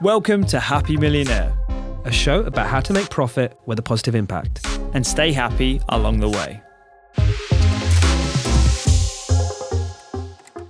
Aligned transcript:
Welcome 0.00 0.44
to 0.46 0.60
Happy 0.60 0.96
Millionaire, 0.96 1.52
a 2.04 2.12
show 2.12 2.44
about 2.44 2.68
how 2.68 2.78
to 2.78 2.92
make 2.92 3.10
profit 3.10 3.58
with 3.66 3.80
a 3.80 3.82
positive 3.82 4.14
impact 4.14 4.64
and 4.94 5.04
stay 5.04 5.32
happy 5.32 5.80
along 5.88 6.20
the 6.20 6.28
way. 6.28 6.62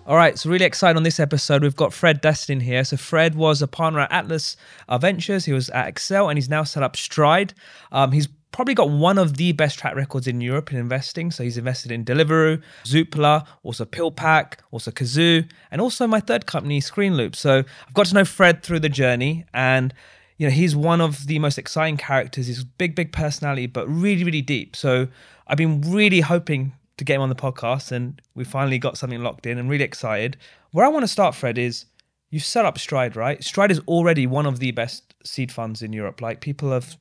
All 0.06 0.16
right, 0.16 0.38
so 0.38 0.48
really 0.48 0.64
excited 0.64 0.96
on 0.96 1.02
this 1.02 1.20
episode. 1.20 1.60
We've 1.60 1.76
got 1.76 1.92
Fred 1.92 2.22
Destin 2.22 2.60
here. 2.60 2.82
So 2.84 2.96
Fred 2.96 3.34
was 3.34 3.60
a 3.60 3.68
partner 3.68 4.00
at 4.00 4.10
Atlas 4.10 4.56
Ventures. 4.90 5.44
He 5.44 5.52
was 5.52 5.68
at 5.68 5.94
Accel, 5.94 6.30
and 6.30 6.38
he's 6.38 6.48
now 6.48 6.64
set 6.64 6.82
up 6.82 6.96
Stride. 6.96 7.52
Um, 7.92 8.12
he's 8.12 8.28
probably 8.52 8.74
got 8.74 8.90
one 8.90 9.18
of 9.18 9.36
the 9.36 9.52
best 9.52 9.78
track 9.78 9.94
records 9.94 10.26
in 10.26 10.40
Europe 10.40 10.72
in 10.72 10.78
investing. 10.78 11.30
So 11.30 11.44
he's 11.44 11.58
invested 11.58 11.92
in 11.92 12.04
Deliveroo, 12.04 12.62
Zoopla, 12.84 13.46
also 13.62 13.84
PillPack, 13.84 14.54
also 14.70 14.90
Kazoo, 14.90 15.48
and 15.70 15.80
also 15.80 16.06
my 16.06 16.20
third 16.20 16.46
company, 16.46 16.80
Screenloop. 16.80 17.36
So 17.36 17.58
I've 17.86 17.94
got 17.94 18.06
to 18.06 18.14
know 18.14 18.24
Fred 18.24 18.62
through 18.62 18.80
the 18.80 18.88
journey, 18.88 19.44
and 19.52 19.92
you 20.38 20.46
know 20.46 20.52
he's 20.52 20.74
one 20.74 21.00
of 21.00 21.26
the 21.26 21.38
most 21.38 21.58
exciting 21.58 21.96
characters. 21.96 22.46
He's 22.46 22.64
big, 22.64 22.94
big 22.94 23.12
personality, 23.12 23.66
but 23.66 23.86
really, 23.88 24.24
really 24.24 24.42
deep. 24.42 24.76
So 24.76 25.08
I've 25.46 25.58
been 25.58 25.80
really 25.82 26.20
hoping 26.20 26.72
to 26.96 27.04
get 27.04 27.16
him 27.16 27.22
on 27.22 27.28
the 27.28 27.34
podcast, 27.34 27.92
and 27.92 28.20
we 28.34 28.44
finally 28.44 28.78
got 28.78 28.98
something 28.98 29.22
locked 29.22 29.46
in. 29.46 29.58
I'm 29.58 29.68
really 29.68 29.84
excited. 29.84 30.36
Where 30.72 30.84
I 30.84 30.88
want 30.88 31.04
to 31.04 31.08
start, 31.08 31.34
Fred, 31.34 31.58
is 31.58 31.86
you 32.30 32.40
set 32.40 32.64
up 32.64 32.78
Stride, 32.78 33.16
right? 33.16 33.42
Stride 33.42 33.70
is 33.70 33.80
already 33.88 34.26
one 34.26 34.46
of 34.46 34.58
the 34.58 34.70
best 34.72 35.14
seed 35.24 35.50
funds 35.50 35.82
in 35.82 35.92
Europe. 35.92 36.20
Like 36.20 36.40
people 36.40 36.72
have 36.72 36.96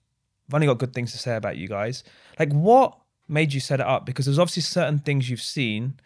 I've 0.48 0.56
only 0.56 0.68
got 0.68 0.78
good 0.78 0.94
things 0.94 1.12
to 1.12 1.18
say 1.18 1.36
about 1.36 1.58
you 1.58 1.68
guys. 1.68 2.04
Like, 2.40 2.54
what 2.54 2.98
made 3.28 3.54
you 3.54 3.60
set 3.60 3.80
it 3.80 3.86
up? 3.86 4.05
Because 4.05 4.26
there's 4.26 4.40
obviously 4.40 4.64
certain 4.64 5.00
things 5.00 5.30
you've 5.30 5.42
seen 5.42 6.00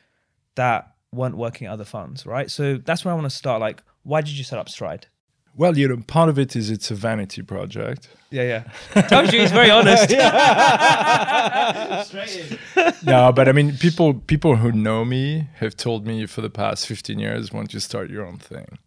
that 0.55 0.95
weren't 1.11 1.37
working 1.37 1.67
at 1.67 1.73
other 1.73 1.85
funds, 1.85 2.25
right? 2.25 2.49
So 2.49 2.77
that's 2.77 3.05
where 3.05 3.11
I 3.11 3.15
want 3.15 3.29
to 3.29 3.35
start. 3.35 3.61
Like, 3.61 3.83
why 4.03 4.21
did 4.21 4.31
you 4.31 4.43
set 4.43 4.57
up 4.57 4.69
Stride? 4.69 5.07
Well, 5.55 5.77
you 5.77 5.87
know, 5.87 5.97
part 6.07 6.29
of 6.29 6.39
it 6.39 6.55
is 6.55 6.69
it's 6.69 6.91
a 6.91 6.95
vanity 6.95 7.41
project. 7.41 8.07
Yeah, 8.29 8.63
yeah. 8.95 9.01
Told 9.09 9.33
you 9.33 9.41
he's 9.41 9.51
very 9.51 9.69
honest. 9.69 10.09
no, 13.05 13.33
but 13.33 13.49
I 13.49 13.51
mean, 13.51 13.75
people 13.75 14.13
people 14.13 14.55
who 14.55 14.71
know 14.71 15.03
me 15.03 15.49
have 15.55 15.75
told 15.75 16.07
me 16.07 16.25
for 16.25 16.39
the 16.39 16.49
past 16.49 16.87
15 16.87 17.19
years, 17.19 17.51
want 17.51 17.71
to 17.71 17.81
start 17.81 18.09
your 18.09 18.25
own 18.25 18.37
thing. 18.37 18.77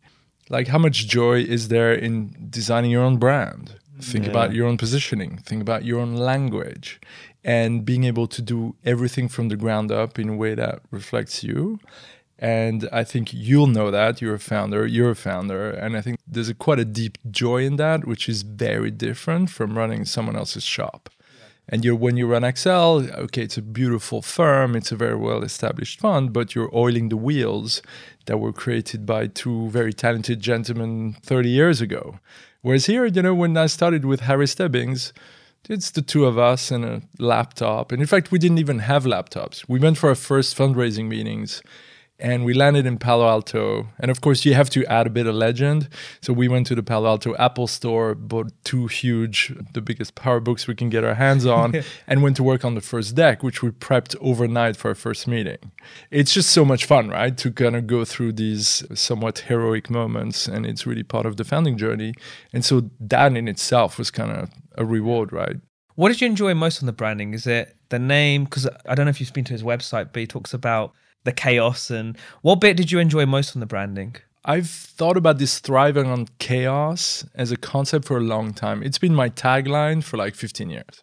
Like, 0.49 0.69
how 0.69 0.79
much 0.79 1.07
joy 1.07 1.41
is 1.41 1.69
there 1.69 1.93
in 1.93 2.35
designing 2.49 2.91
your 2.91 3.03
own 3.03 3.19
brand? 3.19 3.77
Think 4.01 4.25
yeah. 4.25 4.31
about 4.31 4.53
your 4.53 4.67
own 4.67 4.77
positioning, 4.77 5.39
think 5.39 5.63
about 5.63 5.85
your 5.85 6.01
own 6.01 6.17
language, 6.17 7.01
and 7.45 7.85
being 7.85 8.05
able 8.05 8.27
to 8.27 8.43
do 8.43 8.75
everything 8.85 9.29
from 9.29 9.49
the 9.49 9.57
ground 9.57 9.93
up 9.93 10.19
in 10.19 10.29
a 10.31 10.37
way 10.37 10.55
that 10.55 10.81
reflects 10.91 11.45
you. 11.45 11.79
And 12.39 12.89
I 12.93 13.05
think 13.05 13.33
you'll 13.33 13.69
know 13.69 13.91
that 13.93 14.21
you're 14.21 14.35
a 14.35 14.41
founder, 14.41 14.87
you're 14.87 15.11
a 15.11 15.17
founder. 15.17 15.71
And 15.71 15.97
I 15.97 16.01
think 16.01 16.19
there's 16.27 16.49
a, 16.49 16.55
quite 16.55 16.81
a 16.81 16.85
deep 16.85 17.19
joy 17.31 17.65
in 17.65 17.77
that, 17.77 18.07
which 18.07 18.29
is 18.29 18.43
very 18.43 18.91
different 18.91 19.51
from 19.51 19.79
running 19.79 20.05
someone 20.05 20.37
else's 20.37 20.65
shop. 20.65 21.09
And 21.69 21.85
you're 21.85 21.95
when 21.95 22.17
you 22.17 22.27
run 22.27 22.43
Accel, 22.43 23.11
okay, 23.17 23.43
it's 23.43 23.57
a 23.57 23.63
beautiful 23.63 24.21
firm, 24.21 24.77
it's 24.77 24.93
a 24.93 24.97
very 24.97 25.17
well 25.17 25.43
established 25.43 26.01
fund, 26.01 26.33
but 26.33 26.55
you're 26.55 26.75
oiling 26.77 27.09
the 27.09 27.17
wheels 27.17 27.81
that 28.27 28.39
were 28.39 28.53
created 28.53 29.07
by 29.07 29.29
two 29.29 29.71
very 29.71 29.93
talented 29.93 30.41
gentlemen 30.41 31.17
30 31.23 31.49
years 31.49 31.81
ago. 31.81 32.19
Whereas 32.65 32.87
here, 32.87 33.05
you 33.05 33.21
know, 33.21 33.35
when 33.35 33.59
I 33.59 33.67
started 33.67 34.07
with 34.07 34.21
Harry 34.21 34.47
Stebbings, 34.47 35.13
it's 35.69 35.91
the 35.91 36.01
two 36.01 36.25
of 36.25 36.39
us 36.39 36.71
and 36.71 36.83
a 36.83 37.03
laptop. 37.19 37.93
And 37.93 38.01
in 38.01 38.09
fact, 38.09 38.33
we 38.33 38.39
didn't 38.39 38.57
even 38.57 38.79
have 38.79 39.05
laptops. 39.05 39.69
We 39.69 39.79
went 39.79 39.99
for 39.99 40.09
our 40.09 40.15
first 40.15 40.57
fundraising 40.57 41.05
meetings 41.07 41.63
and 42.19 42.45
we 42.45 42.55
landed 42.55 42.87
in 42.87 42.99
Palo 42.99 43.29
Alto. 43.29 43.89
And 43.99 44.11
of 44.11 44.21
course, 44.21 44.45
you 44.45 44.55
have 44.55 44.71
to 44.71 44.85
add 44.87 45.07
a 45.07 45.11
bit 45.11 45.27
of 45.27 45.35
legend. 45.35 45.89
So 46.21 46.33
we 46.33 46.47
went 46.47 46.67
to 46.69 46.75
the 46.75 46.83
Palo 46.83 47.09
Alto 47.09 47.35
Apple 47.37 47.67
store, 47.67 48.15
bought 48.15 48.53
two 48.63 48.87
huge, 48.87 49.53
the 49.73 49.81
biggest 49.81 50.15
power 50.15 50.39
books 50.39 50.67
we 50.69 50.77
can 50.77 50.91
get 50.91 51.03
our 51.03 51.15
hands 51.15 51.45
on, 51.45 51.83
and 52.07 52.23
went 52.23 52.37
to 52.37 52.43
work 52.43 52.65
on 52.65 52.75
the 52.77 52.81
first 52.81 53.17
deck, 53.17 53.43
which 53.43 53.63
we 53.63 53.71
prepped 53.71 54.15
overnight 54.21 54.77
for 54.77 54.89
our 54.89 54.95
first 54.95 55.27
meeting. 55.27 55.59
It's 56.11 56.33
just 56.33 56.51
so 56.51 56.65
much 56.65 56.85
fun, 56.85 57.09
right? 57.09 57.37
To 57.37 57.51
kind 57.51 57.75
of 57.75 57.87
go 57.87 58.05
through 58.05 58.33
these 58.35 58.85
somewhat 58.95 59.41
heroic 59.41 59.91
moments. 59.91 60.47
And 60.47 60.65
it's 60.65 60.87
really 60.87 61.03
part 61.03 61.27
of 61.27 61.37
the 61.37 61.45
founding 61.45 61.77
journey. 61.77 62.15
And 62.53 62.65
so 62.65 62.91
that 63.01 63.37
in 63.37 63.49
itself 63.49 63.99
was 63.99 64.11
kind 64.11 64.31
of 64.31 64.51
a 64.77 64.85
reward, 64.85 65.33
right? 65.33 65.57
What 65.97 66.09
did 66.09 66.21
you 66.21 66.27
enjoy 66.27 66.55
most 66.55 66.83
on 66.83 66.87
the 66.87 66.93
branding? 66.93 67.35
Is 67.35 67.47
it 67.47 67.77
the 67.89 67.99
name? 67.99 68.45
Because 68.45 68.69
I 68.87 68.95
don't 68.95 69.07
know 69.07 69.11
if 69.11 69.21
you've 69.21 69.33
been 69.33 69.45
to 69.45 69.53
his 69.53 69.63
website, 69.63 70.13
but 70.13 70.21
he 70.21 70.27
talks 70.27 70.53
about 70.53 70.93
the 71.25 71.33
chaos 71.33 71.91
and 71.91 72.17
what 72.43 72.61
bit 72.61 72.77
did 72.77 72.93
you 72.93 72.99
enjoy 72.99 73.27
most 73.27 73.57
on 73.57 73.61
the 73.61 73.67
branding? 73.67 74.17
I've 74.45 74.69
thought 74.69 75.17
about 75.17 75.39
this 75.39 75.59
thriving 75.59 76.07
on 76.07 76.29
chaos 76.39 77.25
as 77.35 77.51
a 77.51 77.57
concept 77.57 78.05
for 78.05 78.19
a 78.19 78.21
long 78.21 78.53
time. 78.53 78.83
It's 78.83 78.99
been 78.99 79.15
my 79.15 79.31
tagline 79.31 80.05
for 80.05 80.19
like 80.19 80.35
15 80.35 80.69
years. 80.69 81.03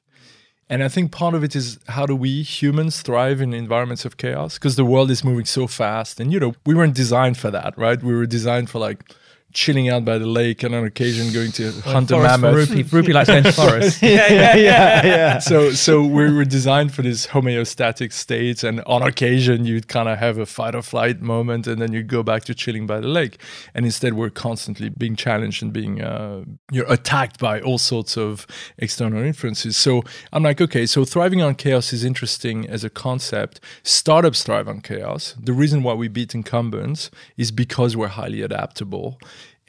And 0.69 0.83
I 0.83 0.87
think 0.87 1.11
part 1.11 1.33
of 1.33 1.43
it 1.43 1.55
is 1.55 1.79
how 1.89 2.05
do 2.05 2.15
we 2.15 2.43
humans 2.43 3.01
thrive 3.01 3.41
in 3.41 3.53
environments 3.53 4.05
of 4.05 4.17
chaos? 4.17 4.53
Because 4.53 4.77
the 4.77 4.85
world 4.85 5.11
is 5.11 5.23
moving 5.23 5.45
so 5.45 5.67
fast. 5.67 6.19
And, 6.19 6.31
you 6.31 6.39
know, 6.39 6.53
we 6.65 6.75
weren't 6.75 6.93
designed 6.93 7.37
for 7.37 7.51
that, 7.51 7.77
right? 7.77 8.01
We 8.01 8.15
were 8.15 8.25
designed 8.25 8.69
for 8.69 8.79
like 8.79 9.11
chilling 9.53 9.89
out 9.89 10.05
by 10.05 10.17
the 10.17 10.25
lake 10.25 10.63
and 10.63 10.73
on 10.73 10.85
occasion 10.85 11.31
going 11.33 11.51
to 11.53 11.71
well, 11.85 11.93
hunt 11.93 12.11
a 12.11 12.17
mammoth. 12.17 12.69
Rupy, 12.69 12.83
Rupy 12.83 13.13
likes 13.13 13.29
going 13.29 13.43
to 13.43 13.51
forest. 13.51 14.01
yeah, 14.01 14.31
yeah, 14.31 14.55
yeah, 14.55 15.05
yeah. 15.05 15.39
So, 15.39 15.71
so 15.71 16.03
we 16.03 16.31
were 16.31 16.45
designed 16.45 16.93
for 16.93 17.01
this 17.01 17.27
homeostatic 17.27 18.13
state, 18.13 18.63
and 18.63 18.81
on 18.81 19.01
occasion 19.01 19.65
you'd 19.65 19.87
kind 19.87 20.09
of 20.09 20.17
have 20.19 20.37
a 20.37 20.45
fight 20.45 20.75
or 20.75 20.81
flight 20.81 21.21
moment, 21.21 21.67
and 21.67 21.81
then 21.81 21.93
you 21.93 22.03
go 22.03 22.23
back 22.23 22.43
to 22.45 22.55
chilling 22.55 22.87
by 22.87 22.99
the 22.99 23.07
lake. 23.07 23.41
And 23.73 23.85
instead, 23.85 24.13
we're 24.13 24.29
constantly 24.29 24.89
being 24.89 25.15
challenged 25.15 25.61
and 25.61 25.73
being 25.73 26.01
uh, 26.01 26.43
you're 26.71 26.91
attacked 26.91 27.39
by 27.39 27.61
all 27.61 27.77
sorts 27.77 28.17
of 28.17 28.47
external 28.77 29.23
influences. 29.23 29.77
So 29.77 30.03
I'm 30.31 30.43
like, 30.43 30.61
okay, 30.61 30.85
so 30.85 31.05
thriving 31.05 31.41
on 31.41 31.55
chaos 31.55 31.93
is 31.93 32.03
interesting 32.03 32.67
as 32.67 32.83
a 32.83 32.89
concept. 32.89 33.59
Startups 33.83 34.43
thrive 34.43 34.67
on 34.67 34.81
chaos. 34.81 35.35
The 35.39 35.53
reason 35.53 35.83
why 35.83 35.93
we 35.93 36.07
beat 36.07 36.33
incumbents 36.33 37.11
is 37.37 37.51
because 37.51 37.95
we're 37.97 38.07
highly 38.07 38.41
adaptable 38.41 39.19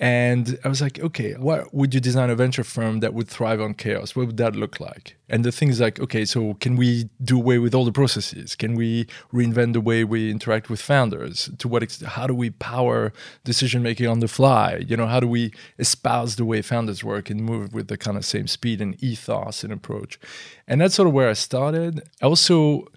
and 0.03 0.59
I 0.65 0.69
was 0.69 0.83
like, 0.83 0.99
okay, 0.99 1.35
what 1.35 1.73
would 1.73 1.95
you 1.95 2.01
design 2.01 2.29
a 2.29 2.35
venture 2.35 2.65
firm 2.65 2.99
that 3.01 3.15
would 3.15 3.29
thrive 3.29 3.61
on 3.61 3.75
chaos? 3.75 4.17
What 4.17 4.27
would 4.27 4.37
that 4.39 4.57
look 4.57 4.81
like? 4.81 5.17
And 5.29 5.45
the 5.45 5.53
thing 5.53 5.69
is 5.69 5.81
like, 5.81 6.01
okay, 6.01 6.25
so 6.25 6.55
can 6.55 6.75
we 6.75 7.09
do 7.23 7.39
away 7.39 7.59
with 7.59 7.73
all 7.73 7.85
the 7.85 7.93
processes? 7.93 8.57
Can 8.57 8.75
we 8.75 9.07
reinvent 9.33 9.75
the 9.75 9.81
way 9.81 10.03
we 10.03 10.29
interact 10.29 10.69
with 10.69 10.83
founders? 10.83 11.51
To 11.57 11.69
what 11.69 11.85
extent? 11.85 12.11
How 12.11 12.27
do 12.27 12.35
we 12.35 12.51
power 12.51 13.13
decision 13.45 13.85
making 13.85 14.09
on 14.09 14.19
the 14.19 14.27
fly? 14.27 14.83
You 14.85 14.97
know, 14.97 15.07
how 15.07 15.21
do 15.21 15.29
we 15.29 15.53
espouse 15.79 16.34
the 16.34 16.45
way 16.45 16.63
founders 16.63 17.05
work 17.05 17.31
and 17.31 17.41
move 17.41 17.73
with 17.73 17.87
the 17.87 17.97
kind 17.97 18.17
of 18.17 18.25
same 18.25 18.49
speed 18.49 18.81
and 18.81 19.01
ethos 19.01 19.63
and 19.63 19.73
approach? 19.73 20.19
And 20.67 20.81
that's 20.81 20.97
sort 20.97 21.07
of 21.07 21.15
where 21.15 21.31
I 21.31 21.34
started. 21.34 22.03
Also, 22.21 22.89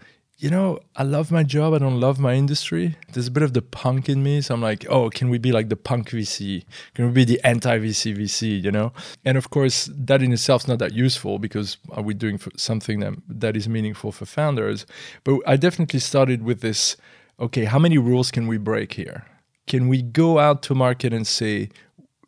you 0.45 0.51
know, 0.51 0.77
I 0.95 1.01
love 1.01 1.31
my 1.31 1.41
job. 1.41 1.73
I 1.73 1.79
don't 1.79 1.99
love 1.99 2.19
my 2.19 2.35
industry. 2.35 2.95
There's 3.11 3.25
a 3.25 3.31
bit 3.31 3.41
of 3.41 3.53
the 3.53 3.63
punk 3.63 4.07
in 4.07 4.21
me. 4.21 4.41
So 4.41 4.53
I'm 4.53 4.61
like, 4.61 4.85
oh, 4.87 5.09
can 5.09 5.31
we 5.31 5.39
be 5.39 5.51
like 5.51 5.69
the 5.69 5.75
punk 5.75 6.11
VC? 6.11 6.65
Can 6.93 7.07
we 7.07 7.11
be 7.11 7.25
the 7.25 7.43
anti 7.43 7.79
VC 7.79 8.15
VC, 8.15 8.61
you 8.61 8.71
know? 8.71 8.93
And 9.25 9.39
of 9.39 9.49
course, 9.49 9.89
that 9.91 10.21
in 10.21 10.31
itself 10.31 10.61
is 10.61 10.67
not 10.67 10.77
that 10.77 10.93
useful 10.93 11.39
because 11.39 11.77
are 11.89 12.03
we 12.03 12.13
doing 12.13 12.39
something 12.57 12.99
that, 12.99 13.15
that 13.27 13.57
is 13.57 13.67
meaningful 13.67 14.11
for 14.11 14.27
founders? 14.27 14.85
But 15.23 15.39
I 15.47 15.57
definitely 15.57 15.99
started 15.99 16.43
with 16.43 16.61
this 16.61 16.95
okay, 17.39 17.65
how 17.65 17.79
many 17.79 17.97
rules 17.97 18.29
can 18.29 18.45
we 18.45 18.59
break 18.59 18.93
here? 18.93 19.25
Can 19.65 19.87
we 19.87 20.03
go 20.03 20.37
out 20.37 20.61
to 20.63 20.75
market 20.75 21.11
and 21.11 21.25
say, 21.25 21.69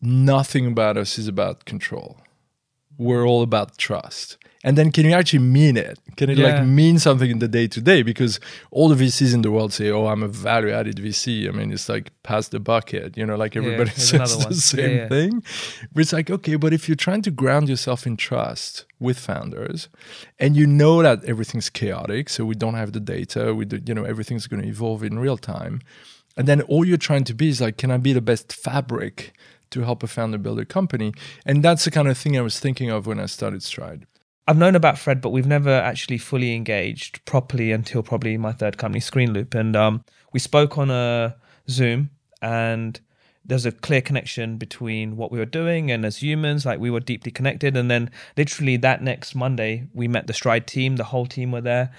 nothing 0.01 0.65
about 0.65 0.97
us 0.97 1.19
is 1.19 1.27
about 1.27 1.65
control? 1.65 2.17
We're 2.97 3.27
all 3.27 3.43
about 3.43 3.77
trust 3.77 4.37
and 4.63 4.77
then 4.77 4.91
can 4.91 5.05
you 5.05 5.13
actually 5.13 5.39
mean 5.39 5.77
it? 5.77 5.99
Can 6.15 6.29
it 6.29 6.37
yeah. 6.37 6.47
like 6.47 6.65
mean 6.65 6.99
something 6.99 7.29
in 7.29 7.39
the 7.39 7.47
day 7.47 7.67
to 7.67 7.81
day 7.81 8.01
because 8.01 8.39
all 8.71 8.89
the 8.89 8.95
vcs 8.95 9.33
in 9.33 9.41
the 9.41 9.51
world 9.51 9.71
say 9.71 9.89
oh 9.89 10.07
i'm 10.07 10.23
a 10.23 10.27
value 10.27 10.71
added 10.71 10.97
vc 10.97 11.47
i 11.47 11.51
mean 11.51 11.71
it's 11.71 11.87
like 11.87 12.11
past 12.23 12.51
the 12.51 12.59
bucket 12.59 13.15
you 13.15 13.25
know 13.25 13.35
like 13.35 13.55
everybody 13.55 13.91
yeah, 13.91 14.25
says 14.25 14.45
the 14.45 14.53
same 14.53 14.97
yeah, 14.97 15.07
thing. 15.07 15.43
But 15.93 16.01
it's 16.01 16.13
like 16.13 16.29
okay 16.29 16.55
but 16.55 16.73
if 16.73 16.89
you're 16.89 16.95
trying 16.95 17.21
to 17.23 17.31
ground 17.31 17.69
yourself 17.69 18.07
in 18.07 18.17
trust 18.17 18.85
with 18.99 19.19
founders 19.19 19.89
and 20.39 20.55
you 20.55 20.65
know 20.65 21.03
that 21.03 21.23
everything's 21.25 21.69
chaotic 21.69 22.29
so 22.29 22.45
we 22.45 22.55
don't 22.55 22.75
have 22.75 22.93
the 22.93 22.99
data 22.99 23.53
we 23.53 23.65
do, 23.65 23.79
you 23.85 23.93
know 23.93 24.03
everything's 24.03 24.47
going 24.47 24.61
to 24.61 24.67
evolve 24.67 25.03
in 25.03 25.19
real 25.19 25.37
time 25.37 25.81
and 26.35 26.47
then 26.47 26.61
all 26.63 26.85
you're 26.85 26.97
trying 26.97 27.23
to 27.25 27.33
be 27.33 27.49
is 27.49 27.61
like 27.61 27.77
can 27.77 27.91
i 27.91 27.97
be 27.97 28.13
the 28.13 28.21
best 28.21 28.53
fabric 28.53 29.33
to 29.69 29.81
help 29.81 30.01
a 30.01 30.07
founder 30.07 30.37
build 30.37 30.57
a 30.59 30.65
company? 30.65 31.11
And 31.45 31.61
that's 31.61 31.83
the 31.83 31.91
kind 31.91 32.07
of 32.07 32.17
thing 32.17 32.37
i 32.37 32.41
was 32.41 32.59
thinking 32.59 32.89
of 32.89 33.05
when 33.05 33.19
i 33.19 33.25
started 33.25 33.61
stride 33.63 34.07
I've 34.47 34.57
known 34.57 34.75
about 34.75 34.97
Fred, 34.97 35.19
but 35.19 35.31
we've 35.31 35.47
never 35.47 35.69
actually 35.69 36.17
fully 36.17 36.55
engaged 36.55 37.23
properly 37.25 37.71
until 37.73 38.01
probably 38.01 38.37
my 38.37 38.53
third 38.53 38.77
company, 38.77 39.01
Screenloop. 39.01 39.53
And 39.53 39.75
um, 39.75 40.05
we 40.31 40.39
spoke 40.39 40.77
on 40.77 40.89
a 40.89 41.35
Zoom, 41.69 42.11
and 42.41 42.99
there's 43.43 43.65
a 43.65 43.73
clear 43.73 44.01
connection 44.01 44.57
between 44.57 45.17
what 45.17 45.31
we 45.31 45.39
were 45.39 45.45
doing 45.45 45.91
and 45.91 46.05
as 46.05 46.17
humans, 46.17 46.65
like 46.65 46.79
we 46.79 46.89
were 46.89 46.99
deeply 47.01 47.31
connected. 47.31 47.75
And 47.75 47.91
then 47.91 48.09
literally 48.37 48.77
that 48.77 49.01
next 49.01 49.35
Monday, 49.35 49.87
we 49.93 50.07
met 50.07 50.27
the 50.27 50.33
Stride 50.33 50.65
team. 50.65 50.95
The 50.95 51.05
whole 51.05 51.25
team 51.25 51.51
were 51.51 51.61
there. 51.61 51.91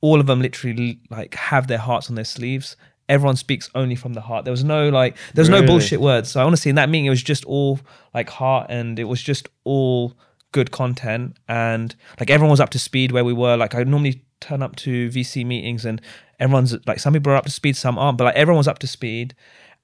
All 0.00 0.20
of 0.20 0.26
them 0.26 0.40
literally 0.40 1.00
like 1.10 1.34
have 1.34 1.66
their 1.66 1.78
hearts 1.78 2.08
on 2.08 2.14
their 2.14 2.24
sleeves 2.24 2.76
everyone 3.08 3.36
speaks 3.36 3.70
only 3.76 3.94
from 3.94 4.14
the 4.14 4.20
heart. 4.20 4.44
There 4.44 4.50
was 4.50 4.64
no 4.64 4.88
like, 4.88 5.16
there 5.34 5.42
was 5.42 5.48
no 5.48 5.64
bullshit 5.64 6.00
words. 6.00 6.28
So 6.30 6.44
honestly, 6.44 6.70
in 6.70 6.74
that 6.74 6.88
meeting, 6.88 7.06
it 7.06 7.10
was 7.10 7.22
just 7.22 7.44
all 7.44 7.78
like 8.12 8.28
heart, 8.28 8.66
and 8.68 8.98
it 8.98 9.04
was 9.04 9.22
just 9.22 9.48
all 9.62 10.16
good 10.52 10.70
content, 10.70 11.36
and 11.48 11.94
like 12.20 12.30
everyone 12.30 12.50
was 12.50 12.60
up 12.60 12.70
to 12.70 12.78
speed 12.78 13.12
where 13.12 13.24
we 13.24 13.32
were. 13.32 13.56
Like 13.56 13.74
I 13.74 13.82
normally 13.84 14.22
turn 14.40 14.62
up 14.62 14.76
to 14.76 15.08
VC 15.10 15.44
meetings, 15.44 15.84
and 15.84 16.00
everyone's 16.40 16.74
like, 16.86 16.98
some 17.00 17.12
people 17.12 17.32
are 17.32 17.36
up 17.36 17.44
to 17.46 17.50
speed, 17.50 17.76
some 17.76 17.98
aren't, 17.98 18.18
but 18.18 18.24
like 18.24 18.36
everyone 18.36 18.58
was 18.58 18.68
up 18.68 18.78
to 18.80 18.86
speed. 18.86 19.34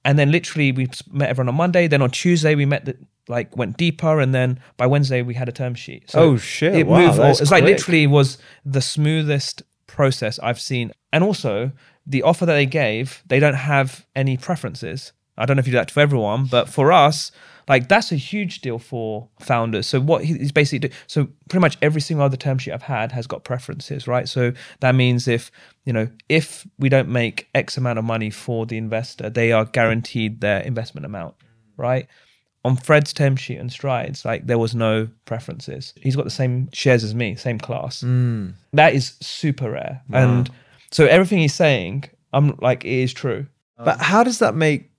And 0.05 0.19
then 0.19 0.31
literally 0.31 0.71
we 0.73 0.89
met 1.11 1.29
everyone 1.29 1.49
on 1.49 1.55
Monday. 1.55 1.87
Then 1.87 2.01
on 2.01 2.11
Tuesday 2.11 2.55
we 2.55 2.65
met 2.65 2.85
the 2.85 2.97
like 3.29 3.55
went 3.55 3.77
deeper, 3.77 4.19
and 4.19 4.33
then 4.35 4.59
by 4.77 4.85
Wednesday 4.85 5.21
we 5.21 5.33
had 5.33 5.47
a 5.47 5.53
term 5.53 5.75
sheet. 5.75 6.09
So 6.11 6.19
Oh, 6.19 6.37
shit. 6.37 6.75
It 6.75 6.87
Wow, 6.87 7.07
moved. 7.07 7.19
all- 7.19 7.31
It's 7.31 7.51
like 7.51 7.63
literally 7.63 8.05
was 8.07 8.37
the 8.65 8.81
smoothest 8.81 9.63
process 9.87 10.39
I've 10.39 10.59
seen. 10.59 10.91
And 11.13 11.23
also 11.23 11.71
the 12.05 12.21
offer 12.23 12.45
that 12.45 12.53
they 12.53 12.65
gave, 12.65 13.23
they 13.27 13.39
don't 13.39 13.53
have 13.53 14.05
any 14.15 14.35
preferences. 14.37 15.13
I 15.37 15.45
don't 15.45 15.55
know 15.55 15.61
if 15.61 15.67
you 15.67 15.71
do 15.71 15.77
that 15.77 15.87
to 15.89 15.99
everyone, 16.01 16.45
but 16.45 16.67
for 16.67 16.91
us, 16.91 17.31
like 17.67 17.87
that's 17.87 18.11
a 18.11 18.15
huge 18.15 18.61
deal 18.61 18.79
for 18.79 19.27
founders. 19.39 19.87
So 19.87 19.99
what 19.99 20.23
he's 20.23 20.51
basically 20.51 20.87
do, 20.87 20.95
so 21.07 21.27
pretty 21.49 21.61
much 21.61 21.77
every 21.81 22.01
single 22.01 22.25
other 22.25 22.37
term 22.37 22.57
sheet 22.57 22.71
I've 22.71 22.83
had 22.83 23.11
has 23.11 23.27
got 23.27 23.43
preferences, 23.43 24.07
right? 24.07 24.27
So 24.27 24.53
that 24.81 24.95
means 24.95 25.27
if 25.27 25.51
you 25.85 25.93
know 25.93 26.07
if 26.29 26.67
we 26.79 26.89
don't 26.89 27.09
make 27.09 27.47
X 27.55 27.77
amount 27.77 27.99
of 27.99 28.05
money 28.05 28.29
for 28.29 28.65
the 28.65 28.77
investor, 28.77 29.29
they 29.29 29.51
are 29.51 29.65
guaranteed 29.65 30.41
their 30.41 30.61
investment 30.61 31.05
amount, 31.05 31.35
right? 31.77 32.07
On 32.65 32.77
Fred's 32.77 33.11
term 33.11 33.35
sheet 33.35 33.57
and 33.57 33.71
strides, 33.71 34.23
like 34.23 34.47
there 34.47 34.57
was 34.57 34.73
no 34.73 35.09
preferences. 35.25 35.93
He's 36.01 36.15
got 36.15 36.23
the 36.23 36.31
same 36.31 36.69
shares 36.71 37.03
as 37.03 37.13
me, 37.13 37.35
same 37.35 37.59
class. 37.59 38.01
Hmm. 38.01 38.51
That 38.71 38.93
is 38.93 39.15
super 39.21 39.71
rare, 39.71 40.01
and 40.11 40.49
so 40.91 41.05
everything 41.05 41.39
he's 41.39 41.53
saying, 41.53 42.05
I'm 42.31 42.55
like, 42.61 42.85
it 42.85 42.91
is 42.91 43.13
true. 43.13 43.47
But 43.77 43.99
how 43.99 44.23
does 44.23 44.39
that 44.39 44.55
make 44.55 44.92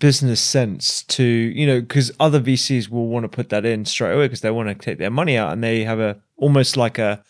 business 0.00 0.40
sense 0.40 1.02
to, 1.04 1.24
you 1.24 1.66
know, 1.66 1.80
because 1.80 2.12
other 2.20 2.40
VCs 2.40 2.88
will 2.88 3.08
want 3.08 3.24
to 3.24 3.28
put 3.28 3.48
that 3.48 3.64
in 3.64 3.84
straight 3.84 4.14
away 4.14 4.26
because 4.26 4.40
they 4.40 4.50
want 4.50 4.68
to 4.68 4.74
take 4.74 4.98
their 4.98 5.10
money 5.10 5.36
out 5.36 5.52
and 5.52 5.62
they 5.62 5.84
have 5.84 5.98
a 5.98 6.20
almost 6.36 6.76
like 6.76 6.98
a, 6.98 7.22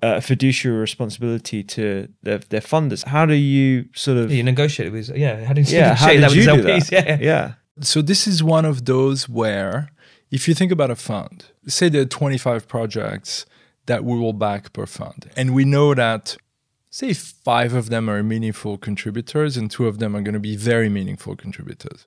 a 0.00 0.20
fiduciary 0.20 0.78
responsibility 0.78 1.62
to 1.62 2.08
their, 2.22 2.38
their 2.38 2.60
funders. 2.60 3.06
How 3.06 3.26
do 3.26 3.34
you 3.34 3.88
sort 3.94 4.18
of, 4.18 4.32
You 4.32 4.42
negotiate 4.42 4.92
with, 4.92 5.10
yeah. 5.10 5.44
How 5.44 5.52
do 5.52 5.60
you 5.60 5.66
yeah, 5.76 5.94
how 5.94 6.06
negotiate 6.06 6.14
did 6.14 6.22
that 6.22 6.30
with 6.30 6.66
you 6.66 6.74
his 6.74 6.88
do 6.88 6.96
LPs? 6.96 7.04
that? 7.04 7.06
Yeah. 7.06 7.18
yeah. 7.20 7.52
So 7.80 8.02
this 8.02 8.26
is 8.26 8.42
one 8.42 8.64
of 8.64 8.84
those 8.84 9.28
where, 9.28 9.90
if 10.30 10.48
you 10.48 10.54
think 10.54 10.72
about 10.72 10.90
a 10.90 10.96
fund, 10.96 11.46
say 11.66 11.88
there 11.88 12.02
are 12.02 12.06
25 12.06 12.68
projects 12.68 13.46
that 13.86 14.04
we 14.04 14.18
will 14.18 14.32
back 14.32 14.72
per 14.72 14.86
fund, 14.86 15.30
and 15.36 15.54
we 15.54 15.64
know 15.64 15.94
that, 15.94 16.36
say, 16.92 17.14
five 17.14 17.72
of 17.72 17.88
them 17.88 18.08
are 18.08 18.22
meaningful 18.22 18.76
contributors 18.76 19.56
and 19.56 19.70
two 19.70 19.86
of 19.88 19.98
them 19.98 20.14
are 20.14 20.20
going 20.20 20.34
to 20.34 20.40
be 20.40 20.56
very 20.56 20.88
meaningful 20.90 21.34
contributors. 21.34 22.06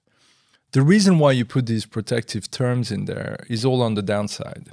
The 0.73 0.83
reason 0.83 1.17
why 1.17 1.31
you 1.31 1.43
put 1.43 1.65
these 1.65 1.85
protective 1.85 2.51
terms 2.51 2.91
in 2.91 3.05
there 3.05 3.45
is 3.49 3.65
all 3.65 3.81
on 3.81 3.95
the 3.95 4.03
downside, 4.03 4.69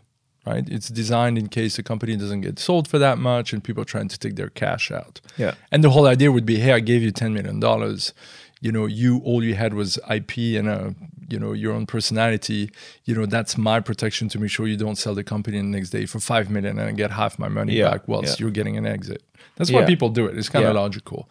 right? 0.46 0.68
It's 0.68 0.88
designed 0.88 1.38
in 1.38 1.48
case 1.48 1.76
the 1.76 1.82
company 1.82 2.14
doesn't 2.16 2.42
get 2.42 2.58
sold 2.58 2.88
for 2.88 2.98
that 2.98 3.16
much 3.18 3.52
and 3.54 3.64
people 3.64 3.82
are 3.82 3.86
trying 3.86 4.08
to 4.08 4.18
take 4.18 4.36
their 4.36 4.50
cash 4.50 4.90
out. 4.90 5.20
Yeah. 5.38 5.54
And 5.70 5.82
the 5.82 5.90
whole 5.90 6.06
idea 6.06 6.30
would 6.30 6.44
be, 6.46 6.58
hey, 6.58 6.72
I 6.72 6.80
gave 6.80 7.02
you 7.02 7.10
ten 7.10 7.32
million 7.32 7.58
dollars. 7.58 8.12
You 8.60 8.70
know, 8.70 8.86
you 8.86 9.20
all 9.24 9.42
you 9.42 9.54
had 9.54 9.74
was 9.74 9.98
IP 10.10 10.36
and 10.58 10.68
a, 10.68 10.94
you 11.28 11.38
know, 11.38 11.52
your 11.52 11.72
own 11.72 11.86
personality. 11.86 12.70
You 13.04 13.14
know, 13.14 13.26
that's 13.26 13.56
my 13.56 13.80
protection 13.80 14.28
to 14.30 14.38
make 14.38 14.50
sure 14.50 14.66
you 14.68 14.76
don't 14.76 14.96
sell 14.96 15.14
the 15.14 15.24
company 15.24 15.56
the 15.56 15.64
next 15.64 15.90
day 15.90 16.06
for 16.06 16.20
five 16.20 16.50
million 16.50 16.78
and 16.78 16.88
I 16.88 16.92
get 16.92 17.10
half 17.12 17.38
my 17.38 17.48
money 17.48 17.74
Yeah, 17.78 17.90
back 17.90 18.06
whilst 18.08 18.38
yeah. 18.38 18.44
you're 18.44 18.52
getting 18.52 18.76
an 18.76 18.86
exit. 18.86 19.22
That's 19.56 19.70
why 19.70 19.80
Yeah. 19.80 19.86
people 19.86 20.08
do 20.08 20.26
it. 20.26 20.36
It's 20.38 20.48
kind 20.48 20.64
of 20.64 20.74
Yeah. 20.74 20.80
logical. 20.80 21.28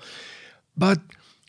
But 0.77 1.00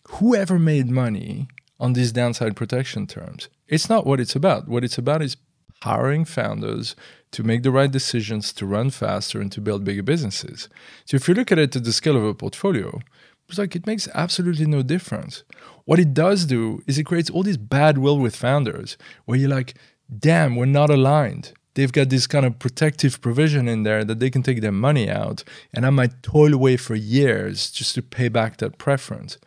whoever 0.08 0.58
made 0.58 0.88
money 0.90 1.48
on 1.78 1.92
these 1.92 2.12
downside 2.12 2.56
protection 2.56 3.06
terms, 3.06 3.48
it's 3.68 3.88
not 3.88 4.06
what 4.06 4.20
it's 4.20 4.36
about. 4.36 4.68
What 4.68 4.84
it's 4.84 4.98
about 4.98 5.22
is 5.22 5.36
powering 5.80 6.24
founders 6.24 6.94
to 7.32 7.42
make 7.42 7.62
the 7.62 7.70
right 7.70 7.90
decisions, 7.90 8.52
to 8.52 8.66
run 8.66 8.90
faster, 8.90 9.40
and 9.40 9.50
to 9.52 9.60
build 9.60 9.84
bigger 9.84 10.02
businesses. 10.02 10.68
So 11.06 11.16
if 11.16 11.26
you 11.28 11.34
look 11.34 11.50
at 11.50 11.58
it 11.58 11.74
at 11.74 11.84
the 11.84 11.92
scale 11.92 12.16
of 12.16 12.24
a 12.24 12.34
portfolio, 12.34 13.00
it's 13.48 13.58
like 13.58 13.74
it 13.74 13.86
makes 13.86 14.06
absolutely 14.14 14.66
no 14.66 14.82
difference. 14.82 15.42
What 15.84 15.98
it 15.98 16.14
does 16.14 16.44
do 16.46 16.82
is 16.86 16.98
it 16.98 17.04
creates 17.04 17.30
all 17.30 17.42
this 17.42 17.56
bad 17.56 17.98
will 17.98 18.18
with 18.18 18.36
founders 18.36 18.96
where 19.24 19.36
you're 19.38 19.48
like, 19.50 19.74
damn, 20.16 20.56
we're 20.56 20.66
not 20.66 20.90
aligned. 20.90 21.52
They've 21.74 21.92
got 21.92 22.10
this 22.10 22.26
kind 22.26 22.44
of 22.44 22.58
protective 22.58 23.20
provision 23.20 23.68
in 23.68 23.82
there 23.82 24.04
that 24.04 24.20
they 24.20 24.30
can 24.30 24.42
take 24.42 24.60
their 24.60 24.72
money 24.72 25.10
out, 25.10 25.42
and 25.72 25.86
I 25.86 25.90
might 25.90 26.22
toil 26.22 26.52
away 26.52 26.76
for 26.76 26.94
years 26.94 27.70
just 27.70 27.94
to 27.94 28.02
pay 28.02 28.28
back 28.28 28.58
that 28.58 28.78
preference. 28.78 29.38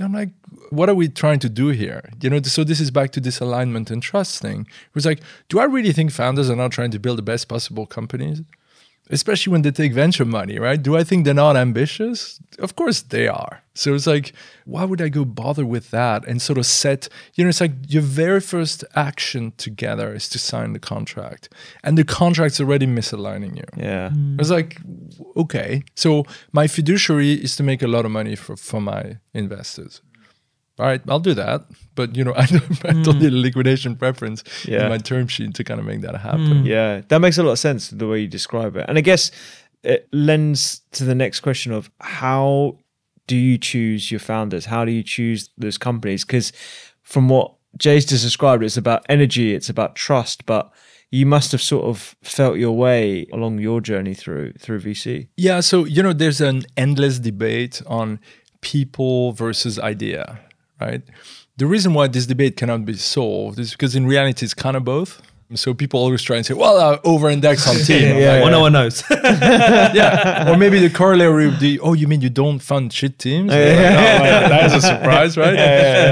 I'm 0.00 0.14
like, 0.14 0.30
what 0.70 0.88
are 0.88 0.94
we 0.94 1.08
trying 1.08 1.38
to 1.40 1.50
do 1.50 1.68
here? 1.68 2.08
You 2.22 2.30
know, 2.30 2.40
so 2.40 2.64
this 2.64 2.80
is 2.80 2.90
back 2.90 3.10
to 3.10 3.20
this 3.20 3.40
alignment 3.40 3.90
and 3.90 4.02
trust 4.02 4.40
thing. 4.40 4.62
It 4.62 4.94
was 4.94 5.04
like, 5.04 5.20
do 5.50 5.58
I 5.60 5.64
really 5.64 5.92
think 5.92 6.12
founders 6.12 6.48
are 6.48 6.56
not 6.56 6.72
trying 6.72 6.92
to 6.92 6.98
build 6.98 7.18
the 7.18 7.22
best 7.22 7.46
possible 7.46 7.84
companies? 7.84 8.40
Especially 9.12 9.50
when 9.52 9.62
they 9.62 9.70
take 9.70 9.92
venture 9.92 10.24
money, 10.24 10.58
right? 10.58 10.82
Do 10.82 10.96
I 10.96 11.04
think 11.04 11.24
they're 11.24 11.34
not 11.34 11.56
ambitious? 11.56 12.40
Of 12.58 12.74
course 12.74 13.02
they 13.02 13.28
are. 13.28 13.62
So 13.74 13.94
it's 13.94 14.06
like, 14.06 14.32
why 14.64 14.84
would 14.84 15.00
I 15.00 15.08
go 15.08 15.24
bother 15.24 15.64
with 15.64 15.90
that 15.90 16.26
and 16.26 16.42
sort 16.42 16.58
of 16.58 16.66
set, 16.66 17.08
you 17.34 17.44
know, 17.44 17.48
it's 17.48 17.60
like 17.60 17.72
your 17.88 18.02
very 18.02 18.40
first 18.40 18.84
action 18.94 19.52
together 19.56 20.14
is 20.14 20.28
to 20.30 20.38
sign 20.38 20.72
the 20.72 20.78
contract. 20.78 21.48
And 21.84 21.96
the 21.96 22.04
contract's 22.04 22.60
already 22.60 22.86
misaligning 22.86 23.56
you. 23.56 23.64
Yeah. 23.76 24.10
Mm. 24.10 24.38
I 24.38 24.40
was 24.40 24.50
like, 24.50 24.80
okay. 25.36 25.84
So 25.94 26.24
my 26.52 26.66
fiduciary 26.66 27.32
is 27.32 27.56
to 27.56 27.62
make 27.62 27.82
a 27.82 27.88
lot 27.88 28.04
of 28.04 28.10
money 28.10 28.34
for, 28.34 28.56
for 28.56 28.80
my 28.80 29.18
investors. 29.34 30.02
All 30.82 30.88
right, 30.88 31.00
I'll 31.08 31.20
do 31.20 31.34
that. 31.34 31.64
But 31.94 32.16
you 32.16 32.24
know, 32.24 32.34
I 32.36 32.46
don't, 32.46 32.84
I 32.84 32.92
don't 32.92 33.14
hmm. 33.14 33.22
need 33.22 33.32
a 33.32 33.36
liquidation 33.36 33.94
preference 33.94 34.42
Yeah. 34.66 34.82
in 34.82 34.88
my 34.88 34.98
term 34.98 35.28
sheet 35.28 35.54
to 35.54 35.64
kind 35.64 35.78
of 35.78 35.86
make 35.86 36.00
that 36.00 36.16
happen. 36.16 36.62
Hmm. 36.62 36.66
Yeah, 36.66 37.02
that 37.06 37.20
makes 37.20 37.38
a 37.38 37.44
lot 37.44 37.52
of 37.52 37.58
sense 37.60 37.90
the 37.90 38.08
way 38.08 38.18
you 38.20 38.28
describe 38.28 38.74
it. 38.76 38.86
And 38.88 38.98
I 38.98 39.00
guess 39.00 39.30
it 39.84 40.08
lends 40.12 40.80
to 40.92 41.04
the 41.04 41.14
next 41.14 41.40
question 41.40 41.72
of 41.72 41.88
how 42.00 42.78
do 43.28 43.36
you 43.36 43.58
choose 43.58 44.10
your 44.10 44.18
founders? 44.20 44.64
How 44.66 44.84
do 44.84 44.90
you 44.90 45.04
choose 45.04 45.50
those 45.56 45.78
companies? 45.78 46.24
Because 46.24 46.52
from 47.02 47.28
what 47.28 47.54
Jay's 47.78 48.04
just 48.04 48.24
described, 48.24 48.64
it's 48.64 48.76
about 48.76 49.06
energy, 49.08 49.54
it's 49.54 49.68
about 49.68 49.94
trust, 49.94 50.46
but 50.46 50.72
you 51.10 51.26
must 51.26 51.52
have 51.52 51.62
sort 51.62 51.84
of 51.84 52.16
felt 52.22 52.58
your 52.58 52.76
way 52.76 53.26
along 53.32 53.60
your 53.60 53.80
journey 53.80 54.14
through 54.14 54.54
through 54.54 54.80
VC. 54.80 55.28
Yeah, 55.36 55.60
so 55.60 55.84
you 55.84 56.02
know, 56.02 56.12
there's 56.12 56.40
an 56.40 56.64
endless 56.76 57.20
debate 57.20 57.82
on 57.86 58.18
people 58.62 59.32
versus 59.32 59.78
idea, 59.78 60.40
right? 60.84 61.02
The 61.56 61.66
reason 61.66 61.94
why 61.94 62.08
this 62.08 62.26
debate 62.26 62.56
cannot 62.56 62.84
be 62.84 62.94
solved 62.94 63.58
is 63.58 63.72
because 63.72 63.94
in 63.94 64.06
reality 64.06 64.44
it's 64.46 64.54
kind 64.54 64.76
of 64.76 64.84
both. 64.84 65.20
So 65.54 65.74
people 65.74 66.00
always 66.00 66.22
try 66.22 66.36
and 66.38 66.46
say, 66.46 66.54
"Well, 66.54 66.76
I 66.80 66.98
over-index 67.04 67.68
on 67.68 67.76
team." 67.88 68.08
I'm 68.12 68.18
Yeah, 68.22 68.32
like, 68.32 68.42
Well, 68.42 68.50
no 68.58 68.60
one 68.66 68.72
knows. 68.72 68.96
yeah. 69.10 70.50
Or 70.50 70.56
maybe 70.56 70.78
the 70.78 70.88
corollary 70.90 71.46
would 71.48 71.60
be, 71.60 71.78
oh, 71.80 71.92
you 71.92 72.08
mean 72.08 72.20
you 72.22 72.30
don't 72.30 72.58
fund 72.58 72.92
shit 72.92 73.18
teams? 73.18 73.50
Like, 73.50 73.58
oh, 73.58 74.48
that 74.52 74.64
is 74.66 74.72
a 74.72 74.80
surprise, 74.80 75.36
right? 75.36 75.56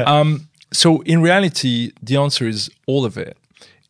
Um, 0.06 0.48
so 0.72 1.00
in 1.02 1.22
reality, 1.22 1.92
the 2.02 2.16
answer 2.16 2.46
is 2.46 2.70
all 2.86 3.04
of 3.04 3.16
it. 3.16 3.36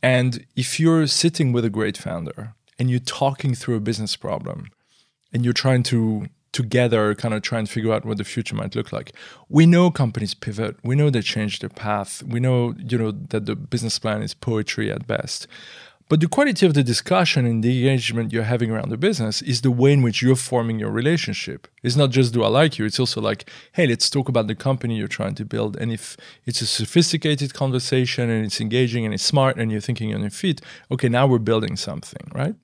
And 0.03 0.47
if 0.57 0.79
you're 0.81 1.07
sitting 1.09 1.53
with 1.53 1.65
a 1.65 1.71
great 1.71 1.97
founder 1.99 2.55
and 2.79 2.89
you're 2.91 3.01
talking 3.23 3.55
through 3.55 3.77
a 3.77 3.81
business 3.81 4.17
problem 4.17 4.69
and 5.33 5.45
you're 5.45 5.53
trying 5.65 5.83
to 5.85 6.27
together 6.53 7.15
kind 7.15 7.35
of 7.35 7.43
try 7.43 7.59
and 7.59 7.69
figure 7.69 7.93
out 7.93 8.05
what 8.05 8.19
the 8.19 8.25
future 8.25 8.55
might 8.55 8.75
look 8.75 8.93
like. 8.93 9.13
We 9.49 9.67
know 9.67 9.91
companies 9.91 10.35
pivot. 10.35 10.77
We 10.83 10.97
know 10.97 11.11
they 11.11 11.23
change 11.23 11.61
their 11.61 11.71
path. 11.71 12.23
We 12.23 12.41
know, 12.41 12.75
you 12.79 12.99
know, 12.99 13.13
that 13.13 13.47
the 13.47 13.55
business 13.55 13.99
plan 13.99 14.23
is 14.23 14.35
poetry 14.35 14.91
at 14.91 15.07
best. 15.07 15.47
But 16.11 16.19
the 16.19 16.27
quality 16.27 16.67
of 16.67 16.75
the 16.75 16.83
discussion 16.83 17.47
and 17.47 17.63
the 17.63 17.87
engagement 17.87 18.33
you're 18.33 18.43
having 18.43 18.69
around 18.73 18.89
the 18.89 18.97
business 18.97 19.43
is 19.43 19.61
the 19.61 19.71
way 19.71 19.93
in 19.93 20.03
which 20.03 20.23
you're 20.23 20.35
forming 20.35 20.81
your 20.81 20.91
relationship. 20.91 21.69
It's 21.85 21.95
not 21.95 22.11
just 22.11 22.35
do 22.35 22.43
I 22.43 22.49
like 22.49 22.81
you, 22.81 22.85
it's 22.85 22.99
also 22.99 23.21
like, 23.21 23.49
hey, 23.75 23.87
let's 23.87 24.11
talk 24.11 24.29
about 24.29 24.49
the 24.49 24.57
company 24.57 24.97
you're 24.97 25.07
trying 25.07 25.37
to 25.37 25.45
build. 25.45 25.77
And 25.77 25.93
if 25.93 26.17
it's 26.47 26.61
a 26.63 26.67
sophisticated 26.67 27.55
conversation 27.55 28.29
and 28.29 28.45
it's 28.45 28.61
engaging 28.61 29.05
and 29.05 29.15
it's 29.15 29.23
smart 29.23 29.57
and 29.57 29.71
you're 29.71 29.81
thinking 29.81 30.13
on 30.13 30.23
your 30.23 30.31
feet, 30.31 30.61
okay, 30.91 31.09
now 31.09 31.29
we're 31.29 31.39
building 31.39 31.77
something, 31.77 32.29
right? 32.35 32.57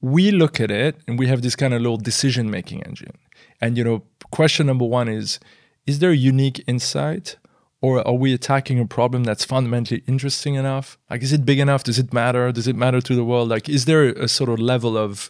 We 0.00 0.30
look 0.30 0.58
at 0.58 0.70
it 0.70 0.96
and 1.06 1.18
we 1.18 1.26
have 1.26 1.42
this 1.42 1.56
kind 1.56 1.74
of 1.74 1.82
little 1.82 1.98
decision 1.98 2.50
making 2.50 2.84
engine. 2.84 3.18
And 3.60 3.78
you 3.78 3.84
know, 3.84 4.02
question 4.30 4.66
number 4.66 4.84
one 4.84 5.08
is 5.08 5.38
is 5.86 5.98
there 5.98 6.10
a 6.10 6.16
unique 6.16 6.62
insight? 6.66 7.36
Or 7.80 8.06
are 8.08 8.14
we 8.14 8.32
attacking 8.32 8.80
a 8.80 8.86
problem 8.86 9.24
that's 9.24 9.44
fundamentally 9.44 10.02
interesting 10.06 10.54
enough? 10.54 10.96
Like, 11.10 11.22
is 11.22 11.34
it 11.34 11.44
big 11.44 11.58
enough? 11.58 11.84
Does 11.84 11.98
it 11.98 12.14
matter? 12.14 12.50
Does 12.50 12.66
it 12.66 12.76
matter 12.76 13.02
to 13.02 13.14
the 13.14 13.24
world? 13.24 13.50
Like, 13.50 13.68
is 13.68 13.84
there 13.84 14.04
a 14.04 14.26
sort 14.26 14.48
of 14.48 14.58
level 14.58 14.96
of 14.96 15.28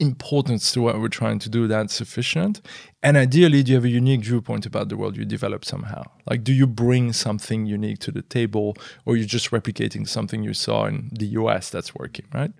importance 0.00 0.72
to 0.72 0.82
what 0.82 1.00
we're 1.00 1.08
trying 1.08 1.38
to 1.38 1.48
do 1.48 1.66
that's 1.68 1.94
sufficient? 1.94 2.60
And 3.04 3.16
ideally, 3.16 3.62
do 3.62 3.70
you 3.70 3.76
have 3.76 3.84
a 3.84 3.88
unique 3.88 4.24
viewpoint 4.24 4.66
about 4.66 4.88
the 4.88 4.96
world 4.96 5.16
you 5.16 5.24
develop 5.24 5.64
somehow? 5.64 6.02
Like, 6.28 6.42
do 6.42 6.52
you 6.52 6.66
bring 6.66 7.12
something 7.12 7.66
unique 7.66 8.00
to 8.00 8.10
the 8.10 8.22
table, 8.22 8.76
or 9.04 9.16
you're 9.16 9.26
just 9.26 9.52
replicating 9.52 10.08
something 10.08 10.42
you 10.42 10.54
saw 10.54 10.86
in 10.86 11.10
the 11.12 11.26
US 11.26 11.70
that's 11.70 11.94
working, 11.94 12.26
right? 12.34 12.52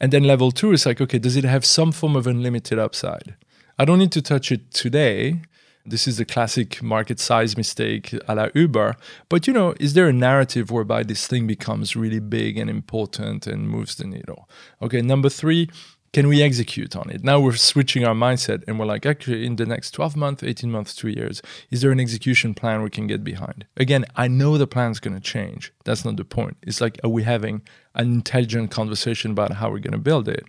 And 0.00 0.12
then 0.12 0.24
level 0.24 0.50
two 0.50 0.72
is 0.72 0.86
like, 0.86 1.00
okay, 1.00 1.18
does 1.18 1.36
it 1.36 1.44
have 1.44 1.64
some 1.64 1.92
form 1.92 2.16
of 2.16 2.26
unlimited 2.26 2.78
upside? 2.78 3.36
I 3.78 3.84
don't 3.84 3.98
need 3.98 4.12
to 4.12 4.22
touch 4.22 4.52
it 4.52 4.70
today, 4.70 5.40
This 5.86 6.08
is 6.08 6.16
the 6.16 6.24
classic 6.24 6.82
market 6.82 7.20
size 7.20 7.58
mistake 7.58 8.14
a 8.26 8.34
la 8.34 8.48
Uber. 8.54 8.96
But 9.28 9.46
you 9.46 9.52
know, 9.52 9.74
is 9.78 9.92
there 9.92 10.08
a 10.08 10.14
narrative 10.14 10.70
whereby 10.70 11.02
this 11.02 11.26
thing 11.26 11.46
becomes 11.46 11.94
really 11.94 12.20
big 12.20 12.56
and 12.56 12.70
important 12.70 13.46
and 13.46 13.68
moves 13.68 13.96
the 13.96 14.06
needle? 14.06 14.48
Okay, 14.80 15.02
number 15.02 15.28
three, 15.28 15.68
can 16.14 16.28
we 16.28 16.42
execute 16.42 16.94
on 16.94 17.10
it? 17.10 17.24
Now 17.24 17.40
we're 17.40 17.56
switching 17.56 18.04
our 18.04 18.14
mindset 18.14 18.62
and 18.68 18.78
we're 18.78 18.86
like, 18.86 19.04
actually, 19.04 19.44
in 19.44 19.56
the 19.56 19.66
next 19.66 19.90
12 19.90 20.16
months, 20.16 20.44
18 20.44 20.70
months, 20.70 20.94
two 20.94 21.08
years, 21.08 21.42
is 21.72 21.80
there 21.80 21.90
an 21.90 21.98
execution 21.98 22.54
plan 22.54 22.82
we 22.82 22.90
can 22.90 23.08
get 23.08 23.24
behind? 23.24 23.66
Again, 23.76 24.04
I 24.14 24.28
know 24.28 24.56
the 24.56 24.68
plan's 24.68 25.00
going 25.00 25.16
to 25.16 25.20
change. 25.20 25.72
That's 25.84 26.04
not 26.04 26.16
the 26.16 26.24
point. 26.24 26.56
It's 26.62 26.80
like, 26.80 27.00
are 27.02 27.10
we 27.10 27.24
having 27.24 27.62
an 27.96 28.12
intelligent 28.12 28.70
conversation 28.70 29.32
about 29.32 29.54
how 29.54 29.70
we're 29.70 29.80
going 29.80 29.90
to 29.90 29.98
build 29.98 30.28
it? 30.28 30.44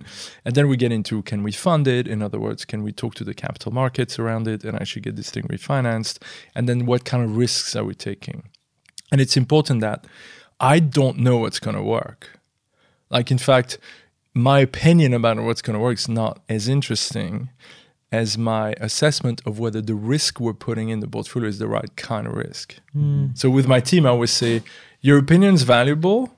And 0.46 0.54
then 0.54 0.68
we 0.68 0.78
get 0.78 0.92
into 0.92 1.24
can 1.24 1.42
we 1.42 1.52
fund 1.52 1.88
it? 1.88 2.08
In 2.08 2.22
other 2.22 2.40
words, 2.40 2.64
can 2.64 2.84
we 2.84 2.92
talk 2.92 3.16
to 3.16 3.24
the 3.24 3.34
capital 3.34 3.72
markets 3.72 4.20
around 4.20 4.48
it 4.48 4.64
and 4.64 4.80
actually 4.80 5.02
get 5.02 5.16
this 5.16 5.32
thing 5.32 5.46
refinanced? 5.46 6.20
And 6.54 6.70
then 6.70 6.86
what 6.86 7.06
kind 7.06 7.24
of 7.24 7.38
risks 7.38 7.76
are 7.76 7.84
we 7.84 7.96
taking? 7.96 8.50
And 9.12 9.20
it's 9.20 9.36
important 9.36 9.82
that 9.82 10.06
I 10.60 10.78
don't 10.78 11.18
know 11.18 11.38
what's 11.38 11.60
going 11.60 11.76
to 11.76 11.82
work. 11.82 12.40
Like, 13.10 13.32
in 13.32 13.38
fact, 13.38 13.80
my 14.36 14.60
opinion 14.60 15.14
about 15.14 15.40
what's 15.40 15.62
going 15.62 15.76
to 15.76 15.80
work 15.80 15.98
is 15.98 16.10
not 16.10 16.44
as 16.50 16.68
interesting 16.68 17.50
as 18.12 18.38
my 18.38 18.74
assessment 18.80 19.42
of 19.46 19.58
whether 19.60 19.82
the 19.82 19.96
risk 19.96 20.40
we're 20.40 20.54
putting 20.54 20.90
in 20.90 21.00
the 21.00 21.08
portfolio 21.08 21.48
is 21.48 21.58
the 21.58 21.68
right 21.68 21.96
kind 21.96 22.28
of 22.28 22.34
risk. 22.34 22.76
Mm. 22.96 23.38
So 23.38 23.50
with 23.50 23.68
my 23.68 23.80
team, 23.80 24.06
I 24.06 24.10
always 24.10 24.32
say, 24.32 24.62
your 25.02 25.18
opinion 25.18 25.56
is 25.56 25.64
valuable. 25.64 26.36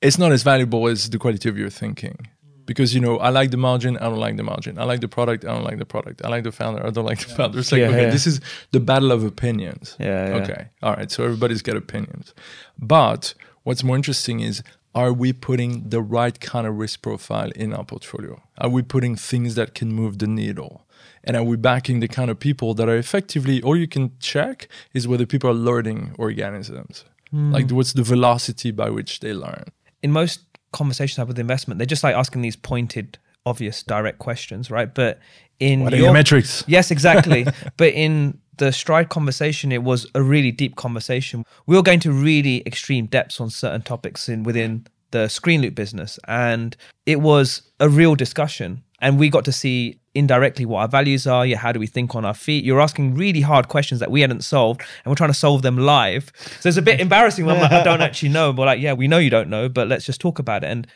It's 0.00 0.18
not 0.18 0.32
as 0.32 0.42
valuable 0.42 0.86
as 0.86 1.10
the 1.10 1.18
quality 1.18 1.48
of 1.48 1.58
your 1.58 1.70
thinking. 1.70 2.28
Because 2.64 2.94
you 2.94 3.00
know, 3.00 3.18
I 3.18 3.28
like 3.28 3.50
the 3.50 3.56
margin, 3.56 3.96
I 3.98 4.08
don't 4.08 4.18
like 4.18 4.36
the 4.36 4.42
margin. 4.42 4.78
I 4.78 4.84
like 4.84 5.00
the 5.00 5.08
product, 5.08 5.44
I 5.44 5.54
don't 5.54 5.64
like 5.64 5.78
the 5.78 5.86
product. 5.86 6.24
I 6.24 6.28
like 6.28 6.42
the 6.44 6.50
founder, 6.50 6.84
I 6.84 6.90
don't 6.90 7.04
like 7.04 7.20
the 7.20 7.32
founder. 7.34 7.58
It's 7.60 7.70
like, 7.70 7.80
yeah, 7.80 7.88
okay, 7.88 8.02
yeah. 8.02 8.10
this 8.10 8.26
is 8.26 8.40
the 8.72 8.80
battle 8.80 9.12
of 9.12 9.24
opinions. 9.24 9.96
Yeah, 10.00 10.28
yeah. 10.28 10.42
Okay. 10.42 10.68
All 10.82 10.94
right. 10.94 11.10
So 11.10 11.24
everybody's 11.24 11.62
got 11.62 11.76
opinions. 11.76 12.34
But 12.78 13.34
what's 13.62 13.84
more 13.84 13.96
interesting 13.96 14.40
is 14.40 14.62
are 14.96 15.12
we 15.12 15.30
putting 15.34 15.90
the 15.90 16.00
right 16.00 16.40
kind 16.40 16.66
of 16.66 16.78
risk 16.78 17.02
profile 17.02 17.50
in 17.50 17.74
our 17.74 17.84
portfolio? 17.84 18.42
Are 18.56 18.70
we 18.70 18.80
putting 18.80 19.14
things 19.14 19.54
that 19.54 19.74
can 19.74 19.92
move 19.92 20.18
the 20.18 20.26
needle? 20.26 20.86
And 21.22 21.36
are 21.36 21.44
we 21.44 21.56
backing 21.56 22.00
the 22.00 22.08
kind 22.08 22.30
of 22.30 22.40
people 22.40 22.72
that 22.74 22.88
are 22.88 22.96
effectively, 22.96 23.60
all 23.60 23.76
you 23.76 23.86
can 23.86 24.12
check 24.20 24.68
is 24.94 25.06
whether 25.06 25.26
people 25.26 25.50
are 25.50 25.54
learning 25.54 26.14
organisms. 26.18 27.04
Mm. 27.34 27.52
Like, 27.52 27.70
what's 27.70 27.92
the 27.92 28.02
velocity 28.02 28.70
by 28.70 28.88
which 28.88 29.20
they 29.20 29.34
learn? 29.34 29.64
In 30.02 30.12
most 30.12 30.40
conversations 30.72 31.18
I 31.18 31.22
have 31.22 31.28
with 31.28 31.38
investment, 31.38 31.78
they're 31.78 31.86
just 31.86 32.02
like 32.02 32.14
asking 32.14 32.40
these 32.40 32.56
pointed, 32.56 33.18
obvious, 33.44 33.82
direct 33.82 34.18
questions, 34.18 34.70
right? 34.70 34.92
But 34.94 35.18
in 35.60 35.80
what 35.80 35.92
are 35.92 35.96
your, 35.96 36.06
your 36.06 36.14
metrics? 36.14 36.64
Yes, 36.66 36.90
exactly. 36.90 37.46
but 37.76 37.92
in 37.92 38.38
the 38.58 38.72
stride 38.72 39.08
conversation 39.08 39.72
it 39.72 39.82
was 39.82 40.06
a 40.14 40.22
really 40.22 40.52
deep 40.52 40.76
conversation. 40.76 41.44
We 41.66 41.76
were 41.76 41.82
going 41.82 42.00
to 42.00 42.12
really 42.12 42.62
extreme 42.66 43.06
depths 43.06 43.40
on 43.40 43.50
certain 43.50 43.82
topics 43.82 44.28
in 44.28 44.42
within 44.42 44.86
the 45.10 45.26
Screenloop 45.26 45.74
business 45.74 46.18
and 46.26 46.76
it 47.06 47.20
was 47.20 47.62
a 47.80 47.88
real 47.88 48.14
discussion 48.14 48.82
and 49.00 49.18
we 49.18 49.28
got 49.28 49.44
to 49.44 49.52
see 49.52 50.00
indirectly 50.14 50.64
what 50.64 50.80
our 50.80 50.88
values 50.88 51.26
are 51.26 51.44
yeah 51.44 51.58
how 51.58 51.70
do 51.70 51.78
we 51.78 51.86
think 51.86 52.14
on 52.14 52.24
our 52.24 52.34
feet. 52.34 52.64
You're 52.64 52.80
asking 52.80 53.14
really 53.14 53.42
hard 53.42 53.68
questions 53.68 54.00
that 54.00 54.10
we 54.10 54.20
hadn't 54.22 54.42
solved 54.42 54.80
and 54.80 55.10
we're 55.10 55.16
trying 55.16 55.30
to 55.30 55.34
solve 55.34 55.62
them 55.62 55.78
live. 55.78 56.32
So 56.60 56.68
it's 56.68 56.78
a 56.78 56.82
bit 56.82 57.00
embarrassing 57.00 57.46
when 57.46 57.60
like, 57.60 57.72
i 57.72 57.82
don't 57.82 58.00
actually 58.08 58.30
know 58.30 58.52
but 58.52 58.66
like 58.66 58.80
yeah 58.80 58.94
we 58.94 59.06
know 59.06 59.18
you 59.18 59.30
don't 59.30 59.48
know 59.48 59.68
but 59.68 59.88
let's 59.88 60.04
just 60.04 60.20
talk 60.20 60.38
about 60.38 60.64
it. 60.64 60.68
And 60.68 60.86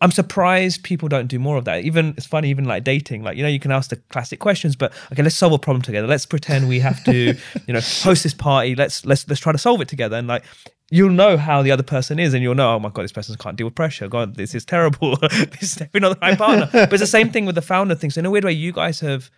I'm 0.00 0.10
surprised 0.10 0.82
people 0.82 1.08
don't 1.08 1.26
do 1.26 1.38
more 1.38 1.56
of 1.56 1.64
that. 1.64 1.84
Even 1.84 2.14
it's 2.16 2.26
funny, 2.26 2.50
even 2.50 2.64
like 2.66 2.84
dating, 2.84 3.22
like 3.22 3.36
you 3.36 3.42
know, 3.42 3.48
you 3.48 3.58
can 3.58 3.70
ask 3.70 3.90
the 3.90 3.96
classic 3.96 4.40
questions, 4.40 4.76
but 4.76 4.92
okay, 5.12 5.22
let's 5.22 5.36
solve 5.36 5.54
a 5.54 5.58
problem 5.58 5.82
together. 5.82 6.06
Let's 6.06 6.26
pretend 6.26 6.68
we 6.68 6.80
have 6.80 7.02
to, 7.04 7.34
you 7.66 7.72
know, 7.72 7.80
host 8.02 8.22
this 8.22 8.34
party. 8.34 8.74
Let's 8.74 9.06
let's 9.06 9.26
let's 9.28 9.40
try 9.40 9.52
to 9.52 9.58
solve 9.58 9.80
it 9.80 9.88
together. 9.88 10.16
And 10.16 10.28
like 10.28 10.44
you'll 10.90 11.10
know 11.10 11.36
how 11.36 11.62
the 11.62 11.70
other 11.70 11.82
person 11.82 12.18
is, 12.18 12.34
and 12.34 12.42
you'll 12.42 12.54
know, 12.54 12.74
oh 12.74 12.78
my 12.78 12.90
god, 12.90 13.02
this 13.02 13.12
person 13.12 13.36
can't 13.36 13.56
deal 13.56 13.66
with 13.66 13.74
pressure. 13.74 14.08
God, 14.08 14.36
this 14.36 14.54
is 14.54 14.64
terrible. 14.64 15.16
this 15.20 15.62
is 15.62 15.74
definitely 15.74 16.00
not 16.00 16.20
the 16.20 16.26
right 16.26 16.38
partner. 16.38 16.68
but 16.72 16.92
it's 16.92 17.00
the 17.00 17.06
same 17.06 17.30
thing 17.30 17.46
with 17.46 17.54
the 17.54 17.62
founder 17.62 17.94
thing. 17.94 18.10
So 18.10 18.20
in 18.20 18.26
a 18.26 18.30
weird 18.30 18.44
way, 18.44 18.52
you 18.52 18.72
guys 18.72 19.00
have, 19.00 19.30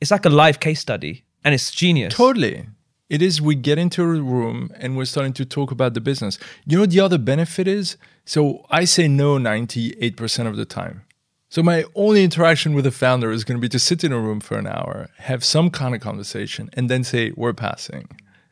it's 0.00 0.10
like 0.10 0.24
a 0.24 0.30
live 0.30 0.60
case 0.60 0.80
study, 0.80 1.24
and 1.44 1.54
it's 1.54 1.70
genius. 1.70 2.14
Totally. 2.14 2.66
It 3.08 3.22
is 3.22 3.40
we 3.40 3.54
get 3.54 3.78
into 3.78 4.02
a 4.02 4.06
room 4.06 4.70
and 4.76 4.96
we're 4.96 5.06
starting 5.06 5.32
to 5.34 5.44
talk 5.46 5.70
about 5.70 5.94
the 5.94 6.00
business. 6.00 6.38
You 6.66 6.78
know 6.78 6.86
the 6.86 7.00
other 7.00 7.18
benefit 7.18 7.66
is? 7.66 7.96
So 8.26 8.66
I 8.70 8.84
say 8.84 9.08
no 9.08 9.38
98% 9.38 10.46
of 10.46 10.56
the 10.56 10.66
time. 10.66 11.04
So 11.48 11.62
my 11.62 11.84
only 11.94 12.22
interaction 12.22 12.74
with 12.74 12.84
the 12.84 12.90
founder 12.90 13.30
is 13.30 13.44
going 13.44 13.56
to 13.56 13.62
be 13.62 13.70
to 13.70 13.78
sit 13.78 14.04
in 14.04 14.12
a 14.12 14.20
room 14.20 14.40
for 14.40 14.58
an 14.58 14.66
hour, 14.66 15.08
have 15.16 15.42
some 15.42 15.70
kind 15.70 15.94
of 15.94 16.02
conversation, 16.02 16.68
and 16.74 16.90
then 16.90 17.02
say, 17.02 17.32
we're 17.34 17.54
passing. 17.54 18.08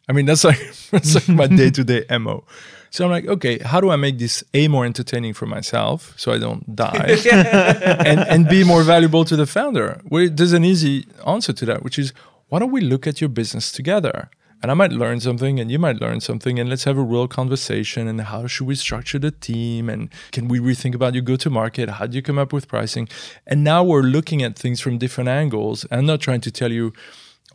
I 0.08 0.12
mean, 0.12 0.24
that's 0.24 0.44
like 0.44 0.58
that's 0.90 1.14
like 1.14 1.28
my 1.28 1.46
day-to-day 1.60 2.06
MO. 2.18 2.44
So 2.88 3.04
I'm 3.04 3.10
like, 3.10 3.26
okay, 3.26 3.58
how 3.58 3.82
do 3.82 3.90
I 3.90 3.96
make 3.96 4.18
this 4.18 4.42
A 4.54 4.68
more 4.68 4.86
entertaining 4.86 5.34
for 5.34 5.44
myself 5.44 6.14
so 6.16 6.32
I 6.32 6.38
don't 6.38 6.74
die? 6.74 7.18
and 7.32 8.20
and 8.20 8.48
be 8.48 8.64
more 8.64 8.82
valuable 8.82 9.26
to 9.26 9.36
the 9.36 9.46
founder? 9.46 10.00
Well, 10.08 10.30
there's 10.32 10.54
an 10.54 10.64
easy 10.64 11.06
answer 11.26 11.52
to 11.52 11.66
that, 11.66 11.82
which 11.82 11.98
is 11.98 12.14
why 12.48 12.60
don't 12.60 12.70
we 12.70 12.80
look 12.80 13.06
at 13.06 13.20
your 13.20 13.28
business 13.28 13.70
together? 13.70 14.30
And 14.62 14.70
I 14.70 14.74
might 14.74 14.92
learn 14.92 15.20
something 15.20 15.60
and 15.60 15.70
you 15.70 15.78
might 15.78 16.00
learn 16.00 16.20
something 16.20 16.58
and 16.58 16.68
let's 16.68 16.84
have 16.84 16.96
a 16.96 17.02
real 17.02 17.28
conversation 17.28 18.08
and 18.08 18.20
how 18.20 18.46
should 18.46 18.66
we 18.66 18.74
structure 18.74 19.18
the 19.18 19.30
team 19.30 19.88
and 19.88 20.08
can 20.32 20.48
we 20.48 20.58
rethink 20.58 20.94
about 20.94 21.14
your 21.14 21.22
go 21.22 21.36
to 21.36 21.50
market 21.50 21.88
how 21.88 22.06
do 22.06 22.16
you 22.16 22.22
come 22.22 22.38
up 22.38 22.52
with 22.52 22.68
pricing? 22.68 23.08
And 23.46 23.62
now 23.62 23.84
we're 23.84 24.02
looking 24.02 24.42
at 24.42 24.58
things 24.58 24.80
from 24.80 24.98
different 24.98 25.28
angles. 25.28 25.86
I'm 25.90 26.06
not 26.06 26.20
trying 26.20 26.40
to 26.42 26.50
tell 26.50 26.72
you 26.72 26.92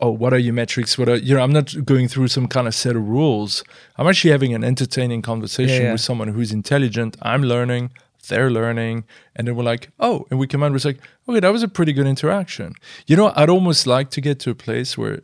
oh 0.00 0.10
what 0.10 0.32
are 0.32 0.38
your 0.38 0.54
metrics? 0.54 0.96
What 0.96 1.08
are 1.08 1.16
you 1.16 1.34
know 1.34 1.42
i'm 1.42 1.52
not 1.52 1.74
going 1.84 2.08
through 2.08 2.28
some 2.28 2.46
kind 2.48 2.66
of 2.66 2.74
set 2.74 2.96
of 2.96 3.06
rules. 3.08 3.64
I'm 3.96 4.08
actually 4.08 4.30
having 4.30 4.54
an 4.54 4.64
entertaining 4.64 5.22
conversation 5.22 5.82
yeah, 5.82 5.86
yeah. 5.88 5.92
with 5.92 6.00
someone 6.00 6.28
who's 6.28 6.52
intelligent. 6.52 7.16
I'm 7.22 7.42
learning 7.42 7.90
they're 8.28 8.52
learning 8.52 9.02
and 9.34 9.48
then 9.48 9.56
we're 9.56 9.64
like 9.64 9.90
oh 9.98 10.24
and 10.30 10.38
we 10.38 10.46
come 10.46 10.62
out 10.62 10.66
and 10.66 10.74
we're 10.76 10.90
like 10.90 11.00
okay 11.28 11.40
that 11.40 11.52
was 11.52 11.64
a 11.64 11.68
pretty 11.68 11.92
good 11.92 12.06
interaction. 12.06 12.72
You 13.06 13.16
know 13.16 13.32
i'd 13.34 13.50
almost 13.50 13.86
like 13.86 14.10
to 14.10 14.20
get 14.20 14.38
to 14.40 14.50
a 14.50 14.54
place 14.54 14.96
where 14.96 15.20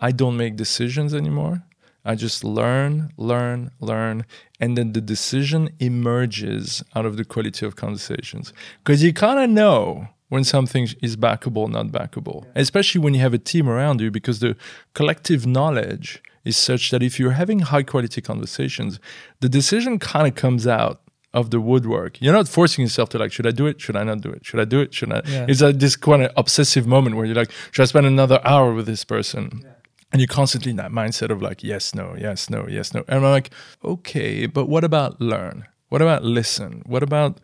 I 0.00 0.12
don't 0.12 0.36
make 0.36 0.56
decisions 0.56 1.14
anymore. 1.14 1.62
I 2.04 2.14
just 2.14 2.42
learn, 2.42 3.12
learn, 3.18 3.70
learn, 3.80 4.24
and 4.58 4.76
then 4.76 4.92
the 4.94 5.02
decision 5.02 5.70
emerges 5.78 6.82
out 6.94 7.04
of 7.04 7.16
the 7.18 7.24
quality 7.24 7.66
of 7.66 7.76
conversations. 7.76 8.54
Because 8.82 9.02
you 9.02 9.12
kind 9.12 9.38
of 9.38 9.50
know 9.50 10.08
when 10.30 10.44
something 10.44 10.88
is 11.02 11.16
backable, 11.16 11.68
not 11.68 11.88
backable, 11.88 12.46
especially 12.54 13.02
when 13.02 13.12
you 13.12 13.20
have 13.20 13.34
a 13.34 13.38
team 13.38 13.68
around 13.68 14.00
you, 14.00 14.10
because 14.10 14.40
the 14.40 14.56
collective 14.94 15.46
knowledge 15.46 16.22
is 16.44 16.56
such 16.56 16.90
that 16.90 17.02
if 17.02 17.20
you're 17.20 17.32
having 17.32 17.60
high 17.60 17.82
quality 17.82 18.22
conversations, 18.22 18.98
the 19.40 19.48
decision 19.48 19.98
kind 19.98 20.26
of 20.26 20.34
comes 20.34 20.66
out 20.66 21.02
of 21.34 21.50
the 21.50 21.60
woodwork. 21.60 22.20
You're 22.20 22.32
not 22.32 22.48
forcing 22.48 22.82
yourself 22.82 23.10
to 23.10 23.18
like, 23.18 23.30
should 23.30 23.46
I 23.46 23.50
do 23.50 23.66
it? 23.66 23.80
Should 23.80 23.94
I 23.94 24.04
not 24.04 24.22
do 24.22 24.30
it? 24.30 24.44
Should 24.46 24.58
I 24.58 24.64
do 24.64 24.80
it? 24.80 24.94
Should 24.94 25.12
I? 25.12 25.20
Yeah. 25.26 25.46
It's 25.48 25.60
like 25.60 25.78
this 25.78 25.96
kind 25.96 26.22
of 26.22 26.32
obsessive 26.36 26.86
moment 26.86 27.16
where 27.16 27.26
you're 27.26 27.36
like, 27.36 27.52
should 27.72 27.82
I 27.82 27.86
spend 27.86 28.06
another 28.06 28.40
hour 28.42 28.72
with 28.72 28.86
this 28.86 29.04
person? 29.04 29.60
Yeah 29.62 29.72
and 30.12 30.20
you're 30.20 30.26
constantly 30.26 30.70
in 30.70 30.76
that 30.76 30.90
mindset 30.90 31.30
of 31.30 31.40
like 31.40 31.62
yes 31.62 31.94
no 31.94 32.14
yes 32.18 32.50
no 32.50 32.66
yes 32.68 32.92
no. 32.94 33.04
And 33.08 33.24
i'm 33.24 33.30
like 33.30 33.50
okay 33.84 34.46
but 34.46 34.66
what 34.68 34.84
about 34.84 35.20
learn? 35.20 35.66
What 35.88 36.02
about 36.02 36.24
listen? 36.24 36.82
What 36.86 37.02
about 37.02 37.40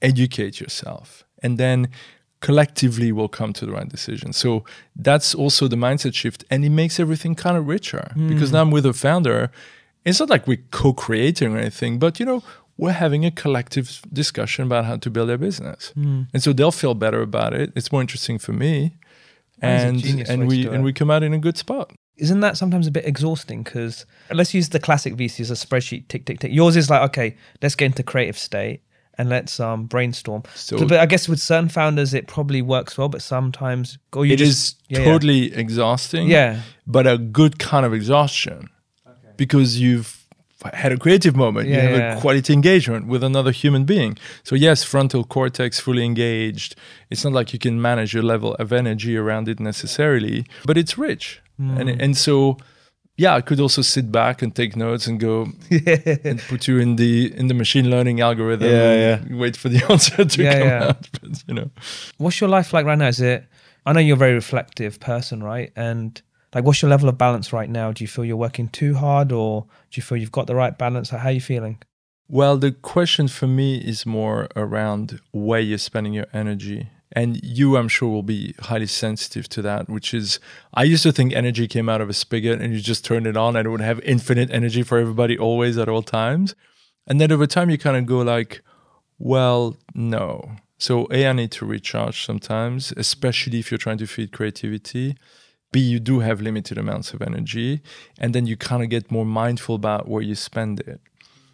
educate 0.00 0.60
yourself? 0.60 1.24
And 1.42 1.58
then 1.58 1.88
collectively 2.40 3.10
we'll 3.10 3.28
come 3.28 3.52
to 3.52 3.66
the 3.66 3.72
right 3.72 3.88
decision. 3.88 4.32
So 4.32 4.64
that's 4.94 5.34
also 5.34 5.66
the 5.66 5.76
mindset 5.76 6.14
shift 6.14 6.44
and 6.50 6.64
it 6.64 6.70
makes 6.70 7.00
everything 7.00 7.34
kind 7.34 7.56
of 7.56 7.66
richer. 7.66 8.12
Mm. 8.14 8.28
because 8.28 8.52
now 8.52 8.62
i'm 8.62 8.70
with 8.70 8.86
a 8.86 8.92
founder 8.92 9.50
it's 10.04 10.20
not 10.20 10.30
like 10.30 10.46
we're 10.46 10.64
co-creating 10.70 11.54
or 11.54 11.58
anything 11.58 11.98
but 11.98 12.20
you 12.20 12.26
know 12.26 12.42
we're 12.76 12.92
having 12.92 13.24
a 13.24 13.32
collective 13.32 14.00
discussion 14.12 14.64
about 14.64 14.84
how 14.84 14.96
to 14.96 15.10
build 15.10 15.28
their 15.28 15.38
business. 15.38 15.92
Mm. 15.96 16.28
and 16.32 16.42
so 16.42 16.52
they'll 16.52 16.70
feel 16.70 16.94
better 16.94 17.20
about 17.20 17.52
it. 17.52 17.72
It's 17.74 17.90
more 17.90 18.00
interesting 18.00 18.38
for 18.38 18.52
me. 18.52 18.96
And 19.60 20.04
and 20.04 20.46
we 20.46 20.68
and 20.68 20.84
we 20.84 20.92
come 20.92 21.10
out 21.10 21.24
in 21.24 21.34
a 21.34 21.38
good 21.38 21.58
spot 21.58 21.90
isn't 22.18 22.40
that 22.40 22.56
sometimes 22.56 22.86
a 22.86 22.90
bit 22.90 23.06
exhausting? 23.06 23.62
Because 23.62 24.04
let's 24.32 24.52
use 24.52 24.68
the 24.68 24.80
classic 24.80 25.14
VC 25.14 25.40
as 25.40 25.50
a 25.50 25.54
spreadsheet, 25.54 26.08
tick, 26.08 26.26
tick, 26.26 26.40
tick. 26.40 26.52
Yours 26.52 26.76
is 26.76 26.90
like, 26.90 27.02
okay, 27.10 27.36
let's 27.62 27.74
get 27.74 27.86
into 27.86 28.02
creative 28.02 28.36
state 28.36 28.82
and 29.16 29.28
let's 29.28 29.58
um, 29.58 29.86
brainstorm. 29.86 30.42
So, 30.54 30.78
but 30.86 31.00
I 31.00 31.06
guess 31.06 31.28
with 31.28 31.40
certain 31.40 31.68
founders, 31.68 32.14
it 32.14 32.26
probably 32.26 32.62
works 32.62 32.96
well, 32.98 33.08
but 33.08 33.22
sometimes 33.22 33.98
or 34.12 34.26
you 34.26 34.34
it 34.34 34.38
just, 34.38 34.50
is 34.50 34.98
yeah, 34.98 35.04
totally 35.04 35.50
yeah. 35.50 35.58
exhausting. 35.58 36.28
Yeah, 36.28 36.60
but 36.86 37.06
a 37.06 37.18
good 37.18 37.58
kind 37.58 37.84
of 37.84 37.92
exhaustion 37.94 38.68
okay. 39.06 39.32
because 39.36 39.80
you've 39.80 40.17
had 40.74 40.92
a 40.92 40.96
creative 40.96 41.36
moment. 41.36 41.68
Yeah, 41.68 41.74
you 41.74 41.88
have 41.88 41.98
yeah. 41.98 42.18
a 42.18 42.20
quality 42.20 42.52
engagement 42.52 43.06
with 43.06 43.22
another 43.22 43.52
human 43.52 43.84
being. 43.84 44.18
So 44.42 44.54
yes, 44.56 44.82
frontal 44.82 45.24
cortex 45.24 45.78
fully 45.78 46.04
engaged. 46.04 46.74
It's 47.10 47.24
not 47.24 47.32
like 47.32 47.52
you 47.52 47.58
can 47.58 47.80
manage 47.80 48.12
your 48.12 48.24
level 48.24 48.54
of 48.54 48.72
energy 48.72 49.16
around 49.16 49.48
it 49.48 49.60
necessarily, 49.60 50.46
but 50.64 50.76
it's 50.76 50.98
rich. 50.98 51.40
Mm. 51.60 51.80
And 51.80 52.02
and 52.02 52.16
so 52.16 52.56
yeah, 53.16 53.34
I 53.34 53.40
could 53.40 53.58
also 53.60 53.82
sit 53.82 54.12
back 54.12 54.42
and 54.42 54.54
take 54.54 54.76
notes 54.76 55.08
and 55.08 55.18
go 55.18 55.48
and 55.70 56.40
put 56.48 56.68
you 56.68 56.78
in 56.78 56.96
the 56.96 57.32
in 57.36 57.48
the 57.48 57.54
machine 57.54 57.90
learning 57.90 58.20
algorithm. 58.20 58.70
Yeah, 58.70 58.94
yeah. 58.94 59.36
Wait 59.36 59.56
for 59.56 59.68
the 59.68 59.84
answer 59.90 60.24
to 60.24 60.42
yeah, 60.42 60.52
come 60.52 60.68
yeah. 60.68 60.84
out. 60.84 61.08
But, 61.20 61.44
you 61.46 61.54
know, 61.54 61.70
what's 62.18 62.40
your 62.40 62.48
life 62.48 62.72
like 62.72 62.86
right 62.86 62.98
now? 62.98 63.08
Is 63.08 63.20
it? 63.20 63.44
I 63.84 63.92
know 63.92 64.00
you're 64.00 64.16
a 64.16 64.18
very 64.18 64.34
reflective 64.34 65.00
person, 65.00 65.42
right? 65.42 65.72
And 65.74 66.20
Like, 66.58 66.64
what's 66.64 66.82
your 66.82 66.90
level 66.90 67.08
of 67.08 67.16
balance 67.16 67.52
right 67.52 67.70
now? 67.70 67.92
Do 67.92 68.02
you 68.02 68.08
feel 68.08 68.24
you're 68.24 68.36
working 68.36 68.66
too 68.66 68.96
hard, 68.96 69.30
or 69.30 69.62
do 69.62 69.98
you 69.98 70.02
feel 70.02 70.18
you've 70.18 70.32
got 70.32 70.48
the 70.48 70.56
right 70.56 70.76
balance? 70.76 71.10
How 71.10 71.28
are 71.28 71.30
you 71.30 71.40
feeling? 71.40 71.78
Well, 72.26 72.56
the 72.58 72.72
question 72.72 73.28
for 73.28 73.46
me 73.46 73.76
is 73.76 74.04
more 74.04 74.48
around 74.56 75.20
where 75.30 75.60
you're 75.60 75.78
spending 75.78 76.14
your 76.14 76.26
energy. 76.34 76.88
And 77.12 77.40
you, 77.44 77.76
I'm 77.76 77.86
sure, 77.86 78.08
will 78.08 78.24
be 78.24 78.56
highly 78.58 78.88
sensitive 78.88 79.48
to 79.50 79.62
that, 79.62 79.88
which 79.88 80.12
is, 80.12 80.40
I 80.74 80.82
used 80.82 81.04
to 81.04 81.12
think 81.12 81.32
energy 81.32 81.68
came 81.68 81.88
out 81.88 82.00
of 82.00 82.10
a 82.10 82.12
spigot 82.12 82.60
and 82.60 82.74
you 82.74 82.80
just 82.80 83.04
turn 83.04 83.24
it 83.26 83.36
on 83.36 83.54
and 83.54 83.64
it 83.64 83.70
would 83.70 83.80
have 83.80 84.00
infinite 84.00 84.50
energy 84.50 84.82
for 84.82 84.98
everybody 84.98 85.38
always 85.38 85.78
at 85.78 85.88
all 85.88 86.02
times. 86.02 86.56
And 87.06 87.20
then 87.20 87.30
over 87.30 87.46
time, 87.46 87.70
you 87.70 87.78
kind 87.78 87.96
of 87.96 88.04
go 88.04 88.18
like, 88.18 88.62
well, 89.16 89.76
no. 89.94 90.56
So, 90.76 91.06
A, 91.12 91.28
I 91.28 91.32
need 91.34 91.52
to 91.52 91.64
recharge 91.64 92.26
sometimes, 92.26 92.92
especially 92.96 93.60
if 93.60 93.70
you're 93.70 93.78
trying 93.78 93.98
to 93.98 94.08
feed 94.08 94.32
creativity. 94.32 95.14
B, 95.72 95.80
you 95.80 96.00
do 96.00 96.20
have 96.20 96.40
limited 96.40 96.78
amounts 96.78 97.12
of 97.12 97.22
energy. 97.22 97.82
And 98.18 98.34
then 98.34 98.46
you 98.46 98.56
kind 98.56 98.82
of 98.82 98.88
get 98.88 99.10
more 99.10 99.26
mindful 99.26 99.74
about 99.74 100.08
where 100.08 100.22
you 100.22 100.34
spend 100.34 100.80
it. 100.80 101.00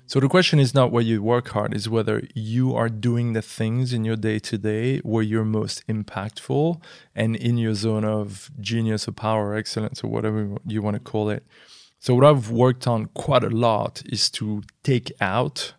So 0.07 0.21
the 0.21 0.29
question 0.29 0.59
is 0.59 0.75
not 0.75 0.93
where 0.93 1.03
you 1.03 1.23
work 1.23 1.49
hard, 1.49 1.75
is 1.75 1.89
whether 1.89 2.23
you 2.35 2.75
are 2.75 2.91
doing 2.91 3.33
the 3.33 3.41
things 3.41 3.95
in 3.95 4.05
your 4.05 4.17
day 4.17 4.39
to 4.41 4.59
day 4.59 4.99
where 4.99 5.23
you're 5.23 5.47
most 5.47 5.87
impactful 5.87 6.81
and 7.15 7.35
in 7.37 7.57
your 7.57 7.75
zone 7.75 8.05
of 8.05 8.51
genius 8.61 9.09
or 9.09 9.13
power 9.13 9.49
or 9.49 9.57
excellence 9.57 10.05
or 10.05 10.09
whatever 10.09 10.59
you 10.67 10.83
want 10.83 10.95
to 10.95 11.01
call 11.01 11.31
it. 11.31 11.47
So 12.01 12.15
what 12.15 12.25
I've 12.25 12.51
worked 12.51 12.87
on 12.87 13.07
quite 13.15 13.43
a 13.43 13.49
lot 13.49 14.03
is 14.05 14.29
to 14.33 14.63
take 14.83 15.11
out 15.23 15.73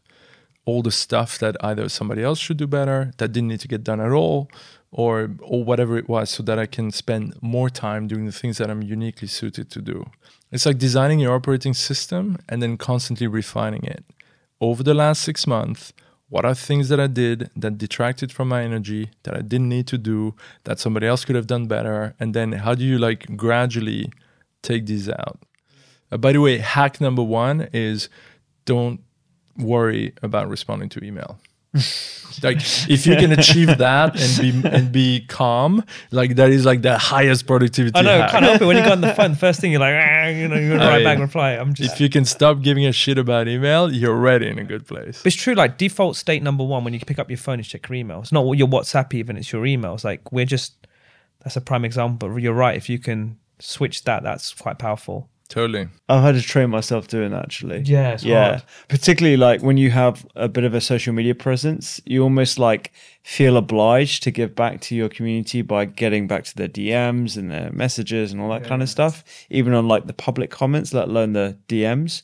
all 0.66 0.82
the 0.82 0.92
stuff 0.92 1.38
that 1.38 1.56
either 1.62 1.88
somebody 1.88 2.24
else 2.24 2.40
should 2.40 2.58
do 2.58 2.66
better, 2.66 3.12
that 3.18 3.32
didn't 3.32 3.50
need 3.50 3.60
to 3.60 3.68
get 3.68 3.84
done 3.84 4.02
at 4.02 4.12
all, 4.12 4.50
or 4.98 5.30
or 5.42 5.64
whatever 5.64 5.98
it 5.98 6.08
was, 6.08 6.30
so 6.30 6.42
that 6.44 6.58
I 6.58 6.66
can 6.66 6.90
spend 6.90 7.34
more 7.42 7.70
time 7.70 8.08
doing 8.08 8.26
the 8.26 8.32
things 8.32 8.58
that 8.58 8.70
I'm 8.72 8.82
uniquely 8.82 9.28
suited 9.28 9.70
to 9.72 9.82
do. 9.82 10.06
It's 10.52 10.66
like 10.66 10.78
designing 10.78 11.20
your 11.20 11.36
operating 11.36 11.74
system 11.74 12.38
and 12.48 12.64
then 12.64 12.78
constantly 12.78 13.28
refining 13.28 13.84
it. 13.84 14.06
Over 14.62 14.84
the 14.84 14.94
last 14.94 15.22
six 15.22 15.46
months, 15.46 15.92
what 16.30 16.46
are 16.46 16.56
things 16.56 16.88
that 16.90 17.00
I 17.00 17.08
did 17.08 17.50
that 17.58 17.78
detracted 17.78 18.32
from 18.32 18.48
my 18.48 18.64
energy 18.64 19.12
that 19.24 19.36
I 19.36 19.42
didn't 19.42 19.70
need 19.70 19.88
to 19.88 19.98
do 19.98 20.34
that 20.64 20.80
somebody 20.80 21.08
else 21.08 21.26
could 21.26 21.36
have 21.36 21.48
done 21.48 21.68
better? 21.68 22.16
And 22.20 22.34
then 22.34 22.54
how 22.54 22.74
do 22.74 22.86
you 22.86 22.98
like 22.98 23.36
gradually 23.36 24.12
take 24.62 24.86
these 24.86 25.10
out? 25.10 25.40
Uh, 26.12 26.18
by 26.18 26.32
the 26.32 26.40
way, 26.40 26.58
hack 26.60 27.02
number 27.02 27.22
one 27.22 27.68
is 27.74 28.10
don't 28.64 29.02
worry 29.58 30.14
about 30.24 30.50
responding 30.50 30.90
to 30.90 31.04
email. 31.04 31.38
Like 32.44 32.58
if 32.90 33.06
you 33.08 33.16
can 33.16 33.32
achieve 33.32 33.78
that 33.78 34.20
and 34.20 34.64
be 34.64 34.70
and 34.70 34.92
be 34.92 35.26
calm, 35.28 35.84
like 36.12 36.36
that 36.36 36.50
is 36.50 36.66
like 36.66 36.82
the 36.82 36.98
highest 36.98 37.48
productivity. 37.48 37.98
I 37.98 38.02
know, 38.02 38.18
hack. 38.20 38.32
can't 38.32 38.46
help 38.46 38.62
it. 38.62 38.66
When 38.66 38.78
you 38.78 38.84
got 38.84 38.94
on 38.94 39.02
the 39.02 39.14
phone, 39.14 39.36
first 39.36 39.60
thing 39.62 39.72
you're 39.72 39.82
like, 39.82 39.96
ah, 39.96 40.28
you 40.28 40.48
know, 40.48 40.56
you're 40.56 40.78
gonna 40.78 40.90
I 40.90 41.04
back 41.04 41.20
reply. 41.20 41.52
I'm 41.52 41.74
just. 41.74 41.94
If 41.94 42.02
you 42.02 42.10
can 42.10 42.26
stop 42.26 42.62
giving 42.62 42.86
a 42.86 42.92
shit 42.92 43.18
about 43.18 43.48
email, 43.48 43.92
you're 43.92 44.16
already 44.16 44.48
in 44.48 44.60
a 44.60 44.64
good 44.64 44.88
place. 44.88 45.22
But 45.24 45.34
it's 45.34 45.42
true, 45.42 45.54
like 45.54 45.78
default 45.78 46.16
state 46.16 46.44
number 46.44 46.64
one 46.64 46.84
when 46.84 46.94
you 46.94 47.00
pick 47.00 47.20
up 47.20 47.30
your 47.30 47.38
phone 47.38 47.60
is 47.60 47.68
check 47.68 47.88
your 47.88 47.96
email. 47.96 48.22
It's 48.22 48.32
not 48.32 48.50
your 48.54 48.68
WhatsApp 48.68 49.14
even, 49.14 49.38
it's 49.38 49.52
your 49.52 49.64
emails. 49.64 50.04
Like 50.04 50.32
we're 50.32 50.46
just 50.46 50.88
that's 51.44 51.56
a 51.56 51.62
prime 51.62 51.86
example. 51.86 52.30
But 52.30 52.42
you're 52.42 52.54
right, 52.54 52.76
if 52.76 52.90
you 52.90 53.00
can 53.00 53.38
switch 53.60 54.04
that, 54.04 54.24
that's 54.24 54.54
quite 54.54 54.80
powerful. 54.80 55.30
Totally. 55.48 55.88
I've 56.10 56.24
had 56.24 56.36
to 56.36 56.42
train 56.42 56.72
myself 56.72 57.08
doing 57.08 57.32
that 57.32 57.44
actually. 57.44 57.82
Yeah, 57.82 58.14
it's 58.14 58.24
yeah. 58.24 58.50
hard. 58.50 58.64
Particularly 58.88 59.38
like 59.38 59.62
when 59.62 59.78
you 59.78 59.92
have 59.92 60.26
a 60.36 60.50
bit 60.50 60.64
of 60.64 60.74
a 60.74 60.82
social 60.82 61.14
media 61.14 61.36
presence, 61.36 62.02
you 62.06 62.24
almost 62.24 62.58
like 62.58 62.92
feel 63.24 63.56
obliged 63.56 64.24
to 64.24 64.32
give 64.32 64.56
back 64.56 64.82
to 64.82 64.96
your 64.96 65.08
community 65.08 65.62
by 65.62 65.86
getting 65.86 66.28
back 66.28 66.46
to 66.46 66.56
their 66.56 66.68
DMs 66.68 67.38
and 67.38 67.52
their 67.52 67.72
messages 67.72 68.32
and 68.32 68.42
all 68.42 68.50
that 68.50 68.64
kind 68.64 68.82
of 68.82 68.90
stuff, 68.90 69.24
even 69.50 69.74
on 69.74 69.88
like 69.88 70.08
the 70.08 70.14
public 70.14 70.50
comments, 70.50 70.94
let 70.94 71.10
alone 71.10 71.34
the 71.34 71.58
DMs. 71.68 72.24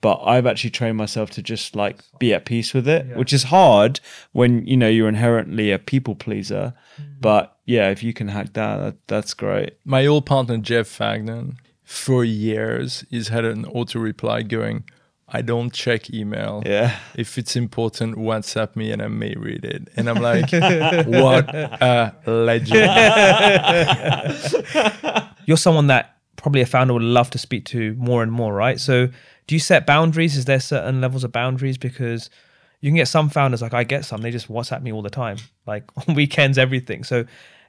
But 0.00 0.22
I've 0.24 0.46
actually 0.46 0.70
trained 0.70 0.96
myself 0.96 1.30
to 1.30 1.42
just 1.42 1.76
like 1.76 1.98
be 2.18 2.32
at 2.32 2.46
peace 2.46 2.72
with 2.72 2.88
it, 2.88 3.16
which 3.16 3.32
is 3.32 3.44
hard 3.44 4.00
when 4.32 4.64
you 4.64 4.76
know 4.76 4.88
you're 4.88 5.08
inherently 5.08 5.72
a 5.72 5.78
people 5.78 6.14
pleaser. 6.14 6.72
Mm. 6.98 7.20
But 7.20 7.56
yeah, 7.66 7.90
if 7.90 8.02
you 8.02 8.14
can 8.14 8.28
hack 8.28 8.54
that, 8.54 8.76
that 8.76 8.96
that's 9.08 9.34
great. 9.34 9.74
My 9.84 10.06
old 10.06 10.24
partner 10.24 10.56
Jeff 10.56 10.88
Fagnan, 10.88 11.56
for 11.90 12.24
years, 12.24 13.04
he's 13.10 13.26
had 13.28 13.44
an 13.44 13.64
auto 13.64 13.98
reply 13.98 14.42
going, 14.42 14.84
I 15.26 15.42
don't 15.42 15.72
check 15.72 16.08
email. 16.14 16.62
Yeah. 16.64 16.96
If 17.16 17.36
it's 17.36 17.56
important, 17.56 18.16
WhatsApp 18.16 18.76
me 18.76 18.92
and 18.92 19.02
I 19.02 19.08
may 19.08 19.34
read 19.36 19.64
it. 19.64 19.88
And 19.96 20.08
I'm 20.08 20.22
like, 20.22 20.52
what 20.52 21.52
a 21.52 22.14
legend. 22.26 22.88
You're 25.46 25.56
someone 25.56 25.88
that 25.88 26.16
probably 26.36 26.60
a 26.60 26.66
founder 26.66 26.94
would 26.94 27.02
love 27.02 27.28
to 27.30 27.38
speak 27.38 27.64
to 27.66 27.94
more 27.94 28.22
and 28.22 28.30
more, 28.30 28.54
right? 28.54 28.78
So 28.78 29.08
do 29.48 29.56
you 29.56 29.58
set 29.58 29.84
boundaries? 29.84 30.36
Is 30.36 30.44
there 30.44 30.60
certain 30.60 31.00
levels 31.00 31.24
of 31.24 31.32
boundaries? 31.32 31.76
Because 31.76 32.30
you 32.80 32.88
can 32.88 32.96
get 32.96 33.08
some 33.08 33.28
founders, 33.30 33.62
like 33.62 33.74
I 33.74 33.82
get 33.82 34.04
some, 34.04 34.22
they 34.22 34.30
just 34.30 34.46
WhatsApp 34.46 34.82
me 34.82 34.92
all 34.92 35.02
the 35.02 35.10
time, 35.10 35.38
like 35.66 35.90
on 36.08 36.14
weekends, 36.14 36.56
everything. 36.56 37.02
So 37.02 37.24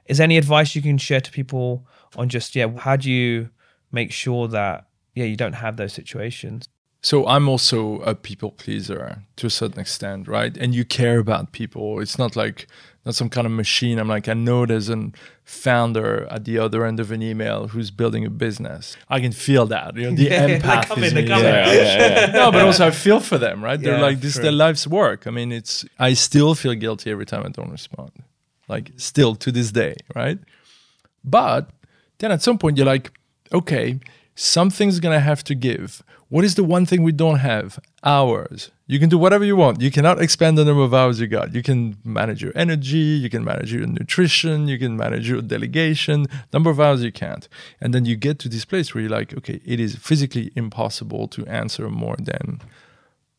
is 0.06 0.18
there 0.18 0.24
any 0.26 0.36
advice 0.36 0.76
you 0.76 0.82
can 0.82 0.96
share 0.96 1.20
to 1.20 1.30
people 1.32 1.88
on 2.14 2.28
just, 2.28 2.54
yeah, 2.54 2.68
how 2.78 2.94
do 2.94 3.10
you 3.10 3.50
make 3.92 4.10
sure 4.12 4.48
that, 4.48 4.86
yeah, 5.14 5.24
you 5.24 5.36
don't 5.36 5.54
have 5.54 5.76
those 5.76 5.92
situations? 5.92 6.66
So 7.04 7.26
I'm 7.26 7.48
also 7.48 7.98
a 8.02 8.14
people 8.14 8.52
pleaser 8.52 9.24
to 9.34 9.46
a 9.48 9.50
certain 9.50 9.80
extent, 9.80 10.28
right? 10.28 10.56
And 10.56 10.72
you 10.72 10.84
care 10.84 11.18
about 11.18 11.50
people. 11.50 11.98
It's 11.98 12.16
not 12.16 12.36
like 12.36 12.68
not 13.04 13.16
some 13.16 13.28
kind 13.28 13.44
of 13.44 13.52
machine. 13.52 13.98
I'm 13.98 14.06
like, 14.06 14.28
I 14.28 14.34
know 14.34 14.66
there's 14.66 14.88
a 14.88 15.10
founder 15.42 16.28
at 16.30 16.44
the 16.44 16.58
other 16.58 16.86
end 16.86 17.00
of 17.00 17.10
an 17.10 17.20
email 17.20 17.66
who's 17.66 17.90
building 17.90 18.24
a 18.24 18.30
business. 18.30 18.96
I 19.08 19.18
can 19.18 19.32
feel 19.32 19.66
that. 19.66 19.96
You 19.96 20.10
know, 20.10 20.16
the 20.16 20.22
Yeah, 20.30 20.46
they're 20.46 20.60
empath 20.60 20.86
coming, 20.86 21.04
is 21.06 21.12
they're 21.12 21.22
me. 21.22 21.28
coming. 21.28 21.44
Yeah. 21.46 22.26
no, 22.34 22.52
but 22.52 22.62
also 22.64 22.86
I 22.86 22.92
feel 22.92 23.18
for 23.18 23.36
them, 23.36 23.64
right? 23.64 23.80
They're 23.80 23.96
Yeah, 23.96 24.00
like 24.02 24.20
this 24.20 24.36
is 24.36 24.42
their 24.42 24.52
life's 24.52 24.86
work. 24.86 25.26
I 25.26 25.30
mean, 25.30 25.50
it's 25.50 25.84
I 25.98 26.14
still 26.14 26.54
feel 26.54 26.74
guilty 26.74 27.10
every 27.10 27.26
time 27.26 27.42
I 27.44 27.48
don't 27.48 27.70
respond. 27.72 28.12
Like 28.68 28.92
still 28.96 29.34
to 29.34 29.50
this 29.50 29.72
day, 29.72 29.96
right? 30.14 30.38
But 31.24 31.70
then 32.18 32.30
at 32.30 32.42
some 32.42 32.58
point 32.58 32.76
you're 32.76 32.86
like, 32.86 33.10
okay, 33.52 34.00
something's 34.34 35.00
gonna 35.00 35.20
have 35.20 35.44
to 35.44 35.54
give. 35.54 36.02
What 36.28 36.44
is 36.44 36.54
the 36.54 36.64
one 36.64 36.86
thing 36.86 37.02
we 37.02 37.12
don't 37.12 37.40
have? 37.40 37.78
Hours. 38.02 38.70
You 38.86 38.98
can 38.98 39.08
do 39.08 39.18
whatever 39.18 39.44
you 39.44 39.54
want. 39.54 39.80
You 39.80 39.90
cannot 39.90 40.20
expand 40.20 40.56
the 40.56 40.64
number 40.64 40.82
of 40.82 40.94
hours 40.94 41.20
you 41.20 41.26
got. 41.26 41.54
You 41.54 41.62
can 41.62 41.98
manage 42.04 42.42
your 42.42 42.52
energy, 42.54 42.98
you 42.98 43.28
can 43.28 43.44
manage 43.44 43.72
your 43.72 43.86
nutrition, 43.86 44.66
you 44.66 44.78
can 44.78 44.96
manage 44.96 45.28
your 45.28 45.42
delegation. 45.42 46.26
Number 46.52 46.70
of 46.70 46.80
hours 46.80 47.02
you 47.02 47.12
can't. 47.12 47.48
And 47.80 47.92
then 47.94 48.04
you 48.04 48.16
get 48.16 48.38
to 48.40 48.48
this 48.48 48.64
place 48.64 48.94
where 48.94 49.02
you're 49.02 49.10
like, 49.10 49.36
okay, 49.36 49.60
it 49.64 49.78
is 49.78 49.96
physically 49.96 50.52
impossible 50.56 51.28
to 51.28 51.46
answer 51.46 51.88
more 51.90 52.16
than 52.18 52.60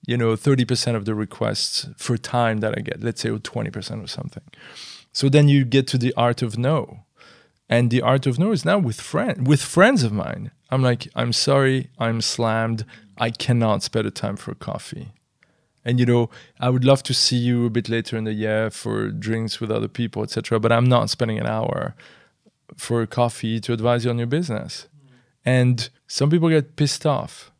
you 0.05 0.17
know 0.17 0.33
30% 0.33 0.95
of 0.95 1.05
the 1.05 1.15
requests 1.15 1.87
for 1.97 2.17
time 2.17 2.59
that 2.59 2.77
I 2.77 2.81
get, 2.81 3.01
let's 3.01 3.21
say 3.21 3.29
or 3.29 3.39
20% 3.39 4.03
or 4.03 4.07
something. 4.07 4.43
So 5.11 5.29
then 5.29 5.47
you 5.47 5.65
get 5.65 5.87
to 5.87 5.97
the 5.97 6.13
art 6.15 6.41
of 6.41 6.57
no. 6.57 7.05
And 7.73 7.89
the 7.89 8.03
art 8.03 8.27
of 8.27 8.37
no 8.37 8.51
is 8.51 8.63
now 8.65 8.77
with 8.77 9.01
friend 9.01 9.47
with 9.47 9.63
friends 9.63 10.03
of 10.03 10.11
mine. 10.13 10.51
I'm 10.69 10.83
like, 10.83 11.07
I'm 11.15 11.33
sorry, 11.33 11.89
I'm 11.97 12.21
slammed. 12.21 12.85
I 13.17 13.31
cannot 13.31 13.81
spare 13.81 14.03
the 14.03 14.11
time 14.11 14.35
for 14.35 14.53
coffee. 14.53 15.11
And 15.83 15.99
you 15.99 16.05
know, 16.05 16.29
I 16.59 16.69
would 16.69 16.85
love 16.85 17.01
to 17.01 17.15
see 17.15 17.35
you 17.35 17.65
a 17.65 17.71
bit 17.71 17.89
later 17.89 18.15
in 18.15 18.25
the 18.25 18.33
year 18.33 18.69
for 18.69 19.09
drinks 19.09 19.59
with 19.59 19.71
other 19.71 19.87
people, 19.87 20.21
etc. 20.21 20.59
But 20.59 20.71
I'm 20.71 20.85
not 20.85 21.09
spending 21.09 21.39
an 21.39 21.47
hour 21.47 21.95
for 22.77 23.03
coffee 23.07 23.59
to 23.61 23.73
advise 23.73 24.05
you 24.05 24.11
on 24.11 24.19
your 24.19 24.27
business. 24.27 24.87
And 25.43 25.89
some 26.05 26.29
people 26.29 26.49
get 26.49 26.75
pissed 26.75 27.07
off. 27.07 27.51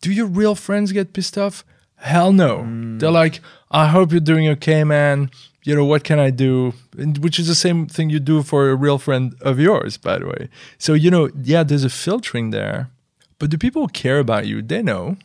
Do 0.00 0.12
your 0.12 0.26
real 0.26 0.54
friends 0.54 0.92
get 0.92 1.12
pissed 1.12 1.36
off? 1.36 1.64
Hell 1.96 2.32
no. 2.32 2.58
Mm. 2.58 3.00
They're 3.00 3.10
like, 3.10 3.40
I 3.68 3.88
hope 3.88 4.12
you're 4.12 4.20
doing 4.20 4.46
okay, 4.50 4.84
man. 4.84 5.32
You 5.64 5.74
know, 5.74 5.84
what 5.84 6.04
can 6.04 6.18
I 6.18 6.30
do? 6.30 6.74
And 6.98 7.18
which 7.18 7.38
is 7.38 7.48
the 7.48 7.54
same 7.54 7.86
thing 7.86 8.10
you 8.10 8.20
do 8.20 8.42
for 8.42 8.70
a 8.70 8.76
real 8.76 8.98
friend 8.98 9.34
of 9.40 9.58
yours, 9.58 9.96
by 9.96 10.18
the 10.18 10.26
way. 10.26 10.48
So, 10.78 10.92
you 10.92 11.10
know, 11.10 11.30
yeah, 11.42 11.64
there's 11.64 11.84
a 11.84 11.90
filtering 11.90 12.50
there. 12.50 12.90
But 13.38 13.50
the 13.50 13.58
people 13.58 13.88
care 13.88 14.18
about 14.18 14.46
you, 14.46 14.62
they 14.62 14.82
know. 14.82 15.16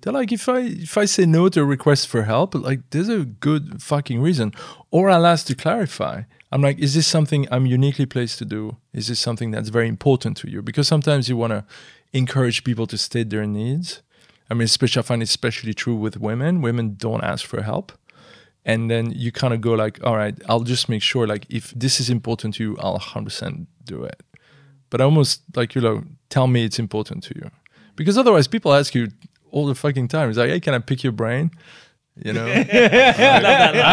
They're 0.00 0.12
like, 0.12 0.32
if 0.32 0.48
I 0.48 0.60
if 0.60 0.96
I 0.96 1.06
say 1.06 1.26
no 1.26 1.48
to 1.48 1.60
a 1.60 1.64
request 1.64 2.08
for 2.08 2.22
help, 2.22 2.54
like 2.54 2.80
there's 2.90 3.08
a 3.08 3.24
good 3.24 3.82
fucking 3.82 4.20
reason. 4.20 4.52
Or 4.90 5.10
I'll 5.10 5.26
ask 5.26 5.46
to 5.46 5.54
clarify. 5.54 6.22
I'm 6.50 6.62
like, 6.62 6.78
is 6.78 6.94
this 6.94 7.06
something 7.06 7.46
I'm 7.50 7.66
uniquely 7.66 8.06
placed 8.06 8.38
to 8.38 8.44
do? 8.44 8.76
Is 8.92 9.08
this 9.08 9.20
something 9.20 9.50
that's 9.50 9.68
very 9.68 9.88
important 9.88 10.36
to 10.38 10.50
you? 10.50 10.62
Because 10.62 10.88
sometimes 10.88 11.28
you 11.28 11.36
want 11.36 11.52
to 11.52 11.64
encourage 12.12 12.64
people 12.64 12.86
to 12.86 12.96
state 12.96 13.30
their 13.30 13.46
needs. 13.46 14.02
I 14.50 14.54
mean, 14.54 14.64
especially 14.64 15.00
I 15.00 15.02
find 15.02 15.22
it 15.22 15.28
especially 15.28 15.74
true 15.74 15.96
with 15.96 16.16
women. 16.16 16.62
Women 16.62 16.94
don't 16.96 17.22
ask 17.22 17.44
for 17.44 17.62
help. 17.62 17.92
And 18.68 18.90
then 18.90 19.10
you 19.12 19.32
kind 19.32 19.54
of 19.54 19.62
go 19.62 19.72
like, 19.72 19.98
all 20.04 20.14
right, 20.14 20.38
I'll 20.46 20.60
just 20.60 20.90
make 20.90 21.02
sure 21.02 21.26
like 21.26 21.46
if 21.48 21.72
this 21.74 22.00
is 22.00 22.10
important 22.10 22.56
to 22.56 22.62
you, 22.62 22.76
I'll 22.78 22.98
100% 22.98 23.66
do 23.84 24.04
it. 24.04 24.20
But 24.90 25.00
almost 25.00 25.40
like, 25.56 25.74
you 25.74 25.80
know, 25.80 26.04
tell 26.28 26.46
me 26.46 26.64
it's 26.64 26.78
important 26.78 27.24
to 27.24 27.34
you. 27.34 27.50
Because 27.96 28.18
otherwise 28.18 28.46
people 28.46 28.74
ask 28.74 28.94
you 28.94 29.08
all 29.50 29.66
the 29.66 29.74
fucking 29.74 30.08
time. 30.08 30.28
It's 30.28 30.36
like, 30.36 30.50
hey, 30.50 30.60
can 30.60 30.74
I 30.74 30.80
pick 30.80 31.02
your 31.02 31.12
brain? 31.12 31.50
You 32.24 32.32
know, 32.32 32.46
I, 32.46 32.62
don't, 32.64 32.72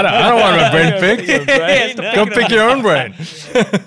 I 0.05 0.29
don't 0.29 0.39
want 0.39 0.57
my 0.57 0.71
brain 0.71 0.99
picked. 0.99 2.15
Go 2.15 2.25
pick 2.25 2.49
your 2.49 2.67
own 2.69 2.81
brain. 2.81 3.13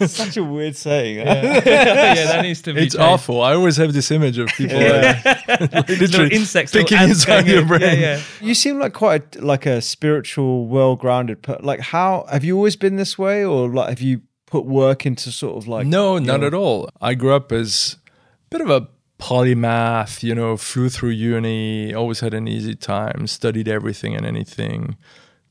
Such 0.06 0.36
a 0.36 0.44
weird 0.44 0.76
saying. 0.76 1.16
yeah, 1.26 1.60
that 1.60 2.42
needs 2.42 2.62
to 2.62 2.72
be. 2.72 2.82
It's 2.82 2.94
changed. 2.94 3.04
awful. 3.04 3.42
I 3.42 3.54
always 3.54 3.76
have 3.78 3.92
this 3.92 4.10
image 4.10 4.38
of 4.38 4.48
people 4.48 4.80
Yeah. 4.80 5.20
like, 5.24 5.60
Little 5.88 5.96
literally 5.98 6.34
insects, 6.36 6.72
picking 6.72 7.00
inside 7.00 7.46
your 7.48 7.64
brain. 7.64 7.80
Yeah, 7.82 7.92
yeah. 7.94 8.20
You 8.40 8.54
seem 8.54 8.78
like 8.78 8.92
quite 8.92 9.34
a, 9.36 9.44
like 9.44 9.66
a 9.66 9.80
spiritual, 9.82 10.66
well-grounded. 10.68 11.42
Per- 11.42 11.58
like, 11.60 11.80
how 11.80 12.24
have 12.30 12.44
you 12.44 12.54
always 12.56 12.76
been 12.76 12.96
this 12.96 13.18
way, 13.18 13.44
or 13.44 13.68
like 13.68 13.88
have 13.88 14.00
you 14.00 14.22
put 14.46 14.64
work 14.66 15.04
into 15.04 15.32
sort 15.32 15.56
of 15.56 15.66
like? 15.68 15.86
no, 15.86 16.18
not 16.18 16.40
your- 16.40 16.46
at 16.46 16.54
all. 16.54 16.88
I 17.00 17.14
grew 17.14 17.34
up 17.34 17.50
as 17.50 17.96
a 18.06 18.48
bit 18.50 18.60
of 18.60 18.70
a 18.70 18.86
polymath, 19.18 20.22
you 20.22 20.34
know, 20.34 20.56
flew 20.56 20.88
through 20.88 21.10
uni, 21.10 21.92
always 21.92 22.20
had 22.20 22.34
an 22.34 22.48
easy 22.48 22.74
time, 22.74 23.26
studied 23.26 23.68
everything 23.68 24.14
and 24.14 24.24
anything. 24.24 24.96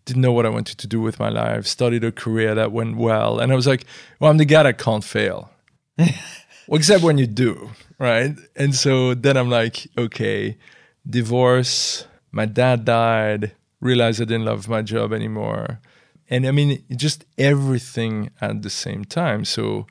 Didn't 0.06 0.22
know 0.22 0.32
what 0.32 0.46
I 0.46 0.50
wanted 0.50 0.78
to 0.78 0.88
do 0.88 1.02
with 1.02 1.20
my 1.20 1.30
life, 1.30 1.68
studied 1.68 2.04
a 2.04 2.12
career 2.12 2.56
that 2.56 2.72
went 2.72 2.96
well. 2.96 3.40
And 3.40 3.52
I 3.52 3.56
was 3.56 3.68
like, 3.68 3.86
well, 4.20 4.32
I'm 4.32 4.38
the 4.38 4.46
guy 4.46 4.64
that 4.64 4.78
can't 4.78 5.04
fail. 5.04 5.52
well, 5.98 6.08
except 6.72 7.04
when 7.04 7.18
you 7.18 7.28
do, 7.28 7.72
right? 8.00 8.36
And 8.56 8.74
so 8.74 9.14
then 9.14 9.36
I'm 9.36 9.50
like, 9.50 9.88
okay, 9.98 10.58
divorce, 11.08 12.08
my 12.32 12.46
dad 12.46 12.86
died, 12.86 13.52
realized 13.82 14.22
I 14.22 14.26
didn't 14.26 14.46
love 14.46 14.70
my 14.70 14.82
job 14.82 15.12
anymore. 15.12 15.80
And 16.30 16.48
I 16.48 16.52
mean, 16.52 16.84
just 16.96 17.26
everything 17.38 18.30
at 18.40 18.62
the 18.62 18.70
same 18.70 19.04
time. 19.04 19.44
So 19.44 19.88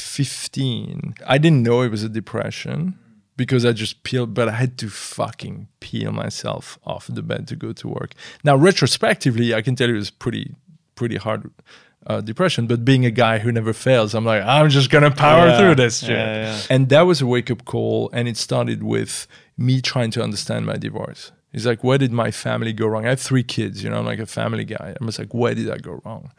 2015, 0.00 1.14
I 1.26 1.38
didn't 1.38 1.62
know 1.62 1.82
it 1.82 1.90
was 1.90 2.02
a 2.02 2.08
depression 2.08 2.98
because 3.36 3.64
I 3.64 3.72
just 3.72 4.02
peeled, 4.02 4.34
but 4.34 4.48
I 4.48 4.52
had 4.52 4.76
to 4.78 4.88
fucking 4.88 5.68
peel 5.80 6.12
myself 6.12 6.78
off 6.84 7.06
the 7.08 7.22
bed 7.22 7.48
to 7.48 7.56
go 7.56 7.72
to 7.72 7.88
work. 7.88 8.12
Now, 8.44 8.56
retrospectively, 8.56 9.54
I 9.54 9.62
can 9.62 9.76
tell 9.76 9.88
you 9.88 9.94
it 9.94 9.98
was 9.98 10.10
pretty, 10.10 10.54
pretty 10.94 11.16
hard 11.16 11.50
uh, 12.06 12.20
depression. 12.20 12.66
But 12.66 12.84
being 12.84 13.04
a 13.06 13.10
guy 13.10 13.38
who 13.38 13.52
never 13.52 13.72
fails, 13.72 14.14
I'm 14.14 14.24
like, 14.24 14.42
I'm 14.42 14.68
just 14.70 14.90
gonna 14.90 15.10
power 15.10 15.48
Yeah. 15.48 15.58
through 15.58 15.74
this 15.76 16.00
shit. 16.00 16.10
Yeah, 16.10 16.42
yeah. 16.56 16.60
And 16.70 16.88
that 16.88 17.02
was 17.02 17.20
a 17.20 17.26
wake 17.26 17.50
up 17.50 17.64
call. 17.64 18.10
And 18.12 18.28
it 18.28 18.36
started 18.36 18.82
with 18.82 19.26
me 19.56 19.80
trying 19.80 20.10
to 20.12 20.22
understand 20.22 20.66
my 20.66 20.76
divorce. 20.76 21.32
It's 21.52 21.66
like, 21.66 21.82
where 21.82 21.98
did 21.98 22.12
my 22.12 22.30
family 22.30 22.72
go 22.72 22.86
wrong? 22.86 23.06
I 23.06 23.10
have 23.10 23.20
three 23.20 23.42
kids, 23.42 23.82
you 23.82 23.90
know, 23.90 23.98
I'm 23.98 24.06
like 24.06 24.20
a 24.20 24.26
family 24.26 24.64
guy. 24.64 24.94
I 25.00 25.04
was 25.04 25.18
like, 25.18 25.34
where 25.34 25.54
did 25.54 25.68
I 25.70 25.78
go 25.78 26.00
wrong? 26.04 26.30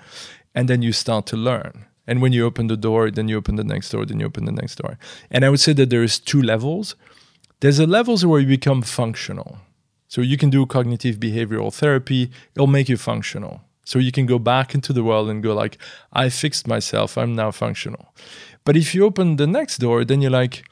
And 0.55 0.67
then 0.69 0.81
you 0.81 0.93
start 0.93 1.25
to 1.27 1.37
learn. 1.37 1.85
And 2.07 2.21
when 2.21 2.33
you 2.33 2.45
open 2.45 2.67
the 2.67 2.77
door, 2.77 3.11
then 3.11 3.27
you 3.27 3.37
open 3.37 3.55
the 3.55 3.63
next 3.63 3.89
door, 3.89 4.05
then 4.05 4.19
you 4.19 4.25
open 4.25 4.45
the 4.45 4.51
next 4.51 4.75
door. 4.75 4.97
And 5.29 5.45
I 5.45 5.49
would 5.49 5.59
say 5.59 5.73
that 5.73 5.89
there 5.89 6.03
is 6.03 6.19
two 6.19 6.41
levels. 6.41 6.95
There's 7.59 7.79
a 7.79 7.85
levels 7.85 8.25
where 8.25 8.39
you 8.39 8.47
become 8.47 8.81
functional. 8.81 9.59
So 10.07 10.21
you 10.21 10.37
can 10.37 10.49
do 10.49 10.65
cognitive 10.65 11.17
behavioral 11.17 11.73
therapy, 11.73 12.31
it'll 12.53 12.67
make 12.67 12.89
you 12.89 12.97
functional. 12.97 13.61
So 13.85 13.97
you 13.97 14.11
can 14.11 14.25
go 14.25 14.39
back 14.39 14.75
into 14.75 14.93
the 14.93 15.03
world 15.03 15.29
and 15.29 15.41
go 15.41 15.53
like, 15.53 15.77
I 16.11 16.29
fixed 16.29 16.67
myself, 16.67 17.17
I'm 17.17 17.35
now 17.35 17.51
functional. 17.51 18.13
But 18.63 18.77
if 18.77 18.93
you 18.93 19.05
open 19.05 19.37
the 19.37 19.47
next 19.47 19.77
door, 19.77 20.03
then 20.03 20.21
you're 20.21 20.31
like, 20.31 20.65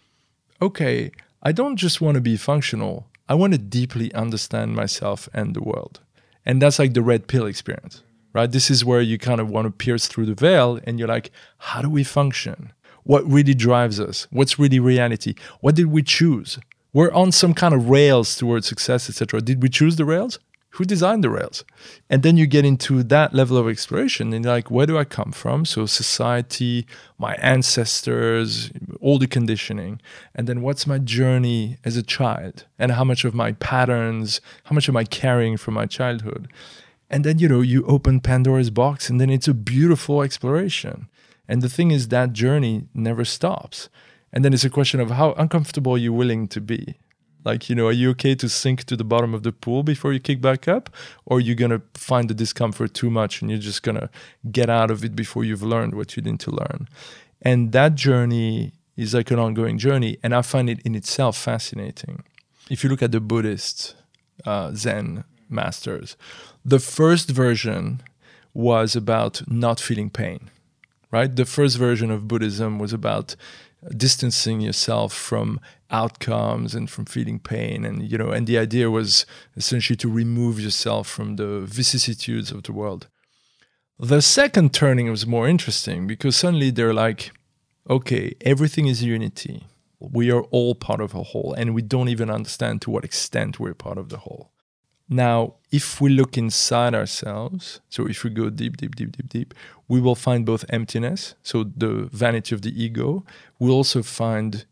okay, 0.61 1.11
I 1.41 1.51
don't 1.51 1.77
just 1.77 2.01
want 2.01 2.15
to 2.15 2.21
be 2.21 2.37
functional. 2.37 3.07
I 3.27 3.35
want 3.35 3.53
to 3.53 3.59
deeply 3.59 4.13
understand 4.13 4.75
myself 4.75 5.29
and 5.33 5.55
the 5.55 5.63
world. 5.63 6.01
And 6.45 6.61
that's 6.61 6.79
like 6.79 6.93
the 6.93 7.01
red 7.01 7.27
pill 7.27 7.45
experience, 7.45 8.03
right? 8.39 8.52
This 8.52 8.71
is 8.71 8.86
where 8.86 9.02
you 9.02 9.17
kind 9.17 9.41
of 9.41 9.49
want 9.49 9.65
to 9.65 9.71
pierce 9.71 10.08
through 10.08 10.25
the 10.25 10.34
veil 10.34 10.80
and 10.86 10.97
you're 10.97 11.08
like, 11.08 11.32
how 11.58 11.82
do 11.82 11.89
we 11.89 12.04
function? 12.04 12.71
What 13.04 13.25
really 13.30 13.54
drives 13.54 13.99
us? 13.99 14.28
What's 14.32 14.60
really 14.60 14.80
reality? 14.80 15.36
What 15.62 15.75
did 15.75 15.88
we 15.88 16.04
choose? 16.04 16.60
We're 16.93 17.12
on 17.12 17.32
some 17.32 17.54
kind 17.54 17.73
of 17.73 17.89
rails 17.89 18.36
towards 18.36 18.67
success, 18.67 19.10
etc. 19.10 19.41
Did 19.41 19.62
we 19.62 19.69
choose 19.69 19.95
the 19.95 20.06
rails? 20.06 20.39
Who 20.73 20.86
designed 20.86 21.23
the 21.23 21.30
rails? 21.30 21.65
And 22.10 22.21
then 22.21 22.38
you 22.38 22.45
get 22.45 22.63
into 22.63 23.02
that 23.04 23.34
level 23.34 23.58
of 23.58 23.67
exploration 23.67 24.34
and 24.34 24.45
you're 24.45 24.54
like, 24.54 24.69
where 24.69 24.86
do 24.86 24.97
I 24.97 25.04
come 25.04 25.32
from? 25.32 25.65
So 25.65 25.86
society, 25.88 26.86
my 27.17 27.34
ancestors, 27.36 28.71
all 29.02 29.17
the 29.17 29.28
conditioning. 29.28 29.99
And 30.36 30.47
then 30.47 30.62
what's 30.62 30.86
my 30.86 30.99
journey 30.99 31.78
as 31.84 31.97
a 31.97 32.04
child? 32.04 32.65
And 32.78 32.91
how 32.91 33.04
much 33.04 33.25
of 33.25 33.34
my 33.34 33.54
patterns, 33.54 34.41
how 34.65 34.73
much 34.75 34.88
am 34.88 34.95
I 34.95 35.04
carrying 35.04 35.58
from 35.58 35.73
my 35.73 35.88
childhood? 35.88 36.47
And 37.10 37.24
then, 37.24 37.39
you 37.39 37.48
know, 37.48 37.62
you 37.62 37.84
open 37.86 38.19
Pandora's 38.19 38.69
box 38.69 39.10
and 39.10 39.19
then 39.19 39.30
it's 39.30 39.48
a 39.48 39.54
beautiful 39.54 40.22
exploration. 40.22 41.08
And 41.48 41.62
the 41.62 41.69
thing 41.69 41.91
is 41.91 42.10
that 42.10 42.34
journey 42.34 42.86
never 42.93 43.26
stops. 43.26 43.89
And 44.32 44.45
then 44.45 44.54
it's 44.54 44.63
a 44.63 44.69
question 44.69 45.00
of 45.00 45.12
how 45.12 45.34
uncomfortable 45.34 45.93
are 45.93 45.98
you 45.98 46.13
willing 46.13 46.48
to 46.50 46.62
be? 46.62 46.95
Like, 47.43 47.69
you 47.69 47.76
know, 47.76 47.88
are 47.88 47.93
you 47.93 48.12
okay 48.12 48.36
to 48.36 48.50
sink 48.50 48.84
to 48.86 48.95
the 48.95 49.04
bottom 49.04 49.34
of 49.34 49.43
the 49.43 49.52
pool 49.52 49.82
before 49.82 50.13
you 50.13 50.19
kick 50.19 50.41
back 50.41 50.67
up? 50.67 50.89
Or 51.26 51.39
you're 51.39 51.56
to 51.72 51.82
find 51.95 52.30
the 52.30 52.34
discomfort 52.34 52.93
too 52.93 53.10
much 53.10 53.41
and 53.41 53.50
you're 53.50 53.60
just 53.60 53.82
to 53.98 54.10
get 54.52 54.69
out 54.69 54.91
of 54.91 55.04
it 55.04 55.15
before 55.15 55.43
you've 55.43 55.63
learned 55.63 55.95
what 55.95 56.15
you 56.15 56.22
need 56.22 56.39
to 56.41 56.52
learn? 56.52 56.88
And 57.41 57.72
that 57.72 57.95
journey 57.95 58.74
is 58.98 59.13
like 59.13 59.32
an 59.32 59.39
ongoing 59.39 59.78
journey. 59.78 60.17
And 60.22 60.36
I 60.36 60.41
find 60.41 60.69
it 60.69 60.80
in 60.82 60.93
itself 60.93 61.38
fascinating. 61.38 62.24
If 62.69 62.84
you 62.84 62.89
look 62.89 63.02
at 63.02 63.12
the 63.12 63.22
Buddhist 63.22 63.95
uh, 64.45 64.74
Zen 64.76 65.24
masters, 65.50 66.17
the 66.69 66.79
first 66.79 67.32
version 67.32 68.01
was 68.53 68.95
about 68.95 69.41
not 69.49 69.79
feeling 69.79 70.10
pain, 70.10 70.51
right? 71.12 71.36
The 71.36 71.45
first 71.45 71.77
version 71.77 72.12
of 72.12 72.27
Buddhism 72.27 72.77
was 72.77 72.93
about 72.93 73.36
distancing 73.95 74.62
yourself 74.62 75.13
from 75.13 75.60
outcomes 75.89 76.75
and 76.75 76.89
from 76.89 77.05
feeling 77.05 77.39
pain. 77.39 77.86
And 77.86 78.03
you 78.12 78.17
know 78.17 78.29
and 78.29 78.45
the 78.45 78.58
idea 78.58 78.91
was 78.91 79.25
essentially 79.55 79.97
to 79.97 80.10
remove 80.10 80.60
yourself 80.60 81.08
from 81.08 81.38
the 81.38 81.62
vicissitudes 81.62 82.51
of 82.51 82.63
the 82.63 82.73
world. 82.73 83.08
The 83.97 84.21
second 84.21 84.73
turning 84.73 85.10
was 85.10 85.25
more 85.25 85.47
interesting 85.47 86.08
because 86.08 86.36
suddenly 86.36 86.69
they're 86.71 86.93
like 86.93 87.32
okay 87.89 88.36
everything 88.41 88.86
is 88.88 89.03
unity. 89.03 89.65
We 89.99 90.32
are 90.32 90.43
all 90.51 90.75
part 90.75 91.01
of 91.01 91.15
a 91.15 91.23
whole 91.23 91.53
and 91.58 91.73
we 91.73 91.82
don't 91.82 92.10
even 92.10 92.29
understand 92.29 92.82
to 92.84 92.91
what 92.91 93.03
extent 93.03 93.60
we're 93.60 93.73
part 93.73 93.97
of 93.97 94.10
the 94.10 94.17
whole 94.17 94.51
now, 95.10 95.56
if 95.72 96.00
we 96.00 96.10
look 96.12 96.38
inside 96.38 96.93
ourselves, 96.93 97.82
so 97.89 98.08
if 98.08 98.24
we 98.24 98.30
go 98.30 98.50
deep, 98.50 98.78
deep, 98.78 98.95
deep, 98.95 99.17
deep, 99.17 99.30
deep, 99.30 99.54
we 99.88 100.00
will 100.00 100.15
find 100.15 100.45
both 100.45 100.63
emptiness, 100.69 101.34
so 101.41 101.63
the 101.63 102.08
vanity 102.12 102.54
of 102.54 102.62
the 102.62 102.84
ego. 102.84 103.26
We'll 103.58 103.74
also 103.74 104.04
find 104.04 104.65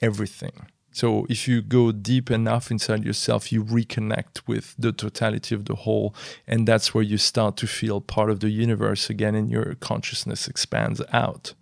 everything. 0.00 0.66
So 0.92 1.26
if 1.30 1.48
you 1.48 1.62
go 1.62 1.90
deep 1.92 2.30
enough 2.30 2.70
inside 2.70 3.04
yourself, 3.04 3.50
you 3.50 3.64
reconnect 3.64 4.42
with 4.46 4.74
the 4.78 4.92
totality 4.92 5.54
of 5.54 5.64
the 5.64 5.74
whole. 5.74 6.14
And 6.46 6.68
that's 6.68 6.92
where 6.92 7.04
you 7.04 7.16
start 7.16 7.56
to 7.58 7.66
feel 7.66 8.00
part 8.00 8.30
of 8.30 8.40
the 8.40 8.50
universe 8.50 9.08
again, 9.08 9.34
and 9.34 9.50
your 9.50 9.74
consciousness 9.76 10.48
expands 10.48 11.00
out. 11.12 11.54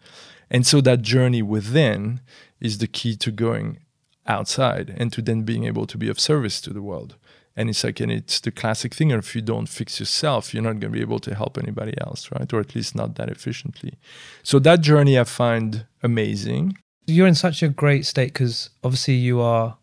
And 0.50 0.66
so 0.66 0.80
that 0.80 1.02
journey 1.02 1.42
within 1.42 2.20
is 2.60 2.78
the 2.78 2.88
key 2.88 3.14
to 3.16 3.30
going 3.30 3.78
outside 4.26 4.94
and 4.96 5.12
to 5.12 5.22
then 5.22 5.42
being 5.42 5.64
able 5.64 5.86
to 5.86 5.96
be 5.96 6.08
of 6.08 6.18
service 6.18 6.60
to 6.62 6.72
the 6.72 6.82
world. 6.82 7.16
And 7.60 7.68
it's 7.68 7.84
like, 7.84 8.00
and 8.00 8.10
it's 8.10 8.40
the 8.40 8.50
classic 8.50 8.94
thing. 8.94 9.10
If 9.10 9.36
you 9.36 9.42
don't 9.42 9.68
fix 9.68 10.00
yourself, 10.00 10.54
you're 10.54 10.62
not 10.62 10.80
going 10.80 10.92
to 10.92 10.98
be 10.98 11.02
able 11.02 11.18
to 11.18 11.34
help 11.34 11.58
anybody 11.58 11.92
else, 12.00 12.30
right? 12.32 12.50
Or 12.50 12.58
at 12.58 12.74
least 12.74 12.94
not 12.94 13.16
that 13.16 13.28
efficiently. 13.28 13.98
So 14.42 14.58
that 14.60 14.80
journey 14.80 15.18
I 15.18 15.24
find 15.24 15.84
amazing. 16.02 16.78
You're 17.06 17.26
in 17.26 17.34
such 17.34 17.62
a 17.62 17.68
great 17.68 18.06
state 18.06 18.32
because 18.32 18.70
obviously 18.82 19.12
you 19.12 19.42
are 19.42 19.76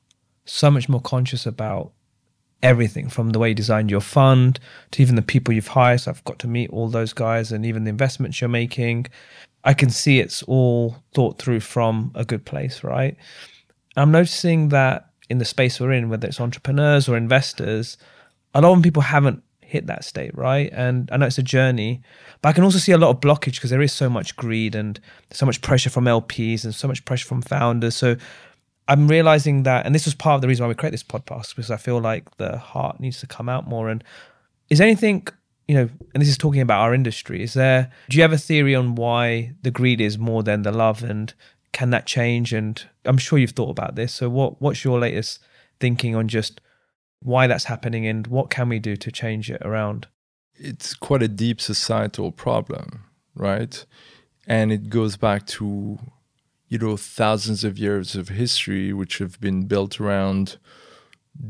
so 0.46 0.72
much 0.72 0.90
more 0.90 1.02
conscious 1.02 1.46
about 1.46 1.92
everything 2.64 3.10
from 3.10 3.30
the 3.30 3.38
way 3.38 3.50
you 3.50 3.54
designed 3.54 3.92
your 3.92 4.02
fund 4.02 4.60
to 4.90 5.04
even 5.04 5.16
the 5.16 5.22
people 5.22 5.54
you've 5.54 5.68
hired. 5.68 6.02
So 6.02 6.10
I've 6.10 6.24
got 6.24 6.40
to 6.40 6.48
meet 6.48 6.72
all 6.72 6.90
those 6.90 7.14
guys 7.14 7.52
and 7.52 7.64
even 7.64 7.84
the 7.84 7.92
investments 7.92 8.42
you're 8.42 8.48
making. 8.48 9.06
I 9.64 9.76
can 9.76 9.92
see 9.92 10.20
it's 10.20 10.42
all 10.44 10.96
thought 11.14 11.38
through 11.38 11.60
from 11.60 12.12
a 12.16 12.26
good 12.26 12.44
place, 12.44 12.84
right? 12.84 13.16
I'm 13.96 14.10
noticing 14.10 14.70
that 14.70 15.07
in 15.30 15.38
the 15.38 15.46
space 15.46 15.80
we're 15.80 15.92
in, 15.92 16.10
whether 16.10 16.28
it's 16.28 16.40
entrepreneurs 16.40 17.10
or 17.10 17.18
investors, 17.18 17.98
a 18.54 18.62
lot 18.62 18.76
of 18.76 18.84
people 18.84 19.02
haven't 19.02 19.44
hit 19.62 19.88
that 19.88 20.06
state, 20.06 20.36
right? 20.36 20.70
And 20.72 21.10
I 21.12 21.18
know 21.18 21.26
it's 21.26 21.38
a 21.38 21.44
journey, 21.44 22.02
but 22.42 22.50
I 22.50 22.54
can 22.54 22.64
also 22.64 22.78
see 22.78 22.94
a 22.94 22.98
lot 22.98 23.10
of 23.10 23.20
blockage 23.20 23.56
because 23.56 23.70
there 23.70 23.82
is 23.82 23.92
so 23.92 24.10
much 24.10 24.36
greed 24.36 24.76
and 24.76 25.00
so 25.32 25.46
much 25.46 25.62
pressure 25.62 25.90
from 25.90 26.06
LPs 26.06 26.64
and 26.64 26.74
so 26.74 26.88
much 26.88 27.04
pressure 27.04 27.28
from 27.28 27.42
founders. 27.42 27.96
So 27.96 28.16
I'm 28.88 29.08
realizing 29.10 29.64
that, 29.64 29.86
and 29.86 29.94
this 29.94 30.06
was 30.06 30.16
part 30.16 30.36
of 30.36 30.42
the 30.42 30.48
reason 30.48 30.64
why 30.64 30.70
we 30.70 30.76
create 30.76 30.92
this 30.92 31.04
podcast 31.04 31.56
because 31.56 31.70
I 31.70 31.78
feel 31.78 32.00
like 32.00 32.38
the 32.38 32.58
heart 32.58 33.00
needs 33.02 33.20
to 33.20 33.28
come 33.28 33.50
out 33.50 33.68
more. 33.68 33.90
And 33.90 34.04
is 34.70 34.80
anything, 34.80 35.28
you 35.68 35.76
know, 35.76 35.90
and 36.14 36.22
this 36.22 36.30
is 36.30 36.38
talking 36.38 36.62
about 36.62 36.80
our 36.82 36.94
industry, 36.94 37.44
is 37.44 37.54
there, 37.54 37.92
do 38.10 38.16
you 38.16 38.24
have 38.24 38.32
a 38.32 38.38
theory 38.38 38.74
on 38.74 38.96
why 38.96 39.52
the 39.64 39.72
greed 39.72 40.00
is 40.00 40.18
more 40.18 40.44
than 40.44 40.62
the 40.62 40.72
love 40.72 41.04
and 41.04 41.34
can 41.78 41.92
that 41.92 42.08
change? 42.08 42.54
And 42.54 42.84
I'm 43.06 43.20
sure 43.20 43.38
you've 43.38 43.52
thought 43.52 43.70
about 43.70 43.94
this. 43.94 44.12
So 44.12 44.30
what, 44.30 44.60
what's 44.60 44.84
your 44.84 44.98
latest 44.98 45.40
thinking 45.80 46.16
on 46.16 46.28
just 46.28 46.60
why 47.20 47.46
that's 47.46 47.66
happening 47.66 48.08
and 48.08 48.26
what 48.26 48.50
can 48.50 48.68
we 48.70 48.80
do 48.80 48.96
to 48.96 49.12
change 49.12 49.52
it 49.52 49.62
around? 49.64 50.08
It's 50.56 50.96
quite 50.96 51.22
a 51.22 51.28
deep 51.28 51.62
societal 51.62 52.32
problem, 52.32 53.04
right? 53.36 53.86
And 54.48 54.72
it 54.72 54.90
goes 54.90 55.18
back 55.18 55.46
to, 55.58 56.00
you 56.68 56.80
know, 56.80 56.98
thousands 56.98 57.64
of 57.64 57.78
years 57.78 58.16
of 58.16 58.30
history, 58.30 58.92
which 58.92 59.20
have 59.20 59.40
been 59.40 59.68
built 59.68 60.02
around 60.02 60.58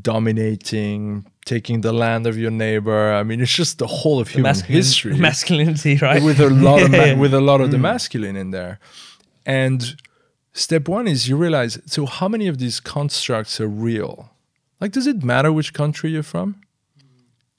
dominating, 0.02 1.26
taking 1.46 1.80
the 1.80 1.94
land 1.94 2.28
of 2.28 2.38
your 2.38 2.52
neighbor. 2.52 3.14
I 3.14 3.24
mean, 3.24 3.40
it's 3.40 3.56
just 3.56 3.80
the 3.80 3.88
whole 3.88 4.20
of 4.20 4.28
human 4.28 4.50
Masculine- 4.50 4.76
history 4.76 5.18
masculinity, 5.30 5.96
right? 5.96 6.22
with 6.22 6.42
a 6.42 6.50
lot 6.50 6.82
of 6.82 6.92
ma- 6.92 7.16
with 7.24 7.34
a 7.34 7.40
lot 7.40 7.62
of 7.62 7.72
the 7.72 7.78
mm. 7.78 7.88
masculine 7.92 8.36
in 8.36 8.52
there. 8.52 8.80
And 9.46 9.96
step 10.58 10.88
one 10.88 11.08
is 11.08 11.30
you 11.30 11.38
realize 11.38 11.80
so 11.86 12.06
how 12.06 12.28
many 12.28 12.48
of 12.48 12.58
these 12.58 12.80
constructs 12.80 13.62
are 13.62 13.68
real? 13.68 14.32
Like, 14.80 14.92
does 14.92 15.08
it 15.08 15.24
matter 15.24 15.52
which 15.52 15.74
country 15.74 16.12
you're 16.12 16.24
from? 16.24 16.62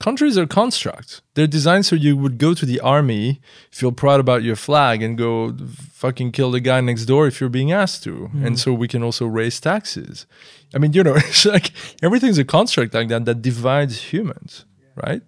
Countries 0.00 0.38
are 0.38 0.46
constructs. 0.46 1.22
They're 1.34 1.48
designed 1.48 1.84
so 1.84 1.96
you 1.96 2.16
would 2.16 2.38
go 2.38 2.54
to 2.54 2.64
the 2.64 2.78
army, 2.78 3.40
feel 3.72 3.90
proud 3.90 4.20
about 4.20 4.44
your 4.44 4.54
flag, 4.54 5.02
and 5.02 5.18
go 5.18 5.56
fucking 5.92 6.30
kill 6.30 6.52
the 6.52 6.60
guy 6.60 6.80
next 6.80 7.06
door 7.06 7.26
if 7.26 7.40
you're 7.40 7.50
being 7.50 7.72
asked 7.72 8.04
to. 8.04 8.26
Hmm. 8.26 8.46
And 8.46 8.58
so 8.58 8.72
we 8.72 8.86
can 8.86 9.02
also 9.02 9.26
raise 9.26 9.58
taxes. 9.58 10.26
I 10.72 10.78
mean, 10.78 10.92
you 10.92 11.02
know, 11.02 11.14
it's 11.16 11.44
like 11.44 11.72
everything's 12.00 12.38
a 12.38 12.44
construct 12.44 12.94
like 12.94 13.08
that 13.08 13.24
that 13.24 13.42
divides 13.42 14.12
humans, 14.12 14.66
right? 14.94 15.22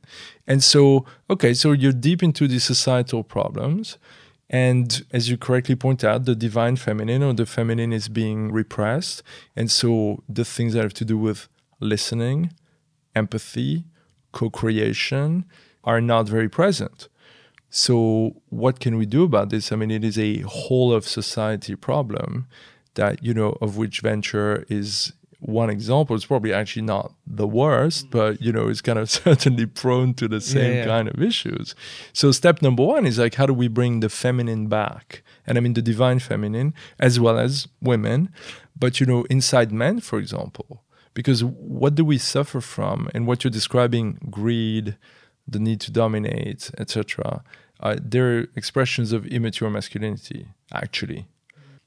And 0.46 0.62
so, 0.62 1.04
okay, 1.28 1.52
so 1.52 1.72
you're 1.72 1.92
deep 1.92 2.22
into 2.22 2.46
these 2.46 2.62
societal 2.62 3.24
problems. 3.24 3.98
And 4.52 5.06
as 5.12 5.30
you 5.30 5.38
correctly 5.38 5.76
point 5.76 6.02
out, 6.02 6.24
the 6.24 6.34
divine 6.34 6.74
feminine 6.74 7.22
or 7.22 7.32
the 7.32 7.46
feminine 7.46 7.92
is 7.92 8.08
being 8.08 8.50
repressed. 8.50 9.22
And 9.54 9.70
so 9.70 10.24
the 10.28 10.44
things 10.44 10.74
that 10.74 10.82
have 10.82 10.94
to 10.94 11.04
do 11.04 11.16
with 11.16 11.48
listening, 11.78 12.52
empathy, 13.14 13.84
co 14.32 14.50
creation 14.50 15.44
are 15.84 16.00
not 16.00 16.28
very 16.28 16.48
present. 16.48 17.08
So, 17.70 18.42
what 18.48 18.80
can 18.80 18.96
we 18.96 19.06
do 19.06 19.22
about 19.22 19.50
this? 19.50 19.70
I 19.70 19.76
mean, 19.76 19.92
it 19.92 20.02
is 20.02 20.18
a 20.18 20.40
whole 20.40 20.92
of 20.92 21.06
society 21.06 21.76
problem 21.76 22.48
that, 22.94 23.22
you 23.22 23.32
know, 23.32 23.56
of 23.60 23.76
which 23.76 24.00
venture 24.00 24.66
is 24.68 25.12
one 25.40 25.70
example. 25.70 26.14
It's 26.14 26.26
probably 26.26 26.52
actually 26.52 26.82
not 26.82 27.12
the 27.26 27.46
worst, 27.46 28.10
but, 28.10 28.40
you 28.40 28.52
know, 28.52 28.68
it's 28.68 28.80
kind 28.80 28.98
of 28.98 29.10
certainly 29.10 29.66
prone 29.66 30.14
to 30.14 30.28
the 30.28 30.40
same 30.40 30.76
yeah. 30.76 30.84
kind 30.84 31.08
of 31.08 31.22
issues. 31.22 31.74
So, 32.12 32.30
step 32.32 32.62
number 32.62 32.84
one 32.84 33.06
is 33.06 33.18
like, 33.18 33.34
how 33.34 33.46
do 33.46 33.54
we 33.54 33.68
bring 33.68 34.00
the 34.00 34.08
feminine 34.08 34.68
back? 34.68 35.22
And 35.46 35.58
I 35.58 35.60
mean, 35.60 35.74
the 35.74 35.82
divine 35.82 36.18
feminine 36.18 36.74
as 36.98 37.18
well 37.18 37.38
as 37.38 37.66
women, 37.80 38.30
but, 38.78 39.00
you 39.00 39.06
know, 39.06 39.24
inside 39.24 39.72
men, 39.72 40.00
for 40.00 40.18
example. 40.18 40.82
Because 41.12 41.42
what 41.42 41.96
do 41.96 42.04
we 42.04 42.18
suffer 42.18 42.60
from? 42.60 43.08
And 43.14 43.26
what 43.26 43.42
you're 43.42 43.50
describing, 43.50 44.18
greed, 44.30 44.96
the 45.46 45.58
need 45.58 45.80
to 45.80 45.90
dominate, 45.90 46.70
etc., 46.78 47.42
uh, 47.80 47.96
they're 48.00 48.46
expressions 48.56 49.12
of 49.12 49.26
immature 49.26 49.70
masculinity, 49.70 50.48
actually. 50.72 51.26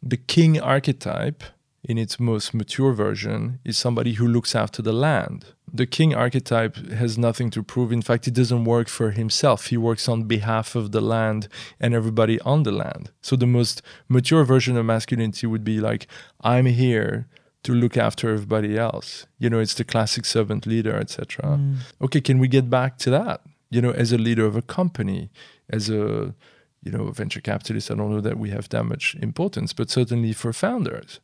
The 0.01 0.17
king 0.17 0.59
archetype, 0.59 1.43
in 1.83 1.97
its 1.97 2.19
most 2.19 2.53
mature 2.53 2.93
version, 2.93 3.59
is 3.65 3.77
somebody 3.77 4.13
who 4.13 4.27
looks 4.27 4.55
after 4.55 4.81
the 4.81 4.93
land. 4.93 5.45
The 5.71 5.85
king 5.85 6.13
archetype 6.13 6.75
has 6.75 7.17
nothing 7.17 7.49
to 7.51 7.63
prove. 7.63 7.91
In 7.91 8.01
fact, 8.01 8.25
he 8.25 8.31
doesn't 8.31 8.63
work 8.63 8.87
for 8.87 9.11
himself. 9.11 9.67
He 9.67 9.77
works 9.77 10.07
on 10.07 10.23
behalf 10.23 10.75
of 10.75 10.91
the 10.91 11.01
land 11.01 11.47
and 11.79 11.93
everybody 11.93 12.39
on 12.41 12.63
the 12.63 12.71
land. 12.71 13.11
So 13.21 13.35
the 13.35 13.47
most 13.47 13.81
mature 14.07 14.43
version 14.45 14.77
of 14.77 14.85
masculinity 14.85 15.47
would 15.47 15.63
be 15.63 15.79
like, 15.79 16.07
I'm 16.41 16.67
here 16.67 17.27
to 17.63 17.73
look 17.73 17.97
after 17.97 18.31
everybody 18.31 18.77
else. 18.77 19.25
You 19.39 19.49
know, 19.49 19.59
it's 19.59 19.73
the 19.73 19.83
classic 19.83 20.25
servant 20.25 20.65
leader, 20.65 20.95
etc. 20.95 21.57
Mm. 21.57 21.77
Okay, 22.01 22.21
can 22.21 22.39
we 22.39 22.47
get 22.47 22.69
back 22.69 22.97
to 22.99 23.09
that? 23.09 23.41
You 23.69 23.81
know, 23.81 23.91
as 23.91 24.11
a 24.11 24.17
leader 24.17 24.45
of 24.45 24.55
a 24.55 24.61
company, 24.61 25.31
as 25.69 25.89
a 25.89 26.35
you 26.83 26.91
know 26.91 27.09
venture 27.11 27.41
capitalist, 27.41 27.89
I 27.89 27.95
don't 27.95 28.11
know 28.11 28.21
that 28.21 28.37
we 28.37 28.49
have 28.49 28.69
that 28.69 28.83
much 28.83 29.15
importance, 29.15 29.73
but 29.73 29.89
certainly 29.89 30.33
for 30.33 30.53
founders. 30.53 31.19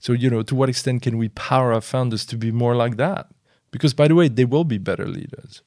So 0.00 0.12
you 0.12 0.30
know, 0.30 0.42
to 0.42 0.54
what 0.54 0.68
extent 0.68 1.02
can 1.02 1.18
we 1.18 1.28
power 1.28 1.72
our 1.72 1.80
founders 1.80 2.26
to 2.26 2.36
be 2.36 2.50
more 2.50 2.74
like 2.74 2.96
that? 2.96 3.28
Because 3.70 3.94
by 3.94 4.08
the 4.08 4.14
way, 4.14 4.28
they 4.28 4.44
will 4.44 4.64
be 4.64 4.78
better 4.78 5.06
leaders. 5.06 5.62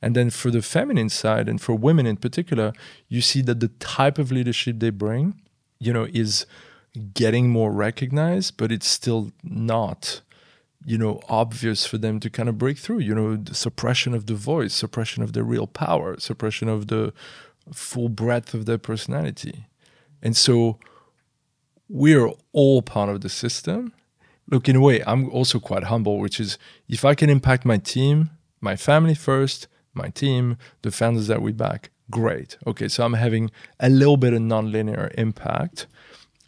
And 0.00 0.14
then 0.14 0.30
for 0.30 0.50
the 0.50 0.62
feminine 0.62 1.08
side 1.08 1.48
and 1.48 1.60
for 1.60 1.74
women 1.74 2.06
in 2.06 2.16
particular, 2.16 2.72
you 3.08 3.20
see 3.20 3.42
that 3.42 3.60
the 3.60 3.68
type 3.80 4.18
of 4.18 4.30
leadership 4.30 4.78
they 4.78 4.90
bring, 4.90 5.40
you 5.80 5.92
know, 5.92 6.06
is 6.12 6.46
getting 7.14 7.48
more 7.48 7.72
recognized, 7.72 8.56
but 8.56 8.70
it's 8.70 8.86
still 8.86 9.32
not, 9.42 10.20
you 10.84 10.96
know, 10.96 11.20
obvious 11.28 11.84
for 11.84 11.98
them 11.98 12.20
to 12.20 12.30
kind 12.30 12.48
of 12.48 12.58
break 12.58 12.78
through. 12.78 13.00
You 13.00 13.14
know, 13.14 13.36
the 13.36 13.54
suppression 13.54 14.14
of 14.14 14.26
the 14.26 14.34
voice, 14.34 14.72
suppression 14.72 15.22
of 15.22 15.32
their 15.32 15.42
real 15.42 15.66
power, 15.66 16.18
suppression 16.20 16.68
of 16.68 16.86
the 16.88 17.12
full 17.72 18.08
breadth 18.08 18.54
of 18.54 18.66
their 18.66 18.78
personality. 18.78 19.66
And 20.22 20.36
so 20.36 20.78
we're 21.88 22.32
all 22.52 22.82
part 22.82 23.08
of 23.08 23.20
the 23.20 23.28
system. 23.28 23.92
Look, 24.50 24.68
in 24.68 24.76
a 24.76 24.80
way, 24.80 25.02
I'm 25.06 25.28
also 25.30 25.58
quite 25.60 25.84
humble, 25.84 26.18
which 26.18 26.40
is 26.40 26.58
if 26.88 27.04
I 27.04 27.14
can 27.14 27.30
impact 27.30 27.64
my 27.64 27.78
team, 27.78 28.30
my 28.60 28.76
family 28.76 29.14
first, 29.14 29.68
my 29.94 30.08
team, 30.08 30.56
the 30.82 30.90
founders 30.90 31.26
that 31.26 31.42
we 31.42 31.52
back, 31.52 31.90
great. 32.10 32.56
Okay, 32.66 32.88
so 32.88 33.04
I'm 33.04 33.14
having 33.14 33.50
a 33.80 33.88
little 33.88 34.16
bit 34.16 34.32
of 34.32 34.40
nonlinear 34.40 35.12
impact. 35.18 35.86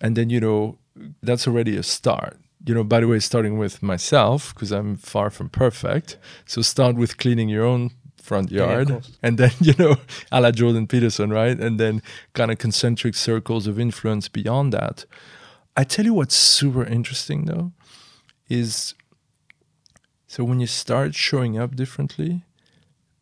And 0.01 0.17
then, 0.17 0.31
you 0.31 0.41
know, 0.41 0.79
that's 1.23 1.47
already 1.47 1.77
a 1.77 1.83
start. 1.83 2.39
You 2.67 2.75
know, 2.75 2.85
by 2.85 3.01
the 3.01 3.09
way, 3.09 3.19
starting 3.21 3.59
with 3.59 3.83
myself, 3.83 4.55
because 4.55 4.71
I'm 4.71 4.97
far 4.97 5.31
from 5.31 5.49
perfect. 5.49 6.19
So 6.47 6.63
start 6.63 6.97
with 6.97 7.17
cleaning 7.17 7.49
your 7.49 7.65
own 7.65 7.91
front 8.21 8.51
yard. 8.51 8.89
course. 8.89 9.19
and 9.23 9.39
then, 9.39 9.53
you 9.61 9.75
know, 9.79 9.97
a 10.31 10.41
la 10.41 10.51
Jordan 10.51 10.87
Peterson, 10.87 11.31
right? 11.31 11.59
And 11.59 11.79
then 11.79 12.03
kind 12.35 12.51
of 12.51 12.59
concentric 12.59 13.15
circles 13.15 13.67
of 13.67 13.79
influence 13.79 14.29
beyond 14.29 14.73
that. 14.73 15.05
I 15.77 15.85
tell 15.85 16.05
you 16.05 16.15
what's 16.15 16.35
super 16.35 16.85
interesting 16.85 17.47
though 17.47 17.73
is 18.49 18.95
so 20.27 20.45
when 20.45 20.61
you 20.61 20.67
start 20.67 21.15
showing 21.15 21.59
up 21.59 21.75
differently, 21.75 22.45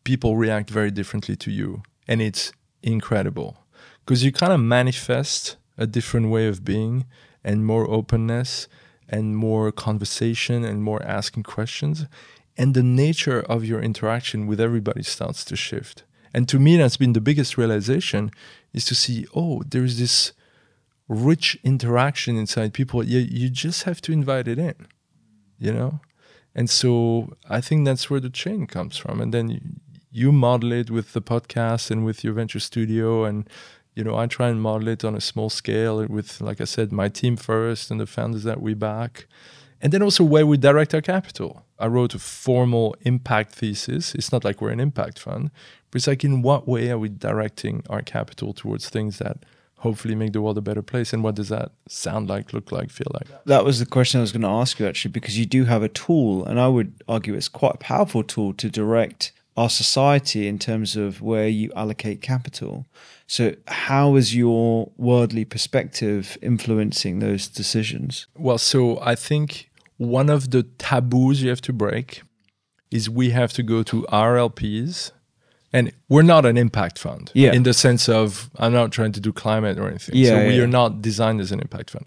people 0.03 0.37
react 0.37 0.69
very 0.69 0.91
differently 0.91 1.35
to 1.37 1.51
you. 1.51 1.81
And 2.07 2.21
it's 2.21 2.51
incredible 2.83 3.57
because 4.05 4.23
you 4.23 4.31
kind 4.31 4.53
of 4.53 4.59
manifest 4.59 5.57
a 5.77 5.87
different 5.87 6.29
way 6.29 6.47
of 6.47 6.65
being 6.65 7.05
and 7.43 7.65
more 7.65 7.89
openness 7.89 8.67
and 9.07 9.35
more 9.35 9.71
conversation 9.71 10.63
and 10.63 10.83
more 10.83 11.01
asking 11.03 11.43
questions. 11.43 12.05
And 12.59 12.73
the 12.73 12.83
nature 12.83 13.39
of 13.39 13.63
your 13.63 13.81
interaction 13.81 14.45
with 14.45 14.59
everybody 14.59 15.01
starts 15.01 15.45
to 15.45 15.55
shift. 15.55 16.03
And 16.33 16.47
to 16.49 16.59
me, 16.59 16.75
that's 16.75 16.97
been 16.97 17.13
the 17.13 17.21
biggest 17.21 17.57
realization 17.57 18.31
is 18.73 18.83
to 18.85 18.95
see, 18.95 19.25
oh, 19.33 19.63
there's 19.65 19.97
this 19.97 20.33
rich 21.07 21.57
interaction 21.63 22.35
inside 22.35 22.73
people. 22.73 23.01
You, 23.01 23.19
you 23.19 23.49
just 23.49 23.83
have 23.83 24.01
to 24.01 24.11
invite 24.11 24.49
it 24.49 24.59
in, 24.59 24.75
you 25.57 25.71
know? 25.71 26.01
And 26.53 26.69
so 26.69 27.33
I 27.49 27.61
think 27.61 27.85
that's 27.85 28.09
where 28.09 28.19
the 28.19 28.29
chain 28.29 28.67
comes 28.67 28.97
from. 28.97 29.21
And 29.21 29.33
then 29.33 29.49
you, 29.49 29.61
you 30.11 30.31
model 30.33 30.73
it 30.73 30.91
with 30.91 31.13
the 31.13 31.21
podcast 31.21 31.89
and 31.89 32.03
with 32.03 32.25
your 32.25 32.33
venture 32.33 32.59
studio. 32.59 33.23
And, 33.23 33.49
you 33.95 34.03
know, 34.03 34.17
I 34.17 34.27
try 34.27 34.49
and 34.49 34.61
model 34.61 34.89
it 34.89 35.05
on 35.05 35.15
a 35.15 35.21
small 35.21 35.49
scale 35.49 36.05
with, 36.07 36.41
like 36.41 36.59
I 36.59 36.65
said, 36.65 36.91
my 36.91 37.07
team 37.07 37.37
first 37.37 37.89
and 37.89 38.01
the 38.01 38.05
founders 38.05 38.43
that 38.43 38.61
we 38.61 38.73
back. 38.73 39.27
And 39.81 39.93
then 39.93 40.01
also 40.01 40.23
where 40.23 40.45
we 40.45 40.57
direct 40.57 40.93
our 40.93 41.01
capital. 41.01 41.65
I 41.77 41.87
wrote 41.87 42.13
a 42.13 42.19
formal 42.19 42.95
impact 43.01 43.53
thesis. 43.53 44.13
It's 44.13 44.31
not 44.31 44.43
like 44.43 44.61
we're 44.61 44.71
an 44.71 44.79
impact 44.79 45.19
fund, 45.19 45.51
but 45.89 45.97
it's 45.97 46.07
like 46.07 46.23
in 46.23 46.41
what 46.41 46.67
way 46.67 46.89
are 46.89 46.97
we 46.97 47.09
directing 47.09 47.83
our 47.89 48.01
capital 48.01 48.53
towards 48.53 48.89
things 48.89 49.19
that 49.19 49.37
hopefully 49.79 50.15
make 50.15 50.33
the 50.33 50.41
world 50.41 50.57
a 50.57 50.61
better 50.61 50.81
place? 50.81 51.13
And 51.13 51.23
what 51.23 51.35
does 51.35 51.49
that 51.49 51.71
sound 51.87 52.29
like, 52.29 52.53
look 52.53 52.71
like, 52.71 52.89
feel 52.89 53.11
like? 53.13 53.27
That 53.45 53.63
was 53.63 53.79
the 53.79 53.85
question 53.85 54.19
I 54.19 54.21
was 54.21 54.31
going 54.31 54.41
to 54.41 54.49
ask 54.49 54.79
you 54.79 54.87
actually, 54.87 55.11
because 55.11 55.39
you 55.39 55.45
do 55.45 55.65
have 55.65 55.83
a 55.83 55.89
tool, 55.89 56.45
and 56.45 56.59
I 56.59 56.67
would 56.67 56.93
argue 57.07 57.33
it's 57.33 57.47
quite 57.47 57.75
a 57.75 57.77
powerful 57.77 58.23
tool 58.23 58.53
to 58.53 58.69
direct 58.69 59.31
our 59.57 59.69
society 59.69 60.47
in 60.47 60.57
terms 60.57 60.95
of 60.95 61.21
where 61.21 61.47
you 61.47 61.71
allocate 61.75 62.21
capital. 62.21 62.85
So, 63.27 63.55
how 63.67 64.15
is 64.15 64.33
your 64.33 64.91
worldly 64.95 65.43
perspective 65.43 66.37
influencing 66.41 67.19
those 67.19 67.47
decisions? 67.47 68.27
Well, 68.37 68.57
so 68.57 68.99
I 69.01 69.15
think 69.15 69.68
one 69.99 70.29
of 70.29 70.49
the 70.51 70.63
taboos 70.77 71.43
you 71.43 71.49
have 71.49 71.61
to 71.61 71.73
break 71.73 72.23
is 72.89 73.09
we 73.09 73.29
have 73.29 73.53
to 73.53 73.61
go 73.61 73.83
to 73.83 74.03
RLPs. 74.09 75.11
And 75.71 75.91
we're 76.07 76.23
not 76.23 76.47
an 76.47 76.57
impact 76.57 76.97
fund 76.97 77.31
Yeah. 77.35 77.53
in 77.53 77.61
the 77.61 77.73
sense 77.73 78.09
of 78.09 78.49
I'm 78.57 78.73
not 78.73 78.91
trying 78.91 79.11
to 79.11 79.19
do 79.19 79.31
climate 79.31 79.77
or 79.77 79.87
anything. 79.87 80.15
Yeah, 80.15 80.29
so 80.29 80.47
we 80.47 80.55
yeah. 80.55 80.63
are 80.63 80.67
not 80.67 81.03
designed 81.03 81.39
as 81.41 81.51
an 81.51 81.59
impact 81.59 81.91
fund. 81.91 82.05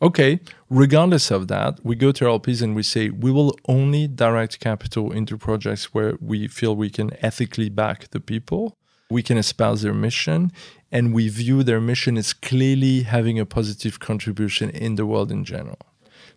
Okay, 0.00 0.40
regardless 0.70 1.30
of 1.30 1.48
that, 1.48 1.80
we 1.84 1.96
go 1.96 2.12
to 2.12 2.24
RLPs 2.24 2.62
and 2.62 2.74
we 2.74 2.82
say 2.82 3.10
we 3.10 3.30
will 3.30 3.54
only 3.68 4.06
direct 4.08 4.58
capital 4.58 5.12
into 5.12 5.36
projects 5.36 5.92
where 5.92 6.16
we 6.20 6.48
feel 6.48 6.74
we 6.74 6.88
can 6.88 7.10
ethically 7.20 7.68
back 7.68 8.10
the 8.10 8.20
people, 8.20 8.74
we 9.10 9.22
can 9.22 9.36
espouse 9.36 9.82
their 9.82 9.94
mission, 9.94 10.50
and 10.90 11.12
we 11.12 11.28
view 11.28 11.62
their 11.62 11.80
mission 11.80 12.16
as 12.16 12.32
clearly 12.32 13.02
having 13.02 13.38
a 13.38 13.44
positive 13.44 14.00
contribution 14.00 14.70
in 14.70 14.94
the 14.94 15.04
world 15.04 15.30
in 15.30 15.44
general. 15.44 15.78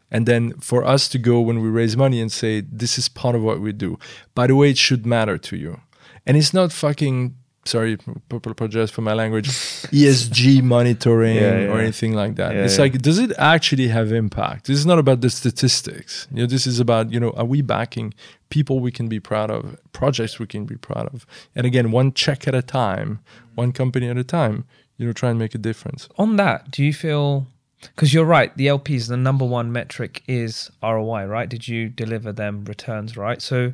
And 0.10 0.26
then 0.26 0.54
for 0.60 0.86
us 0.86 1.08
to 1.10 1.18
go 1.18 1.42
when 1.42 1.60
we 1.62 1.70
raise 1.70 1.98
money 1.98 2.22
and 2.22 2.32
say, 2.32 2.62
this 2.62 2.98
is 2.98 3.10
part 3.10 3.36
of 3.36 3.44
what 3.44 3.60
we 3.60 3.74
do. 3.74 4.00
By 4.36 4.48
the 4.48 4.56
way, 4.56 4.70
it 4.70 4.78
should 4.78 5.06
matter 5.06 5.38
to 5.38 5.58
you. 5.58 5.82
And 6.26 6.38
it's 6.38 6.54
not 6.54 6.72
fucking 6.72 7.36
sorry, 7.68 7.98
apologize 8.32 8.90
for 8.90 9.02
my 9.02 9.14
language, 9.14 9.48
ESG 9.92 10.64
monitoring 10.64 11.36
Yeah, 11.36 11.60
yeah. 11.60 11.68
or 11.68 11.80
anything 11.80 12.14
like 12.14 12.36
that. 12.36 12.56
Yeah, 12.56 12.64
it's 12.64 12.76
yeah. 12.78 12.84
like, 12.84 13.02
does 13.02 13.20
it 13.20 13.32
actually 13.38 13.90
have 13.90 14.12
impact? 14.12 14.68
This 14.68 14.78
is 14.78 14.86
not 14.86 15.00
about 15.00 15.22
the 15.22 15.30
statistics. 15.30 16.28
You 16.32 16.42
know, 16.42 16.48
this 16.48 16.66
is 16.66 16.80
about, 16.80 17.12
you 17.12 17.20
know, 17.20 17.32
are 17.32 17.46
we 17.46 17.62
backing 17.62 18.14
people 18.50 18.80
we 18.80 18.92
can 18.92 19.08
be 19.08 19.20
proud 19.20 19.52
of, 19.52 19.78
projects 19.92 20.40
we 20.40 20.48
can 20.48 20.66
be 20.66 20.78
proud 20.78 21.14
of? 21.14 21.26
And 21.56 21.66
again, 21.68 21.92
one 21.92 22.14
check 22.14 22.48
at 22.48 22.56
a 22.56 22.62
time, 22.62 23.20
one 23.56 23.72
company 23.72 24.08
at 24.10 24.18
a 24.18 24.24
time, 24.24 24.66
you 24.98 25.06
know, 25.06 25.14
try 25.14 25.30
and 25.30 25.38
make 25.38 25.54
a 25.54 25.60
difference. 25.60 26.10
On 26.18 26.38
that, 26.38 26.72
do 26.72 26.84
you 26.84 26.94
feel 26.94 27.48
because 27.82 28.14
you're 28.14 28.26
right, 28.26 28.56
the 28.58 28.68
LPs, 28.68 29.08
the 29.08 29.18
number 29.18 29.46
one 29.46 29.72
metric 29.72 30.24
is 30.28 30.72
ROI, 30.82 31.26
right? 31.26 31.48
Did 31.48 31.68
you 31.68 31.90
deliver 31.90 32.32
them 32.32 32.66
returns, 32.66 33.16
right? 33.16 33.42
So 33.42 33.74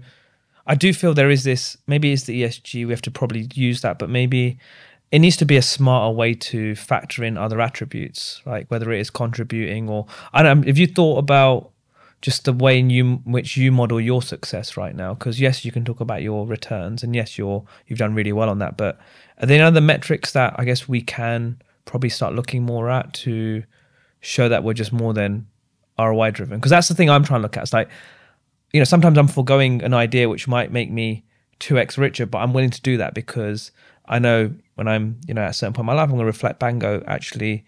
I 0.68 0.76
do 0.76 0.94
feel 0.94 1.13
there 1.13 1.30
is 1.30 1.44
this 1.44 1.78
maybe 1.88 2.12
it's 2.12 2.24
the 2.24 2.44
ESG, 2.44 2.86
we 2.86 2.94
have 2.94 3.02
to 3.04 3.12
probably 3.12 3.48
use 3.54 3.82
that, 3.82 4.00
but 4.00 4.10
maybe 4.10 4.58
it 5.12 5.20
needs 5.20 5.38
to 5.38 5.46
be 5.46 5.58
a 5.58 5.62
smarter 5.62 6.13
way 6.13 6.34
to 6.34 6.76
factor 6.76 7.24
in 7.24 7.38
other 7.38 7.62
attributes, 7.62 8.42
like 8.46 8.70
whether 8.70 8.92
it 8.92 9.00
is 9.00 9.10
contributing 9.10 9.89
or 9.89 10.08
I 10.34 10.44
don't 10.44 10.68
if 10.68 10.78
you 10.78 10.88
thought 10.88 11.20
about 11.20 11.70
just 12.24 12.46
the 12.46 12.54
way 12.54 12.80
in 12.80 12.89
you 12.89 13.16
which 13.26 13.58
you 13.58 13.70
model 13.70 14.00
your 14.00 14.22
success 14.22 14.78
right 14.78 14.96
now 14.96 15.13
because 15.13 15.42
yes 15.42 15.66
you 15.66 15.74
can 15.74 15.84
talk 15.84 16.00
about 16.00 16.22
your 16.22 16.48
returns 16.48 17.04
and 17.04 17.13
yes 17.13 17.38
you're 17.38 17.66
you've 17.86 18.00
done 18.00 18.16
really 18.16 18.32
well 18.32 18.50
on 18.50 18.60
that 18.60 18.78
but 18.78 18.98
are 19.39 19.46
there 19.46 19.66
other 19.66 19.82
metrics 19.82 20.32
that 20.32 20.56
i 20.58 20.63
guess 20.63 20.88
we 20.88 21.02
can 21.02 21.62
probably 21.84 22.10
start 22.10 22.34
looking 22.34 22.63
more 22.63 22.89
at 22.89 23.13
to 23.13 23.62
show 24.24 24.50
that 24.50 24.64
we're 24.64 24.74
just 24.74 24.94
more 24.94 25.14
than 25.14 25.48
roi 26.00 26.32
driven 26.32 26.58
because 26.58 26.72
that's 26.72 26.88
the 26.88 26.96
thing 26.96 27.10
i'm 27.10 27.24
trying 27.24 27.40
to 27.40 27.44
look 27.44 27.56
at 27.56 27.64
it's 27.64 27.74
like 27.74 27.90
you 28.72 28.80
know 28.80 28.84
sometimes 28.84 29.18
i'm 29.18 29.28
foregoing 29.28 29.82
an 29.84 29.94
idea 29.94 30.28
which 30.28 30.48
might 30.48 30.72
make 30.72 30.90
me 30.90 31.24
2x 31.60 31.98
richer 31.98 32.26
but 32.26 32.40
i'm 32.40 32.52
willing 32.52 32.72
to 32.72 32.82
do 32.82 32.98
that 32.98 33.14
because 33.14 33.72
i 34.08 34.18
know 34.18 34.52
when 34.76 34.88
i'm 34.88 35.20
you 35.28 35.34
know 35.34 35.42
at 35.42 35.52
a 35.52 35.54
certain 35.54 35.74
point 35.74 35.84
in 35.84 35.88
my 35.88 35.94
life 35.94 36.06
i'm 36.06 36.10
going 36.10 36.20
to 36.20 36.26
reflect 36.26 36.60
back 36.60 36.72
and 36.72 36.82
go 36.82 37.04
actually 37.06 37.64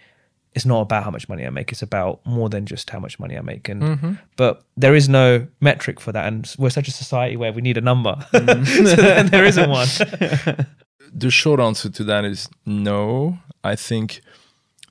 it's 0.56 0.66
not 0.66 0.80
about 0.80 1.04
how 1.04 1.12
much 1.12 1.28
money 1.28 1.46
I 1.46 1.50
make. 1.50 1.74
It's 1.74 1.82
about 1.82 2.26
more 2.26 2.48
than 2.48 2.66
just 2.66 2.90
how 2.90 2.98
much 2.98 3.20
money 3.20 3.38
I 3.38 3.42
make. 3.42 3.68
And 3.68 3.82
mm-hmm. 3.84 4.14
but 4.38 4.64
there 4.78 4.96
is 4.96 5.10
no 5.10 5.46
metric 5.60 6.00
for 6.00 6.14
that, 6.14 6.26
and 6.26 6.52
we're 6.58 6.70
such 6.70 6.88
a 6.88 6.92
society 6.92 7.36
where 7.36 7.52
we 7.52 7.62
need 7.62 7.78
a 7.78 7.82
number, 7.82 8.16
mm-hmm. 8.34 8.86
so 8.86 9.24
there 9.24 9.44
isn't 9.44 9.70
one. 9.70 9.88
the 11.14 11.30
short 11.30 11.60
answer 11.60 11.90
to 11.90 12.04
that 12.06 12.24
is 12.24 12.48
no. 12.66 13.38
I 13.66 13.76
think 13.76 14.22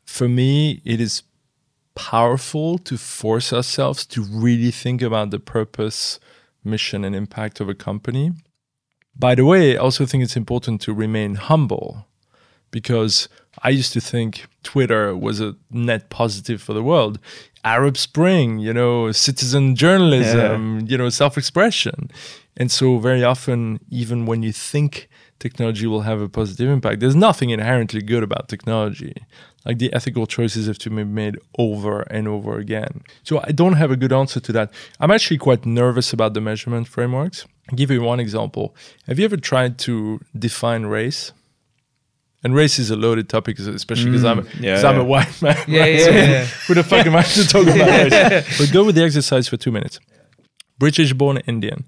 for 0.05 0.29
me, 0.29 0.83
it 0.85 1.01
is 1.01 1.23
powerful 1.95 2.79
to 2.79 2.97
force 2.99 3.53
ourselves 3.53 4.07
to 4.07 4.23
really 4.23 4.71
think 4.71 5.03
about 5.03 5.31
the 5.31 5.39
purpose, 5.39 6.19
mission, 6.65 7.05
and 7.05 7.15
impact 7.15 7.61
of 7.61 7.69
a 7.69 7.75
company. 7.75 8.33
By 9.17 9.35
the 9.35 9.45
way, 9.45 9.75
I 9.75 9.81
also 9.81 10.07
think 10.07 10.25
it's 10.25 10.37
important 10.37 10.81
to 10.83 10.93
remain 10.93 11.37
humble 11.37 12.07
because 12.71 13.29
I 13.63 13.69
used 13.71 13.93
to 13.93 14.01
think 14.01 14.47
Twitter 14.65 15.17
was 15.17 15.41
a 15.41 15.55
net 15.71 16.11
positive 16.11 16.61
for 16.61 16.73
the 16.73 16.83
world. 16.83 17.21
Arab 17.63 17.97
Spring, 17.97 18.59
you 18.59 18.73
know, 18.73 19.13
citizen 19.13 19.77
journalism, 19.77 20.81
you 20.91 20.99
know, 20.99 21.09
self 21.09 21.39
expression. 21.39 22.11
And 22.57 22.71
so, 22.71 22.99
very 22.99 23.23
often, 23.23 23.79
even 23.89 24.27
when 24.27 24.43
you 24.43 24.53
think 24.53 25.09
technology 25.41 25.87
will 25.87 26.03
have 26.03 26.21
a 26.21 26.29
positive 26.29 26.69
impact, 26.71 27.01
there's 27.01 27.17
nothing 27.17 27.51
inherently 27.51 28.01
good 28.01 28.23
about 28.23 28.49
technology. 28.49 29.15
Like 29.67 29.79
the 29.79 29.93
ethical 29.95 30.27
choices 30.27 30.67
have 30.67 30.79
to 30.79 30.91
be 30.91 31.05
made 31.05 31.39
over 31.59 32.03
and 32.03 32.29
over 32.29 32.59
again. 32.59 33.03
So, 33.23 33.41
I 33.45 33.53
don't 33.53 33.75
have 33.75 33.91
a 33.91 33.97
good 33.97 34.13
answer 34.13 34.39
to 34.41 34.53
that. 34.53 34.71
I'm 35.01 35.11
actually 35.11 35.39
quite 35.39 35.65
nervous 35.65 36.13
about 36.13 36.35
the 36.35 36.41
measurement 36.41 36.87
frameworks. 36.89 37.47
I'll 37.71 37.77
give 37.77 37.91
you 37.91 38.03
one 38.03 38.21
example. 38.21 38.75
Have 39.07 39.19
you 39.19 39.25
ever 39.25 39.39
tried 39.39 39.79
to 39.81 40.21
define 40.39 40.85
race? 40.87 41.33
And 42.43 42.55
race 42.55 42.79
is 42.79 42.91
a 42.91 42.97
loaded 42.97 43.31
topic, 43.31 43.59
especially 43.59 44.11
because 44.11 44.25
I'm, 44.27 44.43
mm, 44.43 44.61
yeah, 44.61 44.75
'cause 44.75 44.85
I'm 44.85 44.99
a 45.01 45.05
white 45.05 45.41
man. 45.43 45.57
Yeah, 45.67 45.81
right? 45.81 45.95
yeah, 45.95 46.05
So 46.05 46.11
yeah. 46.11 46.45
Who 46.67 46.75
the 46.75 46.85
fuck 46.85 47.07
am 47.07 47.17
I 47.17 47.23
to 47.23 47.49
talk 47.49 47.63
about 47.67 48.13
race? 48.13 48.59
But 48.59 48.71
go 48.71 48.85
with 48.85 48.97
the 48.97 49.03
exercise 49.03 49.49
for 49.49 49.57
two 49.57 49.73
minutes. 49.73 49.99
British 50.79 51.15
born 51.15 51.39
Indian, 51.47 51.85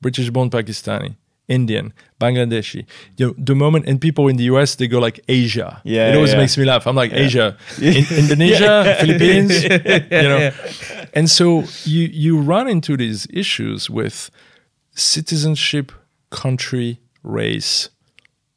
British 0.00 0.30
born 0.30 0.48
Pakistani, 0.48 1.16
Indian, 1.48 1.92
Bangladeshi. 2.20 2.86
You 3.16 3.28
know, 3.28 3.34
the 3.38 3.54
moment, 3.54 3.86
and 3.86 4.00
people 4.00 4.28
in 4.28 4.36
the 4.36 4.44
US, 4.44 4.74
they 4.74 4.88
go 4.88 4.98
like 4.98 5.20
Asia. 5.28 5.80
Yeah, 5.84 6.10
It 6.10 6.16
always 6.16 6.32
yeah. 6.32 6.38
makes 6.38 6.56
me 6.58 6.64
laugh. 6.64 6.86
I'm 6.86 6.96
like, 6.96 7.12
Asia, 7.12 7.56
in, 7.80 8.04
Indonesia, 8.10 8.96
Philippines, 9.00 9.62
you 9.64 10.28
know. 10.28 10.50
And 11.14 11.30
so 11.30 11.64
you, 11.84 12.08
you 12.12 12.40
run 12.40 12.68
into 12.68 12.96
these 12.96 13.26
issues 13.32 13.88
with 13.88 14.30
citizenship, 14.94 15.92
country, 16.30 16.98
race, 17.22 17.90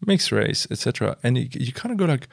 mixed 0.06 0.32
race, 0.32 0.67
etc. 0.71 1.17
And 1.23 1.38
you, 1.38 1.47
you 1.52 1.71
kind 1.73 1.91
of 1.91 1.97
go 1.97 2.06
like, 2.06 2.28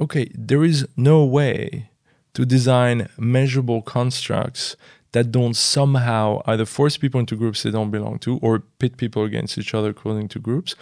okay, 0.00 0.30
there 0.34 0.64
is 0.64 0.88
no 0.96 1.24
way 1.24 1.90
to 2.34 2.46
design 2.46 3.08
measurable 3.18 3.82
constructs 3.82 4.76
that 5.12 5.32
don't 5.32 5.54
somehow 5.54 6.40
either 6.46 6.64
force 6.64 6.96
people 6.96 7.20
into 7.20 7.36
groups 7.36 7.62
they 7.62 7.70
don't 7.70 7.90
belong 7.90 8.18
to 8.20 8.38
or 8.38 8.60
pit 8.78 8.96
people 8.96 9.24
against 9.24 9.58
each 9.58 9.74
other 9.74 9.90
according 9.90 10.28
to 10.28 10.38
groups 10.38 10.74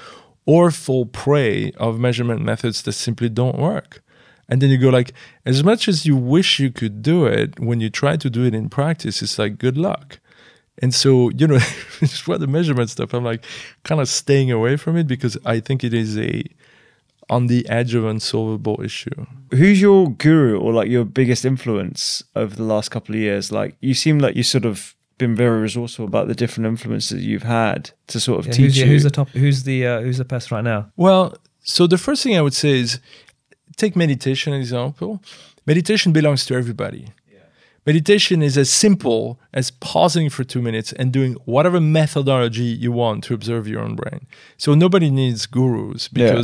or 0.47 0.71
fall 0.71 1.07
prey 1.07 1.73
of 1.73 1.99
measurement 1.99 2.41
methods 2.41 2.83
that 2.83 2.93
simply 2.93 3.29
don't 3.29 3.59
work. 3.59 4.03
And 4.49 4.63
then 4.63 4.71
you 4.71 4.79
go 4.79 4.89
like, 4.89 5.13
as 5.45 5.63
much 5.63 5.89
as 5.89 6.07
you 6.07 6.17
wish 6.17 6.59
you 6.59 6.71
could 6.71 7.03
do 7.03 7.27
it, 7.27 7.61
when 7.61 7.81
you 7.81 7.91
try 7.91 8.17
to 8.17 8.31
do 8.31 8.45
it 8.45 8.55
in 8.55 8.71
practice, 8.71 9.21
it's 9.21 9.39
like 9.39 9.59
good 9.59 9.77
luck. 9.77 10.21
And 10.81 10.95
so, 10.95 11.29
you 11.31 11.47
know, 11.47 11.59
it's 12.01 12.27
what 12.27 12.41
the 12.41 12.47
measurement 12.47 12.89
stuff, 12.89 13.13
I'm 13.13 13.25
like 13.25 13.45
kind 13.85 14.01
of 14.01 14.09
staying 14.09 14.51
away 14.51 14.77
from 14.77 14.97
it 14.97 15.07
because 15.07 15.37
I 15.45 15.61
think 15.61 15.85
it 15.85 15.93
is 15.93 16.17
a 16.17 16.45
on 17.31 17.47
the 17.47 17.69
edge 17.69 17.95
of 17.95 18.05
unsolvable 18.05 18.81
issue. 18.83 19.27
Who's 19.51 19.81
your 19.81 20.11
guru 20.11 20.59
or 20.59 20.73
like 20.73 20.89
your 20.89 21.05
biggest 21.05 21.45
influence 21.45 22.23
over 22.35 22.55
the 22.55 22.63
last 22.63 22.91
couple 22.91 23.15
of 23.15 23.21
years? 23.21 23.53
Like 23.53 23.77
you 23.81 23.95
seem 23.95 24.19
like 24.19 24.35
you 24.37 24.43
sort 24.43 24.65
of 24.65 24.95
been 25.19 25.35
very 25.35 25.61
resourceful 25.61 26.05
about 26.05 26.29
the 26.29 26.35
different 26.35 26.67
influences 26.67 27.25
you've 27.27 27.43
had 27.43 27.91
to 28.07 28.21
sort 28.21 28.39
of 28.41 28.47
Yeah, 28.47 28.53
teach 28.53 28.65
who's, 28.67 28.79
you. 28.79 28.87
who's 28.87 29.03
the 29.03 29.11
top? 29.11 29.29
Who's 29.31 29.65
the 29.65 29.87
uh, 29.87 30.01
who's 30.01 30.19
the 30.19 30.25
person 30.25 30.55
right 30.57 30.65
now? 30.65 30.91
Well, 30.97 31.37
so 31.61 31.87
the 31.87 31.99
first 31.99 32.23
thing 32.23 32.37
I 32.37 32.41
would 32.41 32.55
say 32.55 32.79
is 32.79 33.01
take 33.77 33.95
meditation 33.97 34.53
as 34.53 34.61
example. 34.61 35.23
Meditation 35.67 36.13
belongs 36.13 36.47
to 36.47 36.55
everybody. 36.55 37.09
Meditation 37.87 38.43
is 38.43 38.59
as 38.59 38.69
simple 38.69 39.41
as 39.55 39.71
pausing 39.71 40.29
for 40.29 40.45
two 40.45 40.61
minutes 40.61 40.93
and 40.93 41.11
doing 41.11 41.35
whatever 41.47 41.81
methodology 41.81 42.65
you 42.65 42.93
want 42.93 43.25
to 43.25 43.33
observe 43.33 43.67
your 43.67 43.81
own 43.81 43.97
brain. 43.97 44.27
So 44.59 44.75
nobody 44.75 45.11
needs 45.11 45.47
gurus 45.47 46.11
Yeah. 46.13 46.43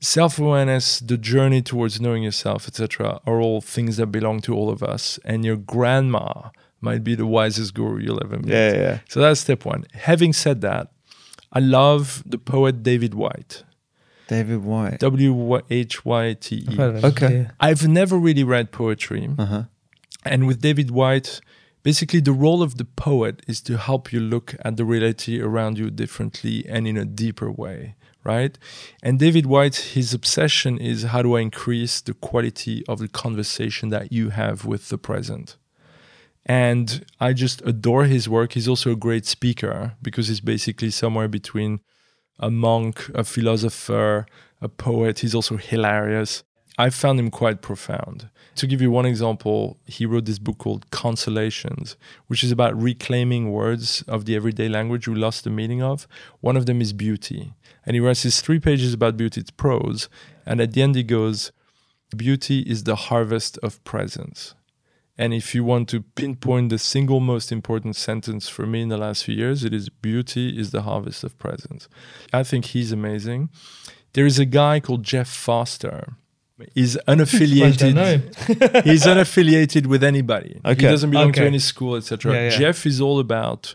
Because 0.00 0.08
self-awareness, 0.08 1.00
the 1.00 1.16
journey 1.16 1.62
towards 1.62 2.00
knowing 2.00 2.22
yourself, 2.22 2.66
etc., 2.66 3.20
are 3.26 3.40
all 3.40 3.60
things 3.60 3.96
that 3.98 4.06
belong 4.06 4.40
to 4.40 4.54
all 4.54 4.70
of 4.70 4.82
us. 4.82 5.18
And 5.24 5.44
your 5.44 5.56
grandma 5.56 6.50
might 6.80 7.04
be 7.04 7.14
the 7.14 7.26
wisest 7.26 7.74
guru 7.74 8.00
you'll 8.02 8.22
ever 8.24 8.38
meet. 8.38 8.48
yeah, 8.48 8.72
yeah. 8.72 8.98
So 9.08 9.20
that's 9.20 9.40
step 9.40 9.64
one. 9.64 9.84
Having 9.92 10.32
said 10.32 10.60
that, 10.62 10.92
I 11.52 11.60
love 11.60 12.22
the 12.24 12.38
poet 12.38 12.82
David 12.82 13.14
Whyte. 13.14 13.64
David 14.28 14.62
Whyte. 14.62 15.00
W 15.00 15.60
H 15.70 16.04
Y 16.04 16.34
T 16.34 16.64
I've 16.66 16.72
E. 16.72 16.76
heard 16.76 16.94
of 16.96 17.04
him. 17.04 17.10
Okay. 17.10 17.36
Yeah. 17.38 17.50
I've 17.58 17.88
never 17.88 18.16
really 18.16 18.44
read 18.44 18.70
poetry. 18.70 19.28
Uh-huh. 19.36 19.64
And 20.24 20.46
with 20.46 20.60
David 20.60 20.90
Whyte, 20.92 21.40
basically 21.82 22.20
the 22.20 22.32
role 22.32 22.62
of 22.62 22.76
the 22.78 22.84
poet 22.84 23.42
is 23.48 23.60
to 23.62 23.76
help 23.76 24.12
you 24.12 24.20
look 24.20 24.54
at 24.64 24.76
the 24.76 24.84
reality 24.84 25.40
around 25.40 25.78
you 25.78 25.90
differently 25.90 26.64
and 26.68 26.86
in 26.86 26.96
a 26.96 27.04
deeper 27.04 27.50
way, 27.50 27.96
right? 28.24 28.58
And 29.02 29.18
David 29.18 29.46
Whyte, 29.46 29.76
his 29.76 30.12
obsession 30.14 30.78
is 30.78 31.04
how 31.04 31.22
do 31.22 31.36
I 31.36 31.40
increase 31.40 32.00
the 32.00 32.14
quality 32.14 32.84
of 32.86 32.98
the 32.98 33.08
conversation 33.08 33.88
that 33.90 34.12
you 34.12 34.30
have 34.30 34.64
with 34.64 34.88
the 34.88 34.98
present? 34.98 35.56
And 36.46 37.04
I 37.20 37.32
just 37.32 37.62
adore 37.64 38.04
his 38.04 38.28
work. 38.28 38.52
He's 38.52 38.68
also 38.68 38.92
a 38.92 38.96
great 38.96 39.26
speaker 39.26 39.94
because 40.02 40.28
he's 40.28 40.40
basically 40.40 40.90
somewhere 40.90 41.28
between 41.28 41.80
a 42.38 42.50
monk, 42.50 43.10
a 43.14 43.24
philosopher, 43.24 44.26
a 44.60 44.68
poet. 44.68 45.20
He's 45.20 45.34
also 45.34 45.56
hilarious. 45.56 46.42
I 46.80 46.88
found 46.88 47.20
him 47.20 47.30
quite 47.30 47.60
profound. 47.60 48.30
To 48.54 48.66
give 48.66 48.80
you 48.80 48.90
one 48.90 49.04
example, 49.04 49.78
he 49.84 50.06
wrote 50.06 50.24
this 50.24 50.38
book 50.38 50.56
called 50.56 50.90
Consolations, 50.90 51.94
which 52.26 52.42
is 52.42 52.50
about 52.50 52.80
reclaiming 52.80 53.52
words 53.52 54.00
of 54.08 54.24
the 54.24 54.34
everyday 54.34 54.66
language 54.66 55.06
we 55.06 55.14
lost 55.14 55.44
the 55.44 55.50
meaning 55.50 55.82
of. 55.82 56.08
One 56.40 56.56
of 56.56 56.64
them 56.64 56.80
is 56.80 56.94
beauty. 56.94 57.52
And 57.84 57.94
he 57.94 58.00
writes 58.00 58.22
these 58.22 58.40
three 58.40 58.58
pages 58.58 58.94
about 58.94 59.18
beauty, 59.18 59.42
it's 59.42 59.50
prose. 59.50 60.08
And 60.46 60.58
at 60.58 60.72
the 60.72 60.80
end, 60.80 60.94
he 60.94 61.02
goes, 61.02 61.52
Beauty 62.16 62.60
is 62.60 62.84
the 62.84 62.96
harvest 62.96 63.58
of 63.62 63.84
presence. 63.84 64.54
And 65.18 65.34
if 65.34 65.54
you 65.54 65.62
want 65.64 65.86
to 65.90 66.00
pinpoint 66.00 66.70
the 66.70 66.78
single 66.78 67.20
most 67.20 67.52
important 67.52 67.94
sentence 67.96 68.48
for 68.48 68.64
me 68.64 68.80
in 68.80 68.88
the 68.88 68.96
last 68.96 69.24
few 69.24 69.34
years, 69.34 69.64
it 69.64 69.74
is 69.74 69.90
beauty 69.90 70.58
is 70.58 70.70
the 70.70 70.82
harvest 70.82 71.24
of 71.24 71.38
presence. 71.38 71.90
I 72.32 72.42
think 72.42 72.64
he's 72.64 72.90
amazing. 72.90 73.50
There 74.14 74.24
is 74.24 74.38
a 74.38 74.46
guy 74.46 74.80
called 74.80 75.02
Jeff 75.02 75.28
Foster. 75.28 76.16
He's 76.74 76.96
unaffiliated. 77.08 78.84
he's 78.84 79.04
unaffiliated 79.04 79.86
with 79.86 80.02
anybody. 80.04 80.60
He 80.64 80.74
doesn't 80.74 81.10
belong 81.10 81.32
to 81.32 81.44
any 81.44 81.58
school, 81.58 81.96
etc. 81.96 82.32
Yeah, 82.32 82.42
yeah. 82.44 82.58
Jeff 82.58 82.86
is 82.86 83.00
all 83.00 83.18
about 83.18 83.74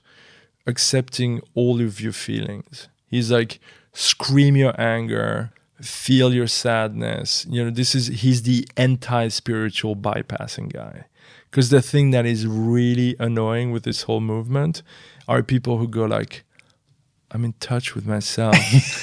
accepting 0.68 1.42
all 1.54 1.82
of 1.82 2.02
your 2.02 2.14
feelings. 2.14 2.88
He's 3.08 3.32
like 3.32 3.60
scream 3.94 4.56
your 4.56 4.80
anger, 4.80 5.52
feel 5.82 6.34
your 6.34 6.48
sadness. 6.48 7.46
You 7.50 7.66
know, 7.66 7.72
this 7.72 7.96
is 7.96 8.08
he's 8.08 8.44
the 8.44 8.68
anti-spiritual 8.78 9.96
bypassing 9.96 10.72
guy. 10.72 11.06
Because 11.50 11.70
the 11.70 11.82
thing 11.82 12.12
that 12.12 12.26
is 12.26 12.46
really 12.46 13.16
annoying 13.20 13.72
with 13.72 13.84
this 13.84 14.04
whole 14.04 14.20
movement 14.20 14.84
are 15.28 15.42
people 15.42 15.78
who 15.78 15.88
go 15.88 16.04
like, 16.04 16.44
I'm 17.36 17.44
in 17.44 17.52
touch 17.60 17.96
with 17.96 18.06
myself 18.06 18.56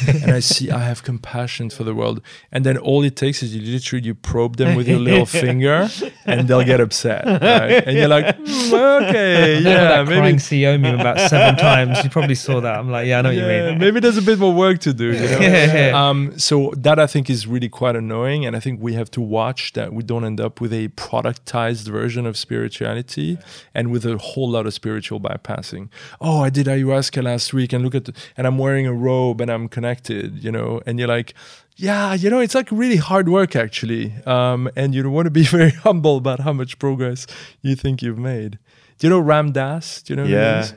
and 0.09 0.30
I 0.30 0.41
see 0.41 0.70
I 0.70 0.78
have 0.78 1.03
compassion 1.03 1.68
for 1.68 1.85
the 1.85 1.95
world. 1.95 2.22
And 2.51 2.64
then 2.64 2.78
all 2.78 3.05
it 3.05 3.14
takes 3.14 3.43
is 3.43 3.55
you 3.55 3.61
literally 3.61 4.07
you 4.07 4.14
probe 4.14 4.57
them 4.57 4.74
with 4.74 4.89
your 4.89 5.01
little 5.01 5.26
finger 5.45 5.91
and 6.24 6.49
they'll 6.49 6.64
get 6.64 6.80
upset. 6.80 7.26
Right? 7.26 7.87
And 7.87 7.99
you're 7.99 8.09
like, 8.09 8.24
mm, 8.39 9.03
okay, 9.03 9.59
yeah, 9.61 9.85
that 9.85 10.09
maybe 10.09 10.16
crying 10.16 10.37
CEO 10.37 10.80
meme 10.80 10.99
about 10.99 11.28
seven 11.28 11.57
times. 11.57 12.03
You 12.03 12.09
probably 12.09 12.35
saw 12.35 12.61
that. 12.61 12.78
I'm 12.78 12.91
like, 12.91 13.07
yeah, 13.07 13.18
I 13.18 13.20
know 13.20 13.28
what 13.28 13.37
you 13.37 13.43
mean. 13.43 13.78
maybe 13.78 14.01
there's 14.01 14.16
a 14.16 14.22
bit 14.22 14.39
more 14.39 14.55
work 14.55 14.78
to 14.80 14.95
do. 14.95 15.12
You 15.12 15.28
know? 15.28 15.39
Yeah. 15.53 16.09
Um, 16.09 16.39
so 16.39 16.72
that 16.78 16.99
I 16.99 17.07
think 17.07 17.28
is 17.28 17.47
really 17.47 17.68
quite 17.68 17.97
annoying, 17.97 18.47
and 18.47 18.57
I 18.57 18.61
think 18.61 18.80
we 18.80 18.95
have 18.95 19.11
to 19.12 19.20
watch 19.20 19.74
that 19.74 19.93
we 19.93 20.03
don't 20.03 20.24
end 20.24 20.41
up 20.41 20.61
with 20.61 20.72
a 20.72 20.89
productized 20.89 21.89
version 21.89 22.26
of 22.26 22.37
spirituality 22.37 23.39
and 23.74 23.91
with 23.91 24.07
a 24.07 24.16
whole 24.16 24.49
lot 24.49 24.66
of 24.66 24.72
spiritual 24.72 25.20
bypassing. 25.20 25.89
Oh, 26.20 26.41
I 26.41 26.51
did 26.51 26.66
ayahuasca 26.66 27.22
last 27.22 27.53
week, 27.53 27.72
and 27.72 27.85
look 27.85 27.95
at, 27.95 28.07
the, 28.07 28.14
and 28.37 28.47
I'm 28.47 28.59
wearing 28.59 28.87
a 28.87 28.93
robe 28.93 29.41
and 29.41 29.51
I'm 29.51 29.68
connected, 29.68 30.43
you 30.43 30.53
know, 30.53 30.81
and 30.87 30.99
you're 30.99 31.09
like. 31.09 31.35
Yeah, 31.75 32.12
you 32.12 32.29
know, 32.29 32.39
it's 32.39 32.55
like 32.55 32.70
really 32.70 32.99
hard 32.99 33.31
work 33.31 33.57
actually. 33.57 34.12
Um, 34.27 34.70
and 34.77 34.95
you 34.95 35.09
want 35.09 35.25
to 35.25 35.31
be 35.31 35.43
very 35.59 35.70
humble 35.70 36.18
about 36.18 36.41
how 36.41 36.53
much 36.53 36.79
progress 36.79 37.27
you 37.62 37.75
think 37.75 38.03
you've 38.03 38.18
made. 38.18 38.59
Do 39.03 39.09
you 39.09 39.11
know 39.11 39.18
Ram 39.18 39.51
Dass? 39.51 40.01
Do 40.01 40.12
you 40.12 40.16
know 40.16 40.25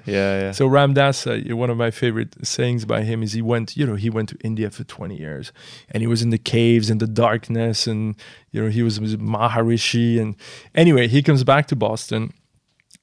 Yeah, 0.05 0.13
yeah, 0.13 0.39
yeah. 0.39 0.51
So 0.51 0.65
Ram 0.65 0.95
Dass, 0.95 1.27
uh, 1.27 1.39
one 1.49 1.69
of 1.69 1.77
my 1.77 1.91
favorite 1.91 2.35
sayings 2.43 2.83
by 2.83 3.03
him 3.03 3.21
is 3.21 3.33
he 3.33 3.41
went, 3.43 3.77
you 3.77 3.85
know, 3.85 3.93
he 3.93 4.09
went 4.09 4.29
to 4.29 4.37
India 4.41 4.71
for 4.71 4.83
20 4.83 5.15
years 5.15 5.51
and 5.91 6.01
he 6.01 6.07
was 6.07 6.23
in 6.23 6.31
the 6.31 6.39
caves 6.39 6.89
and 6.89 6.99
the 6.99 7.05
darkness 7.05 7.85
and, 7.85 8.15
you 8.49 8.63
know, 8.63 8.69
he 8.69 8.81
was, 8.81 8.99
was 8.99 9.15
Maharishi. 9.17 10.19
And 10.19 10.35
anyway, 10.73 11.07
he 11.07 11.21
comes 11.21 11.43
back 11.43 11.67
to 11.67 11.75
Boston 11.75 12.33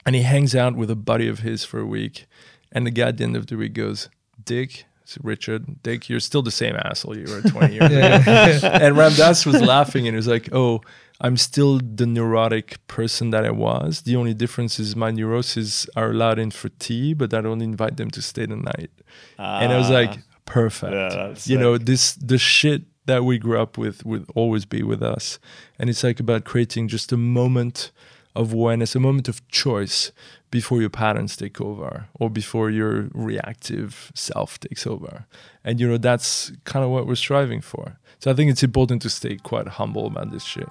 and 0.05 0.17
he 0.17 0.23
hangs 0.23 0.57
out 0.57 0.75
with 0.75 0.91
a 0.91 0.97
buddy 0.97 1.29
of 1.29 1.39
his 1.39 1.65
for 1.65 1.79
a 1.79 1.87
week. 1.87 2.27
And 2.73 2.85
the 2.85 2.91
guy 2.91 3.09
at 3.09 3.19
the 3.19 3.23
end 3.23 3.37
of 3.37 3.47
the 3.47 3.57
week 3.57 3.75
goes, 3.75 4.09
Dick, 4.45 4.85
Richard, 5.23 5.83
Dick, 5.83 6.09
you're 6.09 6.21
still 6.21 6.43
the 6.43 6.51
same 6.51 6.77
asshole 6.77 7.17
you 7.17 7.27
were 7.33 7.43
20 7.43 7.75
years 7.75 7.85
ago. 8.63 8.69
and 8.69 8.97
Ram 8.97 9.13
Dass 9.15 9.45
was 9.45 9.61
laughing 9.61 10.07
and 10.07 10.15
he 10.15 10.17
was 10.17 10.29
like, 10.29 10.49
oh, 10.53 10.81
I'm 11.21 11.37
still 11.37 11.79
the 11.79 12.07
neurotic 12.07 12.85
person 12.89 13.31
that 13.31 13.45
I 13.45 13.51
was. 13.51 14.03
The 14.03 14.17
only 14.17 14.35
difference 14.35 14.81
is 14.81 14.97
my 14.97 15.11
neuroses 15.11 15.87
are 15.95 16.11
allowed 16.11 16.39
in 16.39 16.51
for 16.51 16.69
tea, 16.69 17.15
but 17.15 17.33
I 17.33 17.41
don't 17.41 17.63
invite 17.63 17.97
them 17.97 18.11
to 18.11 18.23
stay 18.23 18.47
the 18.47 18.57
night. 18.57 18.91
and 19.39 19.73
I 19.73 19.79
was 19.79 19.91
ah. 19.91 19.95
like, 19.95 20.19
perfect. 20.45 20.93
Yeah, 20.93 21.35
you 21.45 21.59
know, 21.59 21.79
this 21.79 22.15
the 22.15 22.39
shit 22.39 22.83
that 23.07 23.25
we 23.25 23.39
grew 23.39 23.59
up 23.59 23.79
with 23.79 24.05
would 24.05 24.27
always 24.35 24.65
be 24.65 24.83
with 24.83 25.03
us. 25.03 25.39
And 25.79 25.91
it's 25.91 26.05
like 26.05 26.21
about 26.21 26.45
creating 26.45 26.89
just 26.89 27.13
a 27.13 27.17
moment 27.17 27.91
of 28.35 28.53
awareness, 28.53 28.95
a 28.95 29.01
moment 29.01 29.29
of 29.29 29.47
choice 29.49 30.13
before 30.51 30.81
your 30.81 30.91
patterns 30.91 31.37
take 31.37 31.61
over 31.61 32.09
or 32.15 32.31
before 32.31 32.71
your 32.71 33.09
reactive 33.13 34.13
self 34.15 34.59
takes 34.61 34.87
over. 34.87 35.27
And 35.65 35.81
you 35.81 35.89
know, 35.89 35.99
that's 35.99 36.53
kind 36.65 36.85
of 36.85 36.91
what 36.91 37.07
we're 37.07 37.15
striving 37.15 37.61
for. 37.61 37.99
So 38.19 38.31
I 38.31 38.35
think 38.35 38.51
it's 38.51 38.63
important 38.63 39.03
to 39.03 39.11
stay 39.11 39.37
quite 39.37 39.67
humble 39.67 40.07
about 40.07 40.31
this 40.31 40.45
shit. 40.45 40.69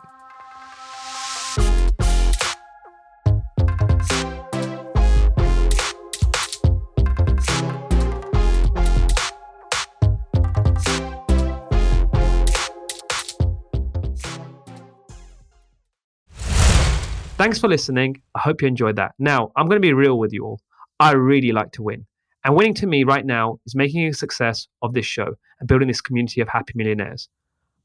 Thanks 17.42 17.58
for 17.58 17.68
listening. 17.68 18.22
I 18.36 18.40
hope 18.40 18.62
you 18.62 18.68
enjoyed 18.68 18.98
that. 18.98 19.14
Now, 19.18 19.52
I'm 19.56 19.66
going 19.66 19.82
to 19.82 19.88
be 19.88 19.94
real 19.94 20.20
with 20.20 20.32
you 20.32 20.46
all. 20.46 20.62
I 21.00 21.14
really 21.14 21.52
like 21.52 21.72
to 21.72 21.82
win. 21.82 22.06
And 22.46 22.56
winning 22.56 22.76
to 22.76 22.86
me 22.86 23.04
right 23.04 23.26
now 23.26 23.60
is 23.66 23.74
making 23.74 24.06
a 24.06 24.14
success 24.14 24.68
of 24.84 24.94
this 24.94 25.08
show 25.08 25.34
and 25.60 25.68
building 25.68 25.88
this 25.88 26.02
community 26.02 26.40
of 26.42 26.48
happy 26.48 26.74
millionaires. 26.76 27.30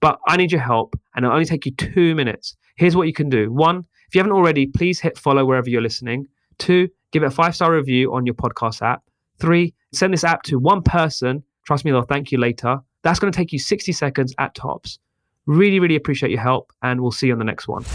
But 0.03 0.19
I 0.29 0.37
need 0.37 0.53
your 0.53 0.61
help, 0.61 0.95
and 1.15 1.25
it'll 1.25 1.33
only 1.33 1.47
take 1.47 1.65
you 1.65 1.73
two 1.73 2.15
minutes. 2.15 2.55
Here's 2.77 2.95
what 2.95 3.07
you 3.07 3.15
can 3.15 3.31
do. 3.31 3.51
One, 3.51 3.87
if 4.07 4.15
you 4.15 4.19
haven't 4.19 4.35
already, 4.35 4.67
please 4.67 5.01
hit 5.01 5.17
follow 5.17 5.47
wherever 5.47 5.71
you're 5.71 5.81
listening. 5.81 6.27
Two, 6.59 6.91
give 7.11 7.23
it 7.23 7.27
a 7.29 7.31
five 7.31 7.57
star 7.57 7.73
review 7.73 8.13
on 8.13 8.27
your 8.27 8.35
podcast 8.35 8.83
app. 8.83 9.05
Three, 9.39 9.73
send 9.95 10.13
this 10.13 10.23
app 10.23 10.43
to 10.43 10.59
one 10.59 10.83
person. 10.83 11.43
Trust 11.65 11.87
me, 11.87 11.93
they'll 11.93 12.03
thank 12.03 12.31
you 12.31 12.37
later. 12.37 12.81
That's 13.03 13.19
going 13.19 13.33
to 13.33 13.37
take 13.37 13.55
you 13.55 13.59
60 13.59 13.91
seconds 13.93 14.35
at 14.39 14.55
tops. 14.55 14.99
Really, 15.47 15.81
really 15.81 15.97
appreciate 15.97 16.31
your 16.31 16.43
help, 16.43 16.75
and 16.83 17.01
we'll 17.01 17.11
see 17.11 17.29
you 17.29 17.33
on 17.33 17.39
the 17.39 17.47
next 17.47 17.69
one. 17.69 17.87